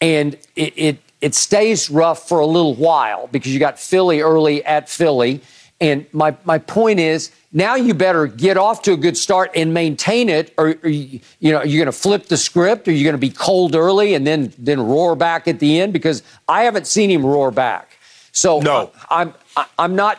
[0.00, 4.64] and it, it it stays rough for a little while because you got Philly early
[4.64, 5.40] at Philly.
[5.80, 9.74] And my, my point is now you better get off to a good start and
[9.74, 13.04] maintain it, or, or you, you know, you're going to flip the script, or you're
[13.04, 16.64] going to be cold early and then then roar back at the end because I
[16.64, 17.98] haven't seen him roar back.
[18.32, 18.90] So no.
[19.10, 19.34] I, I'm
[19.78, 20.18] I'm not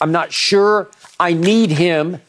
[0.00, 2.20] I'm not sure I need him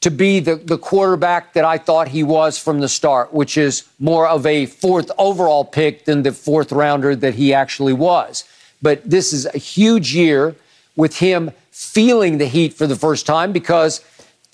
[0.00, 3.84] to be the, the quarterback that I thought he was from the start, which is
[3.98, 8.44] more of a fourth overall pick than the fourth rounder that he actually was.
[8.80, 10.54] But this is a huge year
[10.94, 14.04] with him feeling the heat for the first time because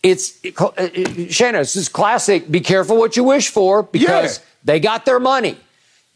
[0.03, 2.51] it's it, uh, Shannon, this is classic.
[2.51, 4.45] Be careful what you wish for because yeah.
[4.65, 5.59] they got their money.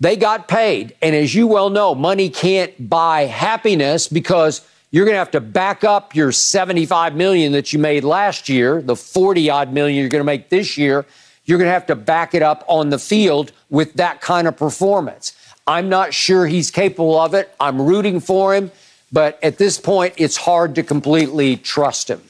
[0.01, 0.95] They got paid.
[1.03, 5.41] And as you well know, money can't buy happiness because you're going to have to
[5.41, 10.09] back up your 75 million that you made last year, the 40 odd million you're
[10.09, 11.05] going to make this year.
[11.45, 14.57] You're going to have to back it up on the field with that kind of
[14.57, 15.35] performance.
[15.67, 17.55] I'm not sure he's capable of it.
[17.61, 18.71] I'm rooting for him,
[19.13, 22.23] but at this point, it's hard to completely trust him.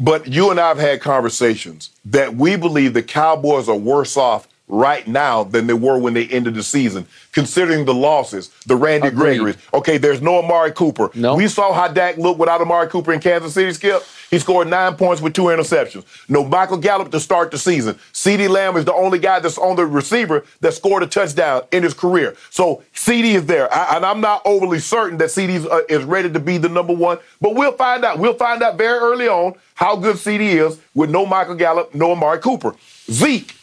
[0.00, 4.48] But you and I have had conversations that we believe the Cowboys are worse off
[4.68, 9.08] right now than they were when they ended the season, considering the losses, the Randy
[9.08, 9.38] Agreed.
[9.38, 9.56] Gregory's.
[9.72, 11.10] Okay, there's no Amari Cooper.
[11.14, 11.36] No.
[11.36, 14.02] We saw how Dak looked without Amari Cooper in Kansas City, Skip.
[14.30, 16.04] He scored nine points with two interceptions.
[16.28, 17.94] No Michael Gallup to start the season.
[18.12, 21.82] CeeDee Lamb is the only guy that's on the receiver that scored a touchdown in
[21.82, 22.36] his career.
[22.50, 23.72] So CeeDee is there.
[23.72, 26.92] I, and I'm not overly certain that CeeDee uh, is ready to be the number
[26.92, 28.18] one, but we'll find out.
[28.18, 32.12] We'll find out very early on how good CeeDee is with no Michael Gallup, no
[32.12, 32.74] Amari Cooper.
[33.10, 33.54] Zeke,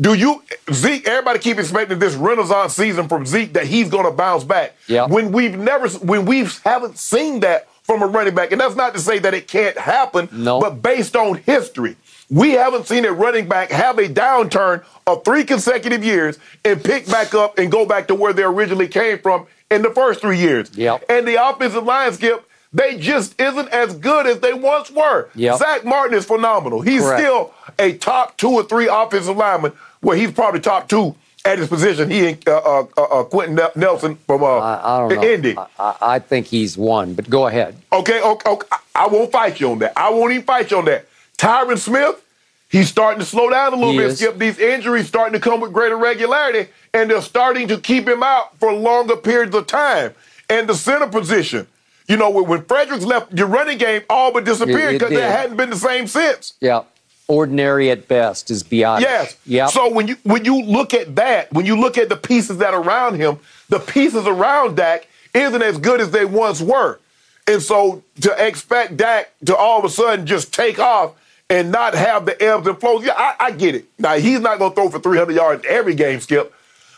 [0.00, 1.06] do you Zeke?
[1.06, 4.74] Everybody keep expecting this renaissance season from Zeke that he's going to bounce back.
[4.86, 5.06] Yeah.
[5.06, 8.94] When we've never, when we haven't seen that from a running back, and that's not
[8.94, 10.28] to say that it can't happen.
[10.32, 10.60] No.
[10.60, 11.96] But based on history,
[12.30, 17.06] we haven't seen a running back have a downturn of three consecutive years and pick
[17.06, 20.38] back up and go back to where they originally came from in the first three
[20.38, 20.70] years.
[20.76, 21.04] Yep.
[21.08, 25.28] And the offensive line, Skip, they just isn't as good as they once were.
[25.34, 25.58] Yep.
[25.58, 26.80] Zack Martin is phenomenal.
[26.80, 27.20] He's Correct.
[27.20, 29.72] still a top two or three offensive lineman.
[30.02, 31.14] Well, he's probably top two
[31.44, 32.10] at his position.
[32.10, 35.24] He and uh, uh, uh, uh, Quenton Nelson from uh, I, I don't know.
[35.28, 35.56] Indy.
[35.78, 37.76] I, I think he's one, but go ahead.
[37.92, 38.68] Okay, okay, okay.
[38.94, 39.92] I- won't fight you on that.
[39.96, 41.06] I won't even fight you on that.
[41.38, 42.22] Tyron Smith,
[42.68, 44.06] he's starting to slow down a little He bit.
[44.08, 44.18] is.
[44.18, 48.22] Skip these injuries starting to come with greater regularity, and they're starting to keep him
[48.22, 50.14] out for longer periods of time.
[50.50, 51.66] And the center position,
[52.08, 55.12] you know, when, when Fredericks left, your running game all but disappeared It- it because
[55.12, 56.54] it, hadn't been the same since.
[56.60, 56.82] Yeah.
[57.30, 59.02] Ordinary at best is beyond.
[59.02, 59.36] Yes.
[59.46, 59.66] Yeah.
[59.66, 62.74] So when you when you look at that, when you look at the pieces that
[62.74, 63.38] are around him,
[63.68, 66.98] the pieces around Dak isn't as good as they once were.
[67.46, 71.14] And so to expect Dak to all of a sudden just take off
[71.48, 73.86] and not have the ebbs and flows, yeah, I, I get it.
[73.96, 76.52] Now he's not going to throw for 300 yards every game, Skip,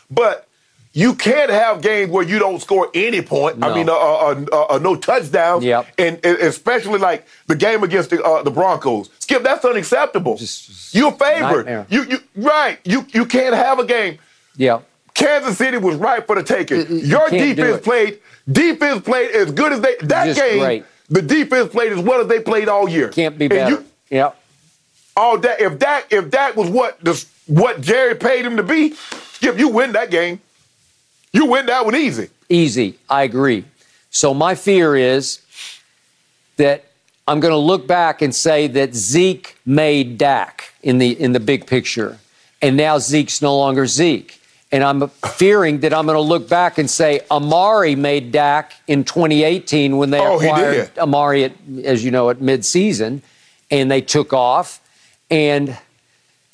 [0.09, 0.47] but
[0.95, 3.63] you can't have games where you don't score any point.
[3.63, 5.63] I mean, uh, uh, uh, uh, no touchdowns.
[5.63, 5.87] Yep.
[5.97, 9.09] And, and especially like the game against the, uh, the Broncos.
[9.19, 10.37] Skip, that's unacceptable.
[10.37, 11.65] Just- You're favored.
[11.65, 11.87] nightmare.
[11.89, 12.77] You, you, right.
[12.85, 14.19] You, you can't have a game.
[14.55, 14.79] yeah.
[15.15, 16.87] Kansas City was right for the taking.
[16.89, 18.19] You Your defense played.
[18.51, 19.95] Defense played as good as they.
[20.01, 20.85] That Just game, great.
[21.07, 23.09] the defense played as well as they played all year.
[23.09, 23.69] Can't be better.
[23.69, 24.31] you- yeah.
[25.15, 25.61] all that.
[25.61, 28.95] If that if that was what the what Jerry paid him to be,
[29.33, 30.41] Skip, you win that game.
[31.33, 32.29] You win that one easy.
[32.47, 32.99] Easy.
[33.09, 33.65] I agree.
[34.11, 35.41] So my fear is
[36.57, 36.85] that
[37.27, 41.39] I'm going to look back and say that Zeke made Dak in the in the
[41.39, 42.19] big picture,
[42.61, 44.39] and now Zeke's no longer Zeke.
[44.71, 49.03] And I'm fearing that I'm going to look back and say Amari made Dak in
[49.03, 50.97] 2018 when they Oh, acquired.
[50.97, 51.51] Amari, at,
[51.83, 53.21] as you know, at midseason,
[53.69, 54.79] and they took off.
[55.29, 55.77] And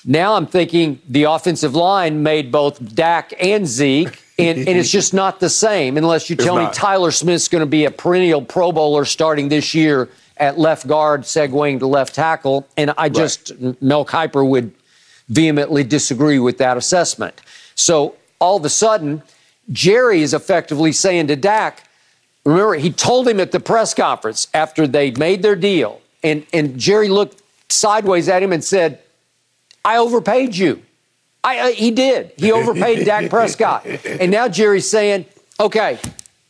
[0.03, 5.13] now I'm thinking the offensive line made both Dak and Zeke, and, and it's just
[5.13, 6.67] not the same unless you tell me.
[6.73, 11.21] Tyler Smith's going to be a perennial Pro Bowler starting this year at left guard,
[11.21, 12.67] segueing to left tackle.
[12.77, 14.73] And I just, Mel Kiper would
[15.27, 17.41] vehemently disagree with that assessment.
[17.75, 19.21] So all of a sudden,
[19.71, 21.83] Jerry is effectively saying to Dak,
[22.45, 26.79] remember, he told him at the press conference after they made their deal, and, and
[26.79, 28.99] Jerry looked sideways at him and said,
[29.85, 30.81] I overpaid you.
[31.43, 32.31] I, I, he did.
[32.37, 33.85] He overpaid Dak Prescott.
[34.05, 35.25] And now Jerry's saying,
[35.59, 35.99] okay,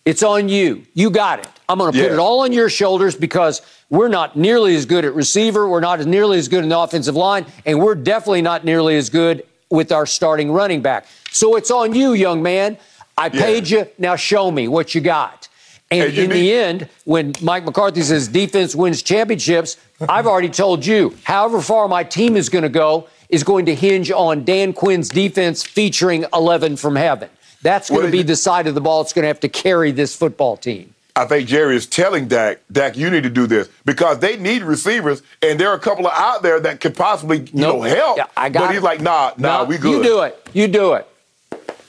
[0.05, 0.83] it's on you.
[0.93, 1.47] You got it.
[1.67, 2.13] I'm going to put Yeah.
[2.13, 3.61] it all on your shoulders because
[3.91, 5.69] we're not nearly as good at receiver.
[5.69, 7.45] We're not as nearly as good in the offensive line.
[7.65, 11.05] And we're definitely not nearly as good with our starting running back.
[11.31, 12.77] So it's on you, young man.
[13.17, 13.41] I Yeah.
[13.41, 13.87] paid you.
[13.99, 15.47] Now show me what you got.
[15.91, 20.85] And you in the end, when Mike McCarthy says defense wins championships, I've already told
[20.85, 24.73] you, however far my team is going to go is going to hinge on Dan
[24.73, 27.29] Quinn's defense featuring 11 from heaven.
[27.61, 29.49] That's going Well, to be the side of the ball that's going to have to
[29.49, 30.93] carry this football team.
[31.15, 34.63] I think Jerry is telling Dak, Dak, you need to do this because they need
[34.63, 37.75] receivers, and there are a couple of out there that could possibly, you Nope.
[37.75, 38.17] know, help.
[38.17, 38.73] Yeah, I got but it.
[38.75, 39.97] he's like, nah, nah, No, we good.
[39.97, 40.47] You do it.
[40.53, 41.07] You do it.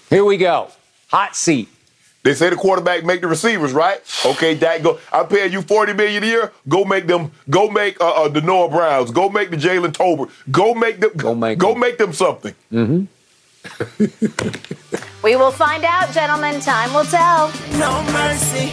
[0.08, 0.68] Here we go.
[1.08, 1.68] Hot seat.
[2.22, 4.00] They say the quarterback make the receivers, right?
[4.26, 4.98] Okay, Dak, go.
[5.12, 6.52] I'm paying you forty million a year.
[6.68, 7.32] Go make them.
[7.48, 9.10] Go make uh, uh, the Noah Browns.
[9.10, 10.30] Go make the Jalen Tolbert.
[10.50, 11.12] Go make them.
[11.16, 11.80] Go make Go them.
[11.80, 12.54] make them something.
[12.70, 13.04] Mm-hmm.
[15.24, 16.60] we will find out, gentlemen.
[16.60, 17.48] Time will tell.
[17.78, 18.70] No mercy.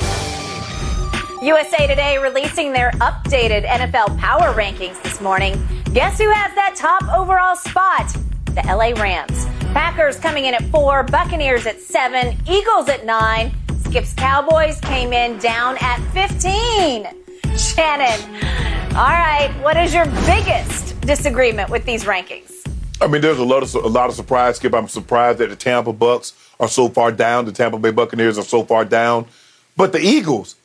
[1.45, 5.53] USA Today releasing their updated NFL power rankings this morning.
[5.93, 8.13] Guess who has that top overall spot?
[8.57, 9.45] The LA Rams.
[9.71, 13.53] Packers coming in at four, Buccaneers at seven, Eagles at nine.
[13.83, 17.07] Skip's Cowboys came in down at 15.
[17.55, 18.19] Shannon,
[18.95, 22.67] all right, what is your biggest disagreement with these rankings?
[22.99, 24.55] I mean, there's a lot of a lot of surprise.
[24.55, 27.45] Skip, I'm surprised that the Tampa Bucks are so far down.
[27.45, 29.27] The Tampa Bay Buccaneers are so far down,
[29.75, 30.55] but the Eagles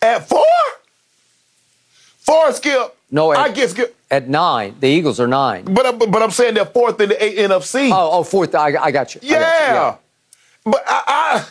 [0.00, 0.44] at four,
[2.20, 2.96] Four, Skip.
[3.10, 3.96] No, I at- get Skip.
[4.10, 5.64] At nine, the Eagles are nine.
[5.64, 7.90] But, I- but I'm saying they're fourth in the NFC.
[7.92, 8.54] Oh, oh, fourth.
[8.54, 8.86] I, I got you.
[8.86, 9.96] I got you, Yeah.
[10.64, 11.44] But I,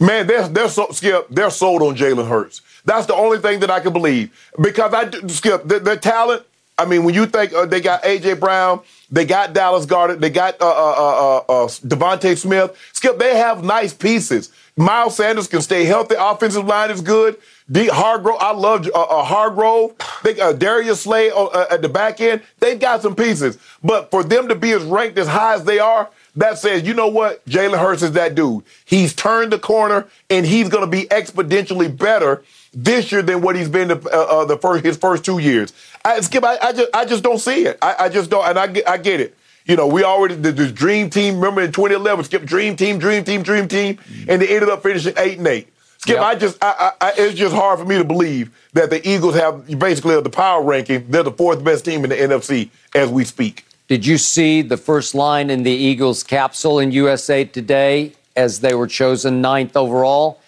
[0.00, 2.62] I man, they're they're so Skip, they're sold on Jalen Hurts.
[2.84, 4.30] That's the only thing that I can believe.
[4.60, 6.42] Because I Skip, their, their talent,
[6.78, 10.30] I mean, when you think uh, they got AJ Brown, they got Dallas Goedert, they
[10.30, 12.76] got uh, uh, uh, uh, uh, DeVonta Smith.
[12.92, 14.50] Skip, they have nice pieces.
[14.76, 16.16] Miles Sanders can stay healthy.
[16.18, 17.36] Offensive line is good.
[17.70, 17.88] D.
[17.88, 19.90] Hargrave, I love uh, Hargrave.
[20.22, 22.42] They uh, Darius Slay uh, at the back end.
[22.60, 25.80] They've got some pieces, but for them to be as ranked as high as they
[25.80, 27.44] are, that says, you know what?
[27.46, 28.62] Jalen Hurts is that dude.
[28.84, 33.56] He's turned the corner, and he's going to be exponentially better this year than what
[33.56, 35.72] he's been the, uh, uh, the first his first two years.
[36.04, 37.78] I, Skip, I, I just I just don't see it.
[37.82, 39.36] I, I just don't, and I get I get it.
[39.64, 41.36] You know, we already did this dream team.
[41.36, 43.98] Remember in 2011, Skip dream team, dream team, dream team,
[44.28, 45.68] and they ended up finishing eight and eight.
[46.06, 46.24] Skip, Yep.
[46.24, 49.66] I just I, I, it's just hard for me to believe that the Eagles have
[49.76, 51.04] basically the power ranking.
[51.10, 53.64] They're the fourth best team in the NFC as we speak.
[53.88, 58.72] Did you see the first line in the Eagles capsule in USA Today as they
[58.72, 60.40] were chosen ninth overall?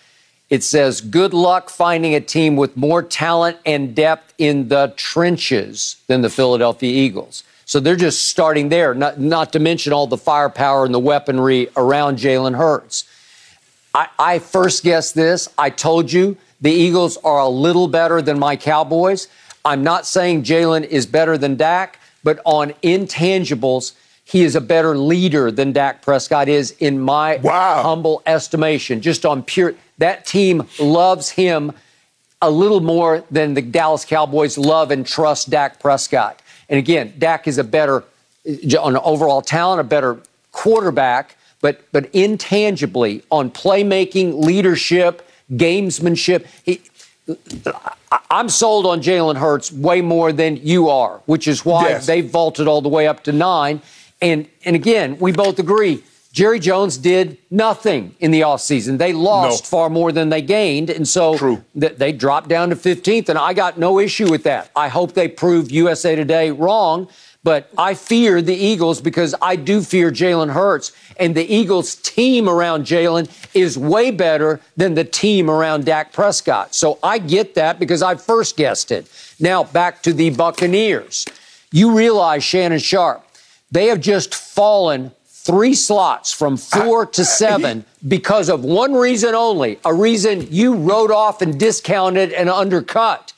[0.48, 5.96] It says, Good luck finding a team with more talent and depth in the trenches
[6.06, 7.42] than the Philadelphia Eagles.
[7.64, 11.68] So they're just starting there, not, not to mention all the firepower and the weaponry
[11.76, 13.06] around Jalen Hurts.
[13.94, 15.48] I, I first guessed this.
[15.56, 19.28] I told you the Eagles are a little better than my Cowboys.
[19.64, 23.92] I'm not saying Jalen is better than Dak, but on intangibles,
[24.24, 27.82] he is a better leader than Dak Prescott is, in my Wow.
[27.82, 29.00] humble estimation.
[29.00, 31.72] Just on pure, that team loves him
[32.42, 36.40] a little more than the Dallas Cowboys love and trust Dak Prescott.
[36.68, 38.04] And again, Dak is a better,
[38.78, 40.18] on overall talent, a better
[40.52, 46.80] quarterback, but but intangibly on playmaking, leadership, gamesmanship, he,
[47.66, 47.94] I-
[48.30, 52.06] I'm sold on Jalen Hurts way more than you are, which is why Yes.
[52.06, 53.80] they vaulted all the way up to nine.
[54.20, 56.02] And and again, we both agree.
[56.32, 58.98] Jerry Jones did nothing in the offseason.
[58.98, 59.66] They lost No.
[59.78, 60.90] far more than they gained.
[60.90, 61.36] And so
[61.78, 63.28] th- they dropped down to 15th.
[63.28, 64.70] And I got no issue with that.
[64.76, 67.08] I hope they prove USA Today wrong.
[67.48, 70.92] But I fear the Eagles because I do fear Jalen Hurts.
[71.16, 76.74] And the Eagles' team around Jalen is way better than the team around Dak Prescott.
[76.74, 79.10] So I get that because I first guessed it.
[79.40, 81.24] Now back to the Buccaneers.
[81.72, 83.24] You realize, Shannon Sharpe,
[83.72, 89.78] they have just fallen three slots from four to seven because of one reason only,
[89.86, 93.32] a reason you wrote off and discounted and undercut.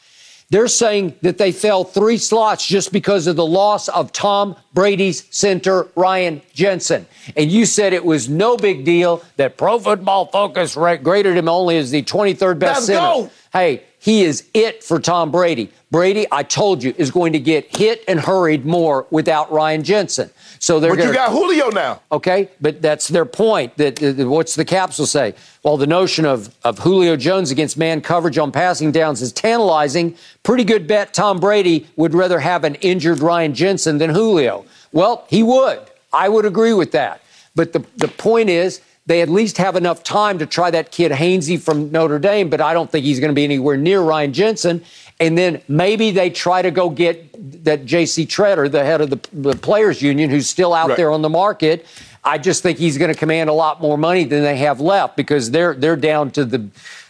[0.50, 5.24] They're saying that they fell three slots just because of the loss of Tom Brady's
[5.30, 7.06] center, Ryan Jensen.
[7.36, 11.78] And you said it was no big deal that Pro Football Focus graded him only
[11.78, 12.98] as the 23rd best Let's center.
[12.98, 13.30] go.
[13.52, 15.70] Hey, he is it for Tom Brady.
[15.90, 20.30] Brady, I told you, is going to get hit and hurried more without Ryan Jensen.
[20.62, 22.02] So they're But going you got Julio now.
[22.12, 23.76] Okay, but that's their point.
[23.78, 25.34] That, that- what's the capsule say?
[25.64, 30.16] Well, the notion of of Julio Jones against man coverage on passing downs is tantalizing.
[30.42, 31.14] Pretty good bet.
[31.14, 34.66] Tom Brady would rather have an injured Ryan Jensen than Julio.
[34.92, 35.80] Well, he would.
[36.12, 37.22] I would agree with that.
[37.54, 38.80] But the the point is.
[39.06, 42.60] They at least have enough time to try that kid Hainsey from Notre Dame, but
[42.60, 44.84] I don't think he's going to be anywhere near Ryan Jensen.
[45.20, 48.24] And then maybe they try to go get that J.C.
[48.26, 50.96] Tretter, the head of the, the Players Union, who's still out Right.
[50.96, 51.84] there on the market.
[52.24, 55.16] I just think he's going to command a lot more money than they have left
[55.16, 56.66] because they're they're down to the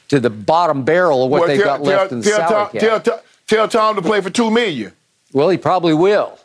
[0.09, 2.51] to the bottom barrel of what Well, they've tell, got left in the tell, salary
[2.65, 2.81] Tom, cap.
[2.81, 4.93] tell, tell, tell Tom to play for two million.
[5.33, 6.37] Well, he probably will.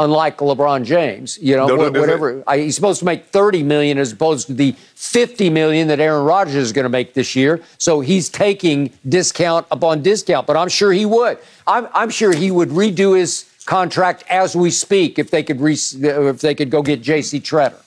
[0.00, 2.44] Unlike LeBron James, you know, No, no, wha- no, whatever.
[2.46, 6.24] I, he's supposed to make 30 million as opposed to the 50 million that Aaron
[6.24, 7.60] Rodgers is going to make this year.
[7.78, 11.38] So he's taking discount upon discount, but I'm sure he would.
[11.66, 15.72] I'm, I'm sure he would redo his contract as we speak if they could re-
[15.74, 17.40] if they could go get J.C.
[17.40, 17.82] Tretter.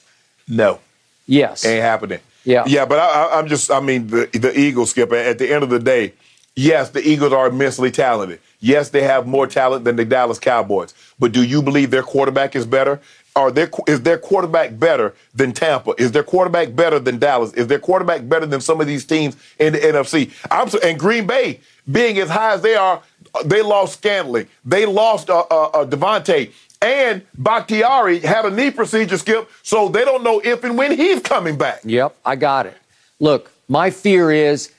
[0.50, 0.80] No.
[1.28, 1.64] Yes.
[1.66, 2.20] Ain't happening.
[2.44, 2.66] Yeah.
[2.68, 5.64] Yeah, but I, I, I'm just, I mean, the, the Eagles, Skip, at the end
[5.64, 6.14] of the day,
[6.58, 8.40] yes, the Eagles are immensely talented.
[8.62, 10.94] Yes, they have more talent than the Dallas Cowboys.
[11.20, 13.02] But do you believe their quarterback is better?
[13.36, 15.94] Are their, is their quarterback better than Tampa?
[15.98, 17.54] Is their quarterback better than Dallas?
[17.54, 20.32] Is their quarterback better than some of these teams in the NFC?
[20.52, 21.60] I'm so, and Green Bay,
[21.92, 23.02] being as high as they are,
[23.46, 24.48] they lost Scantling.
[24.64, 26.52] They lost uh, uh, uh, Davante.
[26.82, 31.22] And Bakhtiari had a knee procedure, Skip, so they don't know if and when he's
[31.22, 31.82] coming back.
[31.84, 32.78] Yep, I got it.
[33.20, 34.72] Look, my fear is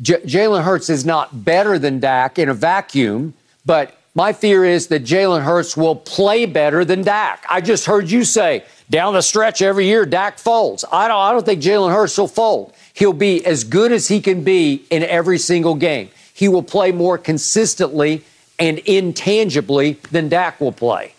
[0.00, 3.34] J- Jalen Hurts is not better than Dak in a vacuum,
[3.66, 7.44] but my fear is that Jalen Hurts will play better than Dak.
[7.48, 10.84] I just heard you say down the stretch every year Dak folds.
[10.90, 11.18] I don't.
[11.18, 12.72] I don't think Jalen Hurts will fold.
[12.94, 16.10] He'll be as good as he can be in every single game.
[16.34, 18.22] he will play more consistently
[18.60, 21.12] and intangibly than Dak will play.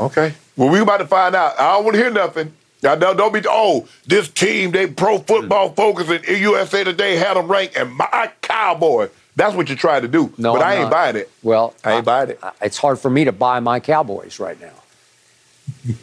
[0.00, 0.34] Okay.
[0.56, 1.58] Well, we about to find out.
[1.58, 2.52] I don't want to hear nothing.
[2.82, 5.76] Now, don't, don't be, oh, this team, they pro football mm.
[5.76, 9.10] focus and USA Today had them ranked, and my Cowboys.
[9.34, 10.32] That's what you're trying to do.
[10.36, 10.90] No, but I'm I ain't not.
[10.90, 11.30] buying it.
[11.42, 12.40] Well, I ain't buying it.
[12.42, 14.72] I- it's hard for me to buy my Cowboys right now.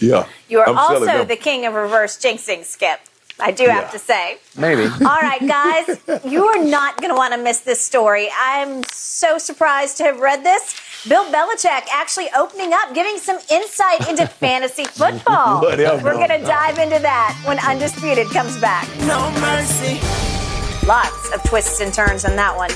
[0.00, 0.26] Yeah.
[0.48, 3.00] You are I'm also the king of reverse jinxing, Skip.
[3.40, 4.38] I do have to say.
[4.56, 4.82] Maybe.
[5.00, 8.28] All right, guys, you are not going to want to miss this story.
[8.38, 10.78] I'm so surprised to have read this.
[11.06, 15.60] Bill Belichick actually opening up, giving some insight into fantasy football.
[15.62, 16.02] Whatever.
[16.02, 18.88] We're going to dive into that when Undisputed comes back.
[19.00, 20.00] No mercy.
[20.86, 22.70] Lots of twists and turns on that one.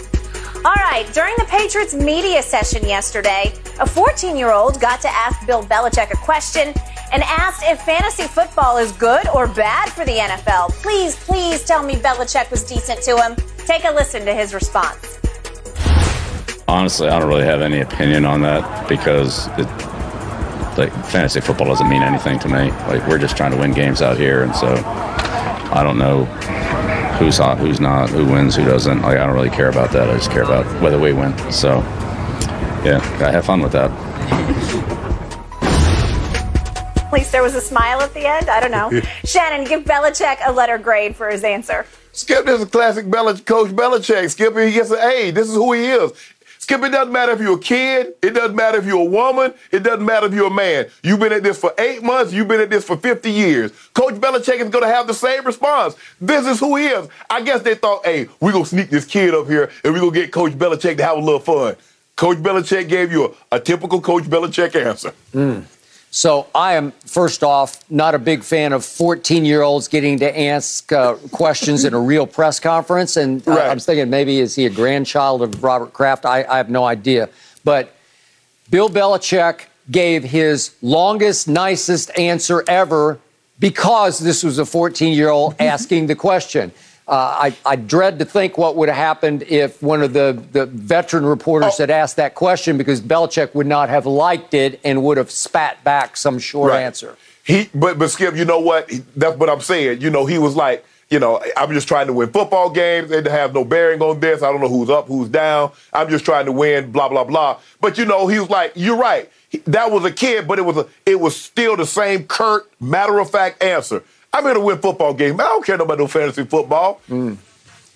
[0.64, 5.46] All right, during the Patriots media session yesterday, a 14 year old got to ask
[5.46, 6.74] Bill Belichick a question
[7.12, 10.70] and asked if fantasy football is good or bad for the NFL.
[10.82, 13.36] Please, please tell me Belichick was decent to him.
[13.64, 15.18] Take a listen to his response.
[16.68, 19.66] Honestly, I don't really have any opinion on that because it,
[20.76, 22.70] like fantasy football doesn't mean anything to me.
[22.86, 26.26] Like we're just trying to win games out here, and so I don't know
[27.18, 29.00] who's hot, who's not, who wins, who doesn't.
[29.00, 30.10] Like I don't really care about that.
[30.10, 31.36] I just care about whether we win.
[31.50, 31.78] So
[32.84, 33.90] yeah, gotta have fun with that.
[36.98, 38.50] At least there was a smile at the end.
[38.50, 39.00] I don't know.
[39.24, 41.86] Shannon, give Belichick a letter grade for his answer.
[42.12, 44.30] Skip, this is classic Belich- Coach Belichick.
[44.30, 45.30] Skip, he gets an A.
[45.30, 46.12] This is who he is.
[46.68, 48.12] Skip, it doesn't matter if you're a kid.
[48.20, 49.54] It doesn't matter if you're a woman.
[49.72, 50.84] It doesn't matter if you're a man.
[51.02, 52.30] You've been at this for eight months.
[52.30, 53.72] You've been at this for 50 years.
[53.94, 55.96] Coach Belichick is going to have the same response.
[56.20, 57.08] This is who he is.
[57.30, 60.00] I guess they thought, hey, we're going to sneak this kid up here and we're
[60.00, 61.74] going to get Coach Belichick to have a little fun.
[62.16, 65.14] Coach Belichick gave you a, a typical Coach Belichick answer.
[65.32, 65.64] Mm.
[66.10, 70.40] So I am, first off, not a big fan of 14 year olds getting to
[70.40, 73.16] ask uh, questions in a real press conference.
[73.16, 73.68] And Right.
[73.68, 76.24] I'm thinking maybe is he a grandchild of Robert Kraft?
[76.24, 77.28] I, I have no idea.
[77.62, 77.94] But
[78.70, 83.18] Bill Belichick gave his longest, nicest answer ever
[83.58, 86.72] because this was a 14 year old asking the question.
[87.08, 90.66] Uh, I, I dread to think what would have happened if one of the, the
[90.66, 91.82] veteran reporters Oh.
[91.82, 95.82] had asked that question because Belichick would not have liked it and would have spat
[95.84, 96.82] back some short Right.
[96.82, 97.16] answer.
[97.44, 98.90] He, but but Skip, you know what?
[99.16, 100.02] That's what I'm saying.
[100.02, 103.08] You know, he was like, you know, I'm just trying to win football games.
[103.08, 104.42] They have no bearing on this.
[104.42, 105.72] I don't know who's up, who's down.
[105.94, 106.92] I'm just trying to win.
[106.92, 107.58] Blah blah blah.
[107.80, 109.30] But you know, he was like, you're right.
[109.64, 113.18] That was a kid, but it was a, it was still the same curt, matter
[113.18, 114.02] of fact answer.
[114.32, 115.40] I'm here to win football game.
[115.40, 117.00] I don't care about no fantasy football.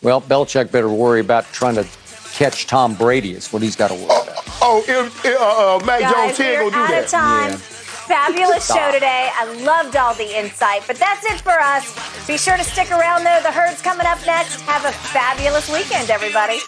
[0.02, 1.86] Well, Belichick better worry about trying to
[2.32, 3.32] catch Tom Brady.
[3.32, 4.42] Is what he's got to worry about.
[4.60, 7.04] Oh, if, if, uh, uh, Mac Guys, Jones, he ain't we're gonna do out that.
[7.04, 7.50] of time.
[7.50, 7.56] Yeah.
[8.02, 9.30] Fabulous show today.
[9.32, 12.26] I loved all the insight, but that's it for us.
[12.26, 13.40] Be sure to stick around though.
[13.42, 14.60] The herd's coming up next.
[14.62, 16.58] Have a fabulous weekend, everybody.